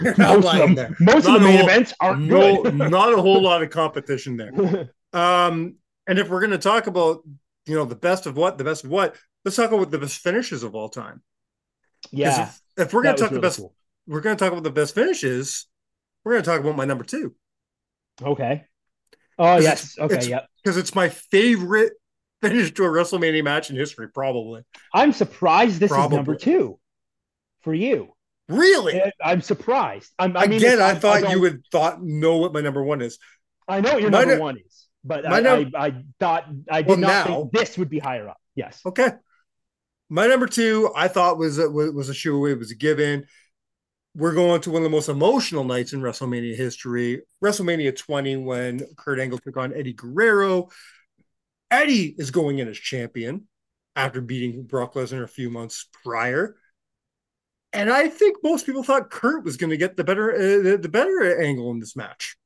[0.00, 0.96] You're not most of lying them, there.
[1.00, 4.36] most Not of the main whole- events aren't no, not a whole lot of competition
[4.36, 4.90] there.
[5.12, 5.74] Um,
[6.06, 7.22] and if we're going to talk about,
[7.66, 10.18] you know, the best of what, the best of what, let's talk about the best
[10.20, 11.20] finishes of all time.
[12.12, 12.44] yeah,
[12.76, 13.74] If, if we're going to talk the best, cool.
[14.06, 15.66] we're going to talk about the best finishes.
[16.22, 17.34] We're going to talk about my number two
[18.22, 18.66] Okay.
[19.36, 19.96] Oh, yes.
[19.98, 20.28] Okay.
[20.28, 20.46] Yep.
[20.62, 21.94] because it's my favorite
[22.42, 24.62] finish to a WrestleMania match in history, probably.
[24.94, 26.16] I'm surprised this Probably.
[26.16, 26.78] is number two
[27.62, 28.14] for you.
[28.48, 29.00] Really?
[29.22, 30.10] I'm surprised.
[30.18, 33.18] I'm, I mean, Again, I thought you would thought know what my number one is.
[33.68, 36.46] I know what your My number nu- one is, but I, num- I, I thought
[36.68, 38.38] I did Well, not now- think this would be higher up.
[38.56, 38.80] Yes.
[38.84, 39.10] Okay.
[40.08, 42.46] My number two, I thought was a, was was a shoe.
[42.46, 43.26] It was a given.
[44.16, 47.22] We're going to one of the most emotional nights in WrestleMania history.
[47.44, 50.68] WrestleMania 20, when Kurt Angle took on Eddie Guerrero.
[51.70, 53.46] Eddie is going in as champion
[53.96, 56.56] after beating Brock Lesnar a few months prior.
[57.72, 60.88] And I think most people thought Kurt was going to get the better uh, the,
[60.88, 62.36] better angle in this match,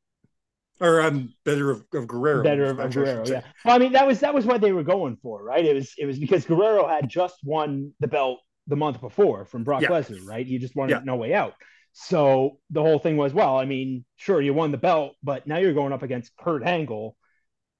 [0.80, 2.42] or um, better of, of Guerrero.
[2.42, 3.40] Better of, match, of Guerrero, yeah.
[3.64, 5.64] Well, I mean, that was that was what they were going for, right?
[5.64, 9.64] It was it was because Guerrero had just won the belt the month before from
[9.64, 9.88] Brock Yeah.
[9.88, 10.46] Lesnar, right?
[10.46, 11.00] He just wanted Yeah.
[11.04, 11.54] no way out.
[11.92, 15.58] So the whole thing was, well, I mean, sure, you won the belt, but now
[15.58, 17.16] you're going up against Kurt Angle,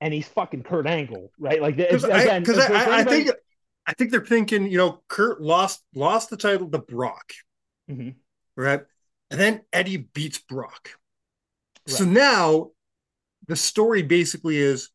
[0.04, 1.62] and he's fucking Kurt Angle, right?
[1.62, 3.36] Like because I, again, 'cause if- if I, I anybody- think
[3.86, 7.32] I think they're thinking, you know, Kurt lost lost the title to Brock,
[7.90, 8.16] Mhm.
[8.56, 8.82] right?
[9.30, 10.90] And then Eddie beats Brock.
[11.86, 12.70] So now
[13.46, 14.90] the story basically is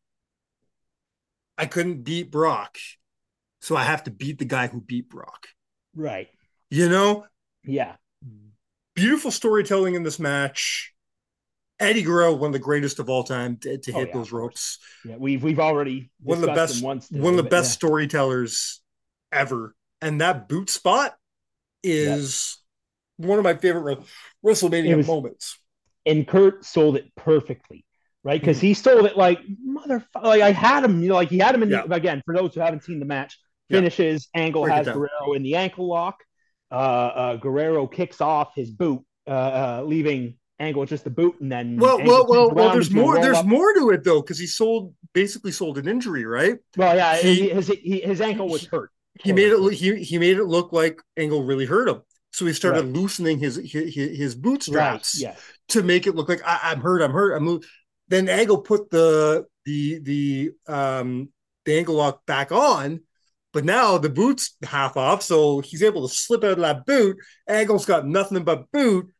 [1.58, 2.78] I couldn't beat Brock,
[3.60, 5.48] so I have to beat the guy who beat Brock.
[5.94, 6.28] right,
[6.70, 7.26] You know,
[7.64, 7.96] yeah,
[8.94, 10.94] beautiful storytelling in this match.
[11.80, 14.30] Eddie Guerrero, one of the greatest of all time to, to Oh, hit yeah, those
[14.32, 14.78] ropes.
[15.04, 15.16] yeah.
[15.18, 17.88] We've we've already one of the best once one of the but best yeah.
[17.88, 18.80] storytellers
[19.32, 21.16] ever and that boot spot
[21.82, 22.58] is
[23.16, 23.98] one of my favorite
[24.42, 25.58] Re- WrestleMania was- moments
[26.06, 27.84] and Kurt sold it perfectly,
[28.24, 28.36] right?
[28.36, 28.46] Mm-hmm.
[28.46, 30.22] Because he sold it like motherfucker.
[30.22, 32.22] Like I had him, you know, like he had him in the, again.
[32.24, 33.38] For those who haven't seen the match,
[33.70, 34.28] finishes.
[34.34, 34.86] Angle Break has.
[34.86, 36.16] Guerrero in the ankle lock.
[36.70, 41.50] Uh, uh, Guerrero kicks off his boot, uh, uh, leaving Angle just the boot, and
[41.50, 43.46] then well Angle well well, well there's more there's roll-up.
[43.46, 47.48] more to it though because he sold basically sold an injury right Well, yeah, He-
[47.48, 48.90] his, he, his ankle was hurt.
[49.24, 52.46] he made it look- he, he made it look like Angle really hurt him so
[52.46, 52.94] he started Right.
[52.94, 54.42] loosening his his, his Right.
[54.42, 55.24] bootstraps
[55.68, 57.60] to make it look like I, I'm hurt I'm hurt I'm lo-"
[58.08, 61.30] then Angle put the the the um
[61.64, 63.00] the ankle lock back on
[63.52, 67.16] but now the boot's half off so he's able to slip out of that boot
[67.48, 69.10] Angle's got nothing but boot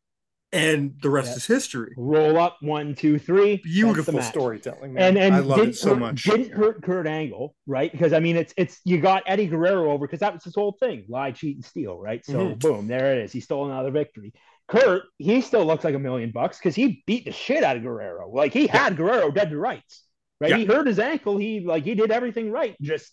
[0.52, 1.36] and the rest Yeah.
[1.36, 3.58] is history Roll up one, two, three.
[3.58, 5.16] Beautiful storytelling man.
[5.16, 7.90] and and I love didn't it so hurt, much Didn't hurt Kurt Angle, right?
[7.92, 10.76] Because I mean, it's it's you got Eddie Guerrero over because that was his whole
[10.80, 12.24] thing: lie, cheat, and steal, right?
[12.24, 12.58] So Mhm.
[12.58, 13.32] boom, there it is.
[13.32, 14.32] He stole another victory.
[14.68, 17.82] Kurt, he still looks like a million bucks because he beat the shit out of
[17.82, 18.30] Guerrero.
[18.30, 20.04] Like he had Guerrero dead to rights,
[20.40, 20.50] right?
[20.50, 20.56] Yeah.
[20.58, 21.36] He hurt his ankle.
[21.38, 22.76] He like he did everything right.
[22.80, 23.12] Just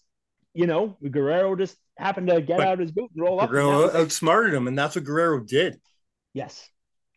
[0.54, 3.50] you know, Guerrero just happened to get But out of his boot and roll up.
[3.52, 5.80] Guerrero that outsmarted him, and that's what Guerrero did.
[6.34, 6.68] yes,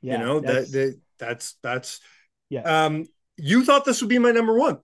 [0.03, 2.01] yeah, you know that, that's- that that's that's
[2.49, 2.63] Yeah.
[2.87, 3.07] Um,
[3.37, 4.79] you thought this would be my number one.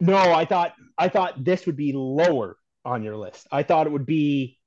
[0.00, 3.46] No, I thought I thought this would be lower on your list.
[3.52, 4.58] I thought it would be.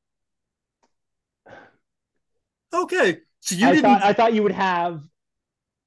[2.73, 3.83] Okay, so you I didn't.
[3.83, 5.01] thought I thought you would have,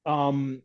[0.05, 0.61] um,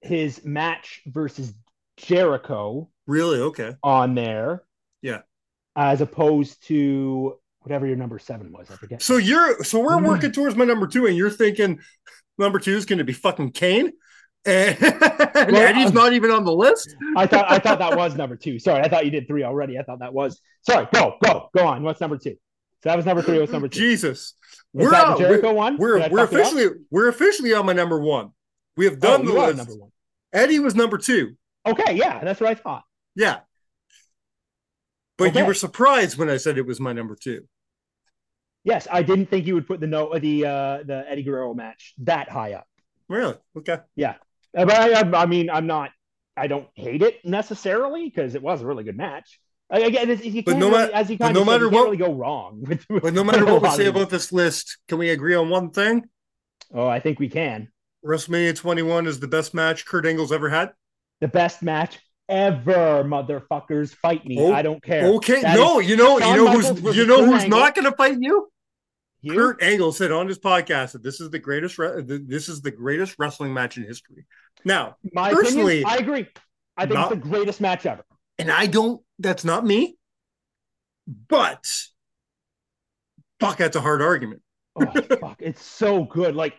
[0.00, 1.52] his match versus
[1.96, 3.40] Jericho really?
[3.40, 3.76] Okay.
[3.82, 4.64] on there.
[5.02, 5.22] Yeah.
[5.76, 9.02] As opposed to whatever your number seven was, I forget.
[9.02, 10.06] So you're so we're Mm.
[10.06, 11.80] working towards my number two, and you're thinking
[12.38, 13.92] number two is going to be fucking Kane,
[14.46, 16.94] and, and Well, Eddie's um, not even on the list.
[17.16, 18.58] I thought I thought that was number two.
[18.58, 19.78] Sorry, I thought you did three already.
[19.78, 20.86] I thought that was sorry.
[20.94, 21.82] Go go go on.
[21.82, 22.36] What's number two?
[22.82, 23.40] So that was number three.
[23.40, 23.80] What's number two?
[23.80, 24.34] Jesus,
[24.74, 25.54] Is on- the Jericho?
[25.78, 26.30] We're I we're up?
[26.32, 28.30] officially we're officially on my number one.
[28.76, 29.56] We have Oh, done the list.
[29.56, 29.90] number one.
[30.34, 31.36] Eddie was number two.
[31.66, 32.82] Okay, yeah, that's what I thought.
[33.16, 33.38] Yeah.
[35.16, 37.46] But you were surprised when I said it was my number two.
[38.64, 41.94] Yes, I didn't think you would put the no the uh the Eddie Guerrero match
[41.98, 42.66] that high up.
[43.08, 43.34] Really?
[43.58, 43.78] Okay.
[43.96, 44.14] Yeah,
[44.54, 45.90] But I, I, I mean, I'm not.
[46.36, 49.38] I don't hate it necessarily because it was a really good match.
[49.72, 51.68] Uh, Again, you But no really, ma- as you but kind no of said, matter
[51.68, 52.84] what- really go wrong with.
[53.02, 56.04] But no matter what we say about this list, can we agree on one thing?
[56.72, 57.68] oh, I think we can.
[58.04, 60.72] WrestleMania 21 is the best match Kurt Angle's ever had.
[61.20, 63.94] The best match ever, motherfuckers.
[63.94, 64.36] Fight me.
[64.40, 65.06] Oh, I don't care.
[65.16, 67.58] Okay, That no, is you know, you know who's you know who's Angle.
[67.60, 68.48] not going to fight you?
[69.24, 69.34] You.
[69.34, 72.70] Kurt Angle said on his podcast that this is the greatest re- this is the
[72.70, 74.26] greatest wrestling match in history.
[74.64, 76.26] Now, My personally, opinion, I agree.
[76.76, 78.04] I think not- it's the greatest match ever.
[78.38, 79.96] and I don't that's not me.
[81.28, 81.66] But
[83.40, 84.42] fuck, that's a hard argument.
[84.76, 84.86] Oh
[85.20, 86.34] fuck, it's so good.
[86.34, 86.54] Like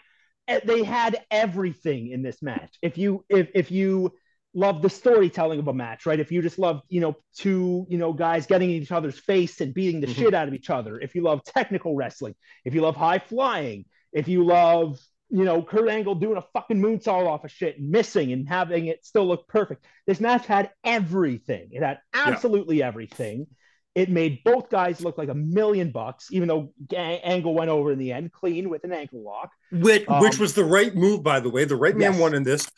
[0.47, 2.77] eh, they had everything in this match.
[2.81, 4.13] If you if if you
[4.55, 6.19] love the storytelling of a match, right?
[6.19, 9.59] If you just love, you know, two, you know, guys getting in each other's face
[9.59, 10.15] and beating the Mhm.
[10.15, 10.97] shit out of each other.
[10.99, 14.97] If you love technical wrestling, if you love high flying, if you love,
[15.29, 18.85] you know, Kurt Angle doing a fucking moonsault off of shit and missing and having
[18.87, 19.85] it still look perfect.
[20.07, 21.69] This match had everything.
[21.71, 23.47] It had absolutely everything.
[23.93, 27.99] It made both guys look like a million bucks, even though Angle went over in
[27.99, 29.51] the end clean with an ankle lock.
[29.71, 31.65] Which Um, which was the right move, by the way.
[31.65, 32.21] The right man Yes.
[32.21, 32.69] won in this.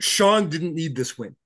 [0.00, 1.36] Shawn didn't need this win.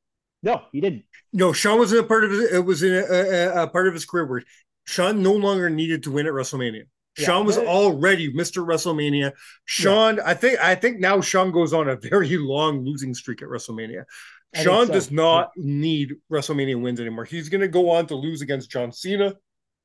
[0.43, 1.05] No, he didn't.
[1.33, 3.87] No, Shawn was in a part of his, it was in a, a, a part
[3.89, 4.43] of his career where
[4.87, 6.85] Shawn no longer needed to win at WrestleMania.
[7.19, 7.27] Yeah.
[7.27, 8.65] Shawn was already Mr.
[8.65, 9.33] WrestleMania.
[9.65, 13.49] Shawn, I think I think now Shawn goes on a very long losing streak at
[13.49, 14.05] WrestleMania.
[14.55, 14.93] I Shawn so.
[14.93, 17.25] does not need WrestleMania wins anymore.
[17.25, 19.35] He's going to go on to lose against John Cena.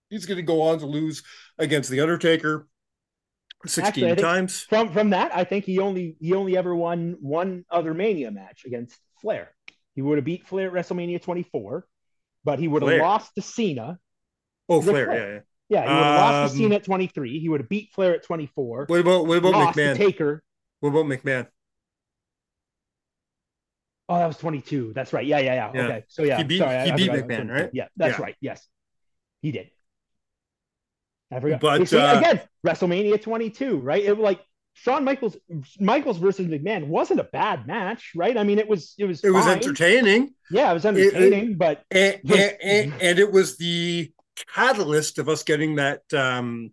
[0.09, 1.23] He's going to go on to lose
[1.57, 2.67] against The Undertaker
[3.65, 4.61] 16 Actually, times.
[4.61, 8.63] From from that, I think he only he only ever won one other Mania match
[8.65, 9.51] against Flair.
[9.95, 11.87] He would have beat Flair at WrestleMania 24,
[12.43, 13.97] but he would have lost to Cena.
[14.67, 15.05] Oh, Flair.
[15.05, 15.17] Flair.
[15.17, 15.39] Yeah, yeah.
[15.67, 17.39] Yeah, he would have lost to Um, Cena at 23.
[17.39, 18.85] He would have beat Flair at 24.
[18.87, 19.95] What about what about McMahon?
[19.95, 20.43] Taker.
[20.79, 21.47] what about McMahon?
[24.07, 24.93] Oh, that was 22.
[24.93, 25.25] That's right.
[25.25, 25.71] Yeah, yeah, yeah.
[25.73, 25.81] Yeah.
[25.85, 26.03] Okay.
[26.07, 27.69] So yeah, He beat- sorry, he I beat about McMahon, right?
[27.73, 28.23] Yeah, that's Yeah.
[28.23, 28.35] right.
[28.39, 28.67] Yes,
[29.41, 29.71] he did.
[31.35, 31.61] I forgot.
[31.61, 34.03] But, uh, again, WrestleMania 22, right?
[34.03, 34.41] It like
[34.73, 35.37] Shawn Michaels,
[35.79, 38.37] Michaels versus McMahon wasn't a bad match, right?
[38.37, 40.33] I mean, it was, it was, It was entertaining.
[40.51, 44.11] Yeah, it was entertaining, but and, But- and, and, and it was the
[44.53, 46.71] catalyst of us getting that um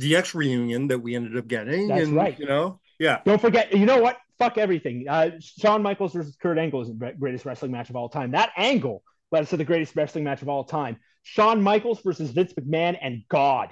[0.00, 1.88] DX reunion that we ended up getting.
[1.88, 2.38] That's and, right.
[2.38, 3.20] You know, yeah.
[3.24, 4.18] don't forget, you know what?
[4.38, 5.06] Fuck everything.
[5.08, 8.32] Uh, Shawn Michaels versus Kurt Angle is the greatest wrestling match of all time.
[8.32, 9.02] That angle
[9.32, 10.98] led us to the greatest wrestling match of all time.
[11.22, 13.70] Shawn Michaels versus Vince McMahon and God.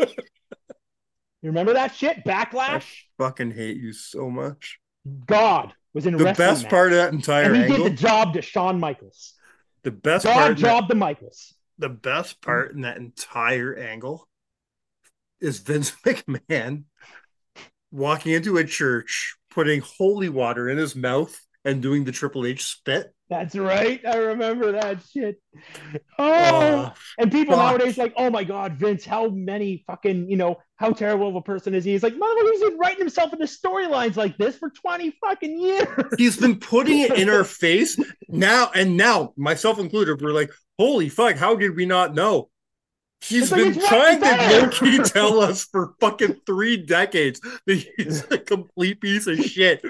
[0.00, 0.08] You
[1.42, 2.18] remember that shit?
[2.18, 2.84] I Backlash.
[3.18, 4.78] fucking hate you so much.
[5.26, 6.70] God was in The best match.
[6.70, 9.34] part of that entire and he angle, did the job to Shawn Michaels.
[9.82, 11.54] the best God part, that- job to Michaels.
[11.78, 14.28] the best part in that entire angle
[15.40, 16.84] is Vince McMahon
[17.90, 22.64] walking into a church, putting holy water in his mouth, and doing the Triple H
[22.64, 23.12] spit.
[23.32, 23.98] That's right.
[24.06, 25.40] I remember that shit.
[26.18, 27.78] Oh, Oh, and people fuck.
[27.78, 31.40] nowadays like, oh my god, Vince, how many fucking, you know, how terrible of a
[31.40, 31.92] person is he?
[31.92, 35.88] He's like, motherfucker, he's been writing himself into storylines like this for 20 fucking years.
[36.18, 37.98] He's been putting it in our face
[38.28, 42.50] now, and now, myself included, we're like, holy fuck, how did we not know?
[43.22, 44.60] He's It's like been it's trying to there.
[44.62, 49.82] low key tell us for fucking three decades that he's a complete piece of shit.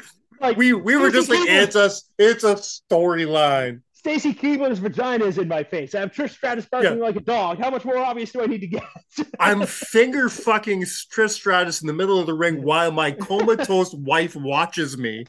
[0.43, 3.81] Like We we were just like, it's a it's a storyline.
[3.93, 5.95] Stacy Keibler's vagina is in my face.
[5.95, 7.59] I have Trish Stratus barking like a dog.
[7.59, 8.83] How much more obvious do I need to get?
[9.39, 14.35] I'm finger fucking Trish Stratus in the middle of the ring while my comatose wife
[14.35, 15.27] watches me.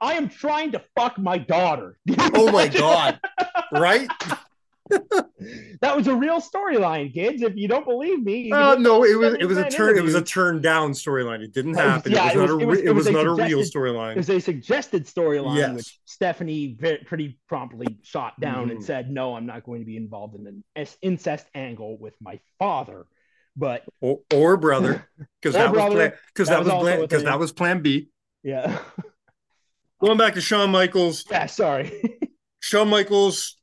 [0.00, 1.98] I am trying to fuck my daughter.
[2.34, 3.20] Oh my god!
[3.70, 4.08] Right?
[5.80, 7.42] That was a real storyline, kids.
[7.42, 10.14] If you don't believe me, Uh, no, it was it was a turn it was
[10.14, 11.40] a turn down storyline.
[11.42, 12.12] It didn't happen.
[12.12, 13.26] yeah, it it was was- not it a was- re- it it was was not
[13.26, 14.12] a real storyline.
[14.12, 15.76] It was a suggested storyline, Yes.
[15.76, 18.84] which Stephanie very, pretty promptly shot down and Mhm.
[18.84, 23.06] said, "No, I'm not going to be involved in an incest angle with my father."
[23.58, 25.08] But Or, or brother,
[25.40, 26.18] because that was brother.
[26.34, 28.10] because That that was was also plan a because that was plan B.
[28.42, 28.78] yeah,
[30.00, 31.46] Going back to Shawn Michaels, yeah.
[31.46, 31.90] Sorry.
[32.60, 33.55] Shawn Michaels.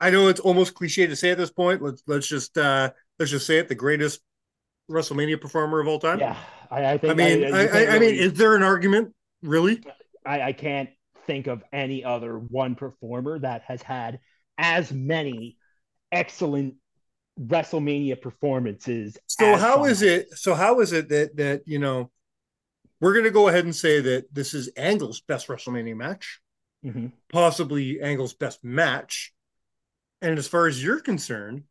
[0.00, 1.82] I know it's almost cliche to say at this point.
[1.82, 4.20] Let's let's just uh let's just say it: the greatest
[4.90, 6.20] WrestleMania performer of all time.
[6.20, 6.36] yeah,
[6.70, 7.12] I, I think.
[7.12, 9.14] I mean, I, I, I mean, is there an argument?
[9.42, 9.82] Really?
[10.26, 10.90] I, I can't
[11.26, 14.20] think of any other one performer that has had
[14.58, 15.56] as many
[16.12, 16.74] excellent
[17.40, 19.18] WrestleMania performances.
[19.26, 20.30] So how is it?
[20.36, 22.10] So how is it that that you know
[23.00, 26.40] we're going to go ahead and say that this is Angle's best WrestleMania match,
[26.84, 27.12] Mhm.
[27.30, 29.33] possibly Angle's best match,
[30.24, 31.64] and as far as you're concerned,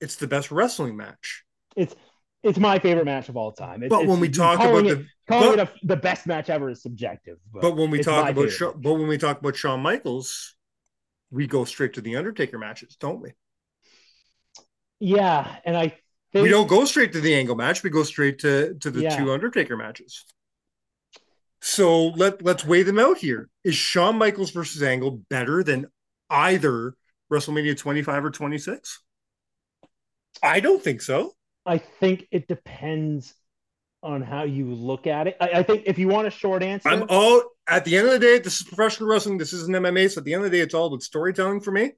[0.00, 1.44] it's the best wrestling match.
[1.76, 1.94] It's
[2.42, 3.82] it's my favorite match of all time.
[3.82, 6.48] It's, But when we talk about it, the calling but- it a, the best match
[6.50, 7.38] ever is subjective.
[7.52, 10.56] But, but when we talk about Sha- but when we talk about Shawn Michaels,
[11.30, 13.32] we go straight to the Undertaker matches, don't we?
[15.00, 15.88] yeah, and I
[16.32, 17.82] think We don't go straight to the Angle match.
[17.82, 19.16] We go straight to to the Yeah.
[19.16, 20.24] two Undertaker matches.
[21.60, 23.48] So let let's weigh them out here.
[23.64, 25.86] Is Shawn Michaels versus Angle better than
[26.30, 26.94] either
[27.32, 29.00] WrestleMania 25 or 26?
[30.42, 31.32] I don't think so.
[31.66, 33.34] I think it depends
[34.02, 35.36] on how you look at it.
[35.40, 38.12] I, I think if you want a short answer, I'm all at the end of
[38.12, 39.38] the day, this is professional wrestling.
[39.38, 40.10] This isn't MMA.
[40.10, 41.92] So at the end of the day, it's all about storytelling for me.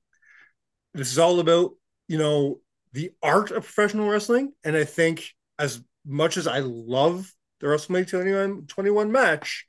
[0.94, 1.72] This is all about,
[2.08, 2.60] you know,
[2.92, 4.52] the art of professional wrestling.
[4.64, 9.66] And I think as much as I love the WrestleMania 21, 21 match,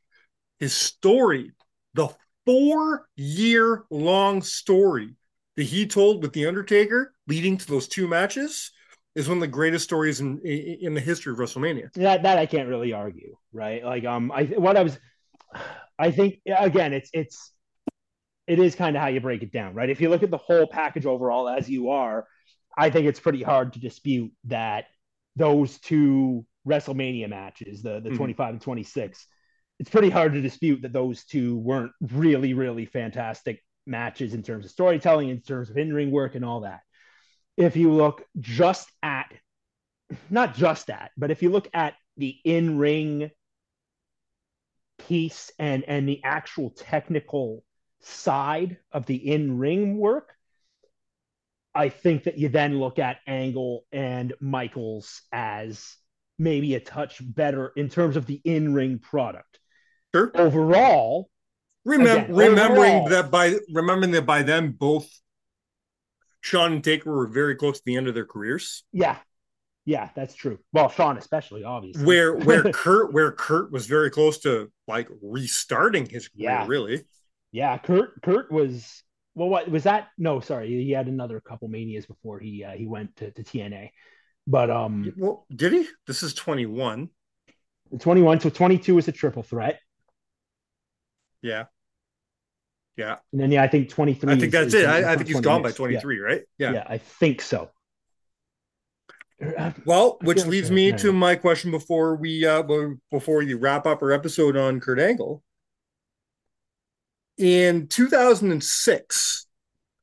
[0.59, 1.51] his story,
[1.93, 2.09] the
[2.45, 5.15] four year long story
[5.61, 8.71] that he told with The Undertaker leading to those two matches
[9.13, 11.93] is one of the greatest stories in in, the history of WrestleMania.
[11.93, 13.83] that that I can't really argue, right?
[13.83, 14.97] Like um I what I was
[15.99, 17.51] I think again it's it's
[18.47, 19.89] it is kind of how you break it down, right?
[19.89, 22.25] If you look at the whole package overall as you are,
[22.75, 24.85] I think it's pretty hard to dispute that
[25.35, 28.17] those two WrestleMania matches, the the Mhm.
[28.17, 29.27] 25 and 26,
[29.79, 34.65] it's pretty hard to dispute that those two weren't really really fantastic matches in terms
[34.65, 36.81] of storytelling, in terms of in-ring work and all that.
[37.57, 39.31] If you look just at
[40.29, 43.31] not just at, but if you look at the in ring
[45.07, 47.63] piece and and the actual technical
[48.01, 50.33] side of the in ring work,
[51.73, 55.95] I think that you then look at Angle and Michaels as
[56.37, 59.59] maybe a touch better in terms of the in ring product.
[60.13, 60.31] Sure.
[60.35, 61.29] Overall,
[61.87, 65.09] Remem- Again, remembering that by remembering that by then both
[66.41, 68.83] Shawn and Taker were very close to the end of their careers.
[68.91, 69.17] yeah,
[69.85, 70.59] yeah, that's true.
[70.73, 72.05] Well, Shawn especially, obviously.
[72.05, 76.65] Where where Kurt where Kurt was very close to like restarting his career, Yeah.
[76.67, 77.03] really.
[77.51, 79.03] Yeah, Kurt Kurt was
[79.33, 80.09] well what was that?
[80.17, 80.67] No, sorry.
[80.69, 83.89] He had another couple manias before he uh, he went to, to TNA.
[84.47, 85.87] But um Well, did he?
[86.07, 87.09] This is 21.
[87.99, 89.79] 21 so 22 is a triple threat.
[91.41, 91.65] Yeah.
[92.97, 93.17] Yeah.
[93.31, 94.85] And then yeah, I think 23 I think that's it.
[94.85, 95.75] I, I think he's gone by years.
[95.77, 96.41] 23, right?
[96.57, 96.67] Yeah.
[96.67, 96.73] Yeah.
[96.73, 97.71] yeah, I think so.
[99.57, 102.63] Uh, Well, which leads like me to my question before we uh
[103.09, 105.41] before we wrap up our episode on Kurt Angle.
[107.37, 109.47] In 2006,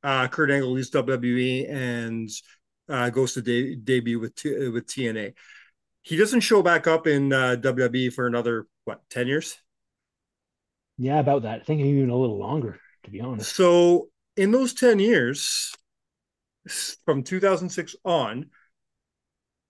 [0.03, 2.29] uh Kurt Angle leaves WWE and
[2.89, 5.35] uh goes to de- debut with T- with TNA.
[6.03, 9.59] He doesn't show back up in uh, WWE for another what 10 years.
[10.99, 11.61] Yeah, about that.
[11.63, 13.55] I think even a little longer, to be honest.
[13.55, 15.75] So in those 10 years,
[17.05, 18.51] from 2006 on,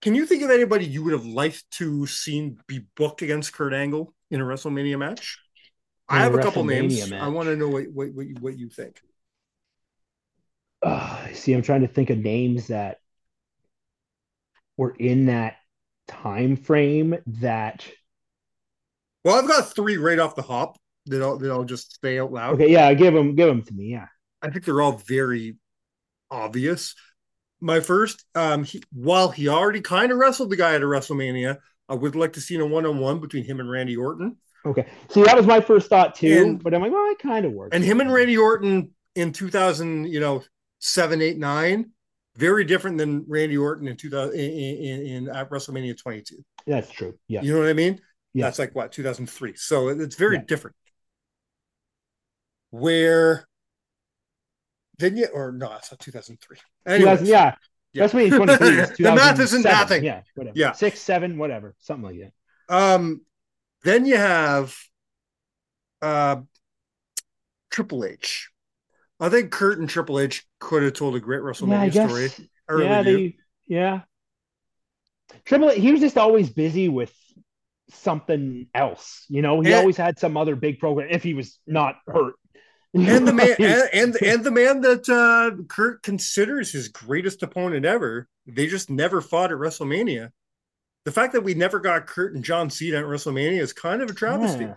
[0.00, 3.72] can you think of anybody you would have liked to seen be booked against Kurt
[3.74, 5.38] Angle in a WrestleMania match?
[6.08, 7.10] I In a have a couple names.
[7.10, 7.14] match.
[7.20, 9.00] I want to know what, what, what, you, what you think.
[10.82, 12.98] Uh, see, I'm trying to think of names that
[14.76, 15.56] were in that
[16.06, 17.86] time frame that
[19.24, 20.76] Well, I've got three right off the hop
[21.08, 22.54] that I'll, that I'll just say out loud.
[22.54, 23.86] Okay, yeah, give them give them to me.
[23.92, 24.06] Yeah.
[24.42, 25.56] I think they're all very
[26.30, 26.94] obvious.
[27.60, 31.58] My first, um, he, while he already kind of wrestled the guy at a WrestleMania,
[31.88, 34.36] I would like to see a one-on-one between him and Randy Orton.
[34.64, 34.86] Okay.
[35.08, 37.52] See, that was my first thought too, And- but I'm like, well, it kind of
[37.52, 37.74] works.
[37.74, 40.44] And him and Randy Orton in 2000, you know,
[40.78, 41.90] seven, eight, nine,
[42.36, 46.36] very different than Randy Orton in 2000 in, in, in at WrestleMania 22.
[46.66, 47.18] That's true.
[47.26, 47.42] Yeah.
[47.42, 48.00] You know what I mean?
[48.34, 48.44] Yeah.
[48.44, 49.54] That's like what 2003.
[49.56, 50.42] So it's very Yeah.
[50.46, 50.76] different.
[52.70, 53.46] Where
[54.98, 56.56] then you or no, it's not 2003.
[56.86, 57.54] 2000, Anyways, yeah.
[57.92, 58.02] yeah.
[58.02, 58.68] That's me 23.
[58.98, 59.64] The math isn't 2007.
[59.64, 60.04] mathing.
[60.04, 60.22] Yeah.
[60.34, 60.58] Whatever.
[60.58, 60.72] Yeah.
[60.72, 61.74] Six, seven, whatever.
[61.78, 62.32] Something like
[62.68, 62.74] that.
[62.74, 63.22] Um,
[63.84, 64.76] then you have
[66.02, 66.36] uh
[67.70, 68.50] Triple H.
[69.20, 72.08] I think Kurt and Triple H could have told a great yeah, WrestleMania guess.
[72.10, 72.48] story.
[72.84, 73.36] Yeah, they,
[73.66, 74.00] yeah.
[75.44, 77.12] Triple H, he was just always busy with
[77.90, 79.24] something else.
[79.28, 82.34] You know, he And- always had some other big program if he was not hurt.
[82.94, 87.84] And the man and, and and the man that uh Kurt considers his greatest opponent
[87.84, 90.30] ever, they just never fought at WrestleMania.
[91.04, 94.10] The fact that we never got Kurt and John Cena at WrestleMania is kind of
[94.10, 94.64] a travesty.
[94.64, 94.74] Yeah.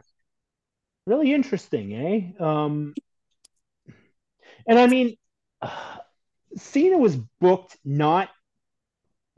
[1.05, 2.43] Really interesting, eh?
[2.43, 2.93] Um,
[4.67, 5.15] and I mean,
[5.61, 5.69] uh,
[6.57, 8.29] Cena was booked not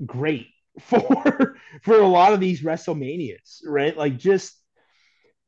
[0.04, 0.48] great
[0.80, 3.95] for for a lot of these WrestleManias, right?
[3.95, 4.56] Like, just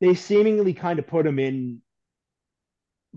[0.00, 1.82] they seemingly kind of put him in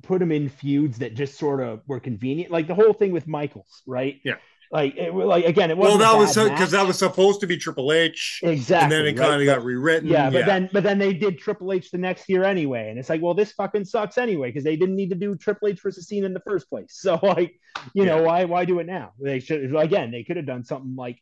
[0.04, 3.28] put him in feuds that just sort of were convenient, like the whole thing with
[3.28, 4.20] Michaels, right?
[4.24, 4.36] Yeah.
[4.72, 6.02] Like, it, like again, it wasn't.
[6.02, 9.20] that a was because that was supposed to be Triple H, exactly, and then it
[9.20, 9.30] right?
[9.30, 10.08] kind of got rewritten.
[10.08, 13.10] Yeah, but then but then they did Triple H the next year anyway, and it's
[13.10, 16.08] like, well, this fucking sucks anyway because they didn't need to do Triple H versus
[16.08, 17.00] Cena in the first place.
[17.10, 17.60] So like,
[17.96, 19.14] you know, why why do it now?
[19.20, 21.18] They should again, they could have done something like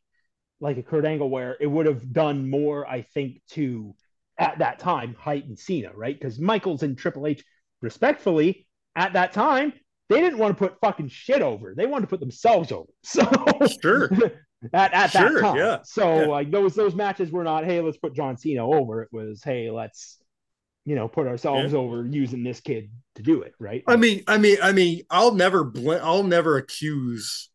[0.60, 3.96] like a Kurt Angle where it would have done more, I think, to
[4.38, 6.20] at that time heighten Cena, right?
[6.20, 7.46] Because Michaels and Triple H,
[7.82, 8.67] respectfully,
[8.98, 9.72] at that time,
[10.10, 11.74] they didn't want to put fucking shit over.
[11.76, 12.90] They wanted to put themselves over.
[13.04, 13.24] So
[13.82, 14.10] sure,
[14.74, 15.56] at, at Sure, that time.
[15.58, 16.26] yeah, So yeah.
[16.28, 19.04] like those those matches were not, hey, let's put John Cena over.
[19.04, 20.18] It was, hey, let's
[20.86, 23.84] you know put ourselves over using this kid to do it, right?
[23.88, 27.50] I mean, I mean, I mean, I'll never bl- I'll never accuse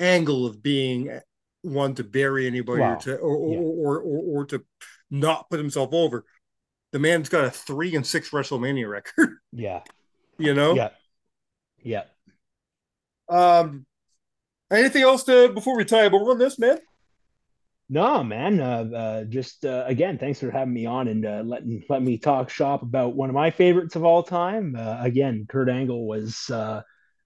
[0.00, 1.20] Angle of being
[1.62, 3.58] one to bury anybody or to or, Yeah.
[3.60, 4.64] or, or, or or to
[5.10, 6.24] not put himself over.
[6.90, 9.38] The man's got a three and six WrestleMania record.
[9.52, 9.80] yeah,
[10.42, 10.74] You know.
[10.74, 10.90] yeah,
[11.82, 12.04] yeah.
[13.28, 13.86] Um.
[14.70, 16.78] Anything else to before we tie up over on this, man?
[17.92, 18.58] No, man.
[18.58, 22.16] Uh, uh, just uh, again, thanks for having me on and uh, letting let me
[22.16, 24.74] talk shop about one of my favorites of all time.
[24.74, 26.80] Uh, again, Kurt Angle was uh,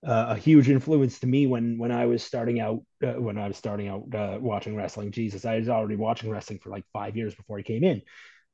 [0.05, 3.47] uh, a huge influence to me when when I was starting out uh, when I
[3.47, 5.13] was starting out uh, watching wrestling.
[5.13, 8.03] Jesus, I was already watching wrestling for like five years before he came in.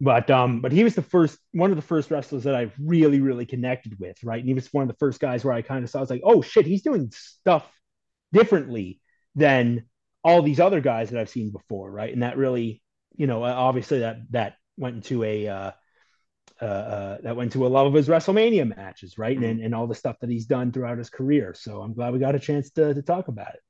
[0.03, 3.21] But um, but he was the first one of the first wrestlers that I really
[3.21, 4.41] really connected with, right?
[4.41, 6.11] And he was one of the first guys where I kind of saw I was
[6.11, 7.65] like, oh shit, he's doing stuff
[8.33, 9.01] differently
[9.37, 9.85] than
[10.25, 12.13] all these other guys that I've seen before, right?
[12.13, 12.83] And that really,
[13.15, 15.71] you know, obviously that that went into a uh,
[16.61, 19.39] uh, uh, that went to a love of his WrestleMania matches, right?
[19.39, 21.55] And and all the stuff that he's done throughout his career.
[21.55, 23.61] So I'm glad we got a chance to to talk about it.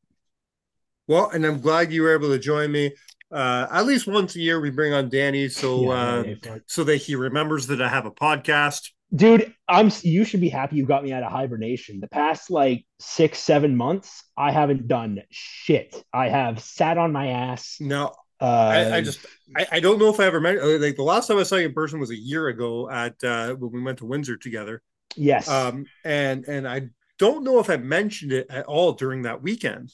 [1.13, 2.91] Well, and I'm glad you were able to join me.
[3.31, 6.97] Uh, at least once a year, we bring on Danny, so Yeah, uh, so that
[6.97, 8.89] he remembers that I have a podcast.
[9.15, 12.01] Dude, I'm you should be happy you got me out of hibernation.
[12.01, 16.03] The past like six, seven months, I haven't done shit.
[16.15, 17.77] I have sat on my ass.
[17.79, 19.21] No, Uh, I, I just
[19.55, 21.67] I, I don't know if I ever met like the last time I saw you
[21.67, 24.81] in person was a year ago at uh, when we went to Windsor together.
[25.15, 25.47] yes.
[25.47, 29.93] Um, and and I don't know if I mentioned it at all during that weekend,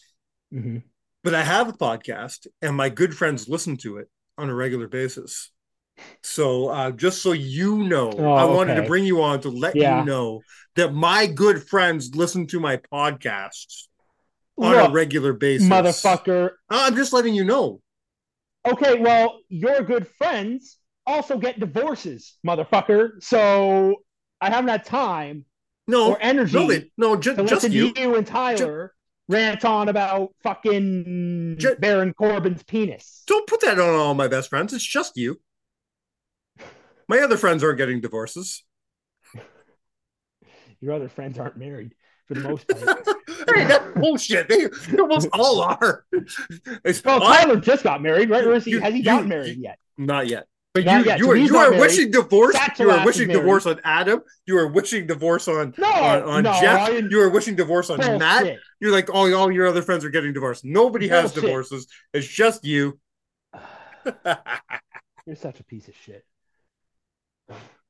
[0.55, 0.83] Mhm.
[1.25, 4.89] But I have a podcast, and my good friends listen to it on a regular
[4.89, 5.51] basis.
[6.23, 9.75] So uh, just so you know, Oh, I wanted to bring you on to let
[9.75, 9.99] Yeah.
[10.01, 10.43] you know
[10.77, 13.85] that my good friends listen to my podcasts
[14.57, 15.69] on a regular basis.
[15.69, 16.51] motherfucker.
[16.71, 17.81] I'm just letting you know.
[18.67, 23.23] Okay, well, your good friends also get divorces, motherfucker.
[23.23, 23.97] So
[24.41, 25.47] I haven't had time
[25.89, 27.93] No, or energy no, they, no, ju- to just you.
[27.93, 28.95] to you and Tyler
[29.29, 33.23] rant on about fucking Ju- Baron Corbin's penis.
[33.27, 34.73] Don't put that on all my best friends.
[34.73, 35.41] It's just you.
[37.09, 38.65] My other friends aren't getting divorces.
[40.81, 41.95] Your other friends aren't married
[42.27, 43.07] for the most part.
[43.55, 44.49] hey, that's bullshit.
[44.49, 46.05] They, they almost all are.
[46.85, 48.45] It's, well, I- Tyler just got married, right?
[48.45, 49.79] Or is he, You- has he you- gotten married yet?
[49.97, 50.47] not yet.
[50.75, 51.81] But Not you, yet, you so are you are married.
[51.81, 52.63] wishing divorce.
[52.79, 54.23] You are wishing divorce on Adam.
[54.47, 56.83] You are wishing divorce on No, on, on no, Jeff.
[56.83, 58.53] I You are wishing divorce on Matt.
[58.81, 60.65] You're like, oh, all your other friends are getting divorced.
[60.65, 61.87] Nobody has divorces.
[62.13, 63.01] It's just you.
[65.27, 66.25] You're such a piece of shit.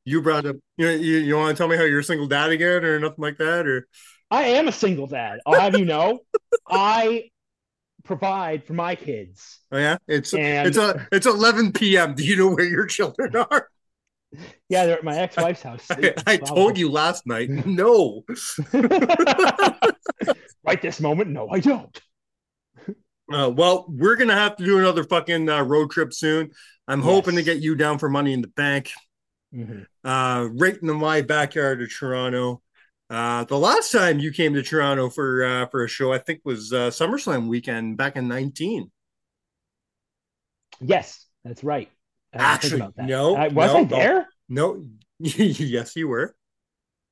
[0.05, 0.57] you brought up.
[0.77, 2.99] You know, you, you want to tell me how you're a single dad again, or
[2.99, 3.87] nothing like that, or
[4.31, 5.41] I am a single dad.
[5.47, 6.21] I'll have you know,
[6.69, 7.31] I
[8.09, 9.61] provide for my kids.
[9.71, 12.15] oh yeah, it's And- it's a it's 11 p.m.
[12.15, 13.69] Do you know where your children are?
[14.69, 15.87] Yeah, they're at my ex-wife's house.
[15.91, 17.49] I, I told you last night.
[17.49, 18.25] No.
[20.65, 21.31] right this moment.
[21.31, 22.01] No, I don't.
[23.33, 26.51] Uh, well, we're gonna have to do another fucking uh, road trip soon.
[26.87, 28.91] I'm hoping to get you down for Money in the Bank,
[29.55, 29.85] Mhm.
[30.05, 32.63] uh, right in my backyard of Toronto.
[33.11, 36.41] Uh, the last time you came to Toronto for uh, for a show, I think
[36.45, 38.91] was uh, SummerSlam weekend back in 19.
[40.81, 41.91] Yes, that's right.
[42.35, 44.29] Actually, no, I, was no, I there?
[44.49, 44.85] No,
[45.19, 46.37] yes, you were.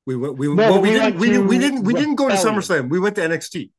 [0.05, 0.36] We went.
[0.36, 1.18] We No, well, we, we didn't.
[1.18, 1.47] We didn't.
[1.47, 1.85] We didn't.
[1.85, 2.90] We didn't go to SummerSlam.
[2.90, 3.70] We went to NXT.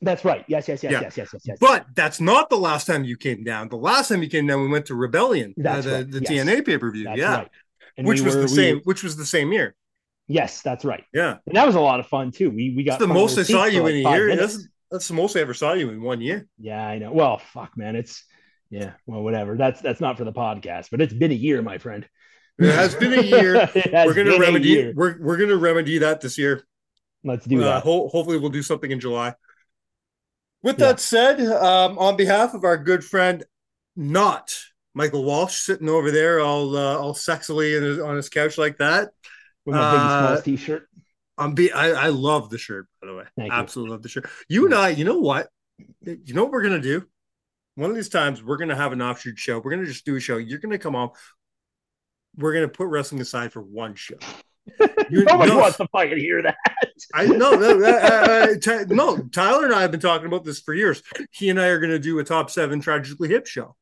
[0.00, 0.44] That's right.
[0.46, 1.00] Yes, yes, yes, Yeah.
[1.00, 1.58] yes, yes, yes, yes.
[1.60, 3.68] But that's not the last time you came down.
[3.68, 6.46] The last time you came down, we went to Rebellion, uh, the, right, the yes.
[6.46, 7.10] TNA pay per view.
[7.16, 7.48] Yeah, right.
[7.96, 8.80] Which we was were- the same.
[8.84, 9.74] Which was the same year.
[10.28, 11.04] Yes, that's right.
[11.12, 12.50] Yeah, And that was a lot of fun too.
[12.50, 14.26] We we got the most I saw you like in a year.
[14.28, 14.54] minutes.
[14.54, 16.46] That's that's the most I ever saw you in one year.
[16.58, 17.12] Yeah, I know.
[17.12, 17.96] Well, fuck, man.
[17.96, 18.24] It's
[18.70, 18.92] yeah.
[19.06, 19.56] Well, whatever.
[19.56, 22.06] That's that's not for the podcast, but it's been a year, my friend.
[22.58, 23.68] It has been a year.
[23.92, 24.92] We're gonna remedy.
[24.92, 26.64] We're we're gonna remedy that this year.
[27.24, 27.82] Let's do Uh, that.
[27.82, 29.34] ho- hopefully, we'll do something in July.
[30.62, 30.86] With Yeah.
[30.86, 33.44] that said, um, on behalf of our good friend,
[33.96, 34.56] not
[34.94, 38.78] Michael Walsh, sitting over there all uh, all sexily in his, on his couch like
[38.78, 39.10] that.
[39.68, 40.88] With my Biggie uh, Smalls t-shirt.
[41.36, 43.24] I'm be I, I love the shirt, by the way.
[43.36, 43.58] Thank you.
[43.58, 44.28] Absolutely love the shirt.
[44.48, 45.48] You and I, you know what?
[46.00, 47.06] You know what we're gonna do?
[47.74, 49.58] One of these times we're gonna have an offshoot show.
[49.58, 50.38] We're gonna just do a show.
[50.38, 51.10] You're gonna come on.
[52.38, 54.16] We're gonna put wrestling aside for one show.
[55.10, 56.56] You- Nobody no, wants to fucking hear that.
[57.14, 57.52] I know.
[57.52, 59.16] no, uh, uh, no.
[59.32, 61.02] Tyler and I have been talking about this for years.
[61.30, 63.76] He and I are gonna do a top seven tragically hip show.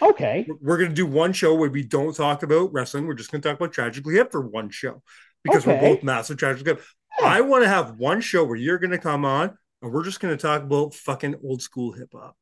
[0.00, 0.46] Okay.
[0.60, 3.06] We're gonna do one show where we don't talk about wrestling.
[3.06, 5.02] We're just gonna talk about tragically hip for one show
[5.44, 6.82] because we're both massive tragically hip.
[7.22, 10.36] I want to have one show where you're gonna come on and we're just gonna
[10.36, 12.36] talk about fucking old school hip hop.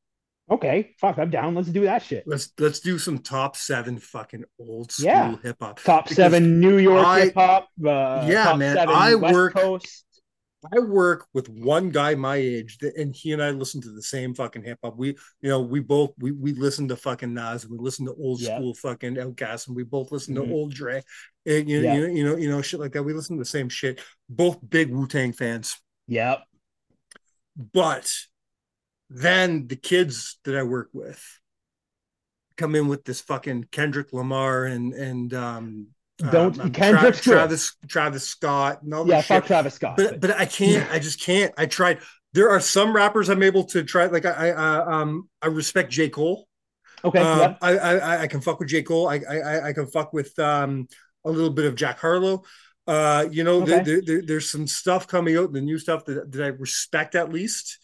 [0.50, 0.94] Okay.
[0.98, 1.54] Fuck, I'm down.
[1.54, 2.24] Let's do that shit.
[2.26, 5.36] Let's let's do some top seven fucking old school Yeah.
[5.42, 5.80] hip hop.
[5.80, 7.68] Top Because seven New York hip hop.
[7.84, 10.04] Uh, Yeah, man, Seven I West work- Coast.
[10.72, 14.02] I work with one guy my age, that, and he and I listen to the
[14.02, 14.96] same fucking hip hop.
[14.96, 15.08] We,
[15.40, 18.40] you know, we both we we listen to fucking Nas, and we listen to old
[18.40, 18.56] Yeah.
[18.56, 20.46] school fucking Outkast, and we both listen Mhm.
[20.46, 21.02] to old Dre,
[21.46, 21.94] and you, Yeah.
[21.94, 23.04] you know, you know, you know, shit like that.
[23.04, 24.00] We listen to the same shit.
[24.28, 25.76] Both big Wu Tang fans,
[26.08, 26.44] Yep.
[27.72, 28.12] but
[29.10, 31.22] then the kids that I work with
[32.56, 35.86] come in with this fucking Kendrick Lamar and and um,
[36.18, 37.32] Don't- um, Kendrick's good.
[37.32, 39.96] Travis Travis Scott and all Yeah, shit fuck Travis Scott.
[39.96, 40.90] but but I can't.
[40.90, 41.52] I just can't.
[41.56, 41.98] I tried.
[42.32, 44.06] There are some rappers I'm able to try.
[44.06, 46.46] Like I, I uh, um I respect J Cole.
[47.04, 47.20] okay.
[47.20, 47.58] Um, yep.
[47.62, 49.08] I, I I can fuck with J Cole.
[49.08, 50.88] I I I can fuck with um
[51.24, 52.42] a little bit of Jack Harlow.
[52.86, 53.82] Uh, you know, Okay.
[53.82, 57.30] there, there- there's some stuff coming out, the new stuff that, that I respect at
[57.30, 57.78] least,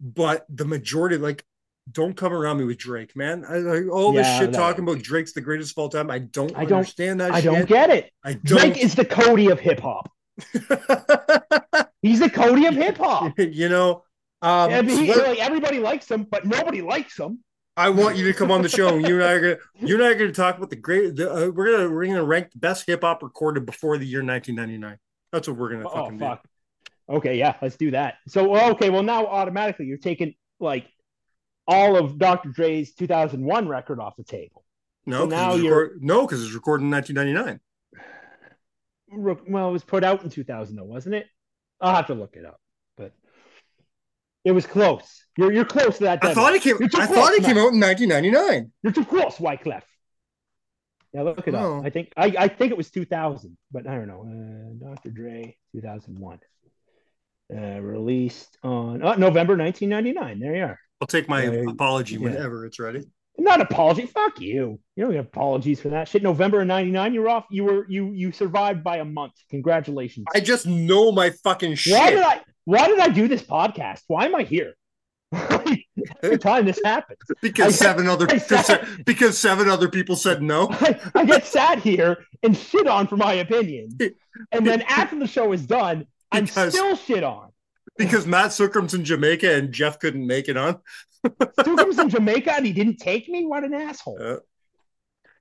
[0.00, 1.44] but the majority, like,
[1.92, 3.44] don't come around me with Drake, man.
[3.48, 4.58] I, like all this shit no.
[4.58, 6.10] talking about Drake's the greatest of all time.
[6.10, 7.32] I don't I don't- understand that.
[7.32, 8.10] I don't get it.
[8.24, 8.44] I don't.
[8.44, 10.10] Drake is the Cody of hip hop.
[12.02, 13.32] He's the Cody of hip hop.
[13.38, 14.04] you know,
[14.42, 17.42] um, And he- like, everybody likes him, but nobody likes him.
[17.76, 18.88] I want you to come on the show.
[18.94, 19.56] And you and I are gonna,
[19.88, 21.16] you and I are gonna talk about the great.
[21.16, 24.22] The, uh, we're gonna we're gonna rank the best hip hop recorded before the year
[24.22, 24.98] 1999.
[25.32, 26.44] That's what we're gonna Oh fucking fuck.
[27.08, 28.16] Okay, yeah, let's do that.
[28.28, 30.86] So okay, well now automatically you're taking like
[31.66, 32.48] all of Dr.
[32.50, 34.64] Dre's 2001 record off the table.
[35.06, 37.60] No, So now you're- record- no, because it's recorded in 1999.
[39.12, 41.26] Ro- Well, it was put out in 2000, though, wasn't it?
[41.80, 42.60] I'll have to look it up,
[42.96, 43.12] but
[44.44, 45.24] it was close.
[45.36, 46.18] You're you're close to that.
[46.22, 46.34] I deadline.
[46.34, 46.74] thought it came.
[46.76, 47.50] I close, thought it man.
[47.54, 48.72] came out in 1999.
[48.82, 49.82] You're too close, Wyclef.
[51.12, 51.78] Yeah, look it Oh.
[51.78, 51.84] up.
[51.86, 54.20] I think I, I think it was 2000, but I don't know.
[54.84, 55.10] Uh, Dr.
[55.10, 56.38] Dre 2001.
[57.52, 60.38] Uh, released on uh, November 1999.
[60.38, 60.78] There you are.
[61.00, 62.20] I'll take my Uh, apology yeah.
[62.20, 63.02] whenever it's ready.
[63.38, 64.04] Not apology.
[64.06, 64.78] Fuck you.
[64.96, 66.22] You don't get apologies for that shit.
[66.22, 67.14] November of '99.
[67.14, 67.46] You were off.
[67.50, 69.32] You were you you survived by a month.
[69.48, 70.26] Congratulations.
[70.34, 71.94] I just know my fucking shit.
[71.94, 72.40] Why did I?
[72.66, 74.02] Why did I do this podcast?
[74.08, 74.74] Why am I here?
[76.22, 78.26] Every time this happens, because I- seven other
[79.06, 80.68] because seven other people said no.
[80.72, 83.96] I, I get sat here and shit on for my opinion,
[84.52, 87.49] and then after the show is done, I'm still shit on.
[88.04, 90.78] Because Matt Sookram's in Jamaica and Jeff couldn't make it on.
[91.26, 93.44] Sookram's in Jamaica and he didn't take me.
[93.46, 94.18] What an asshole!
[94.20, 94.36] Uh,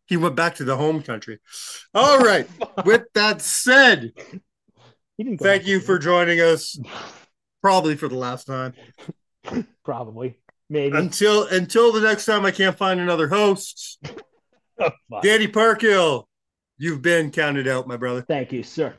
[0.06, 1.40] he went back to the home country.
[1.94, 2.48] All right.
[2.86, 4.11] With that said,
[5.40, 6.80] thank you for joining us,
[7.61, 8.73] probably for the last time.
[9.86, 10.38] probably
[10.69, 10.98] maybe.
[10.98, 13.99] Until until the next time, I can't find another host.
[14.77, 14.95] Fuck.
[15.22, 16.27] Danny Parkhill,
[16.77, 18.22] you've been counted out, my brother.
[18.22, 18.95] Thank you, sir.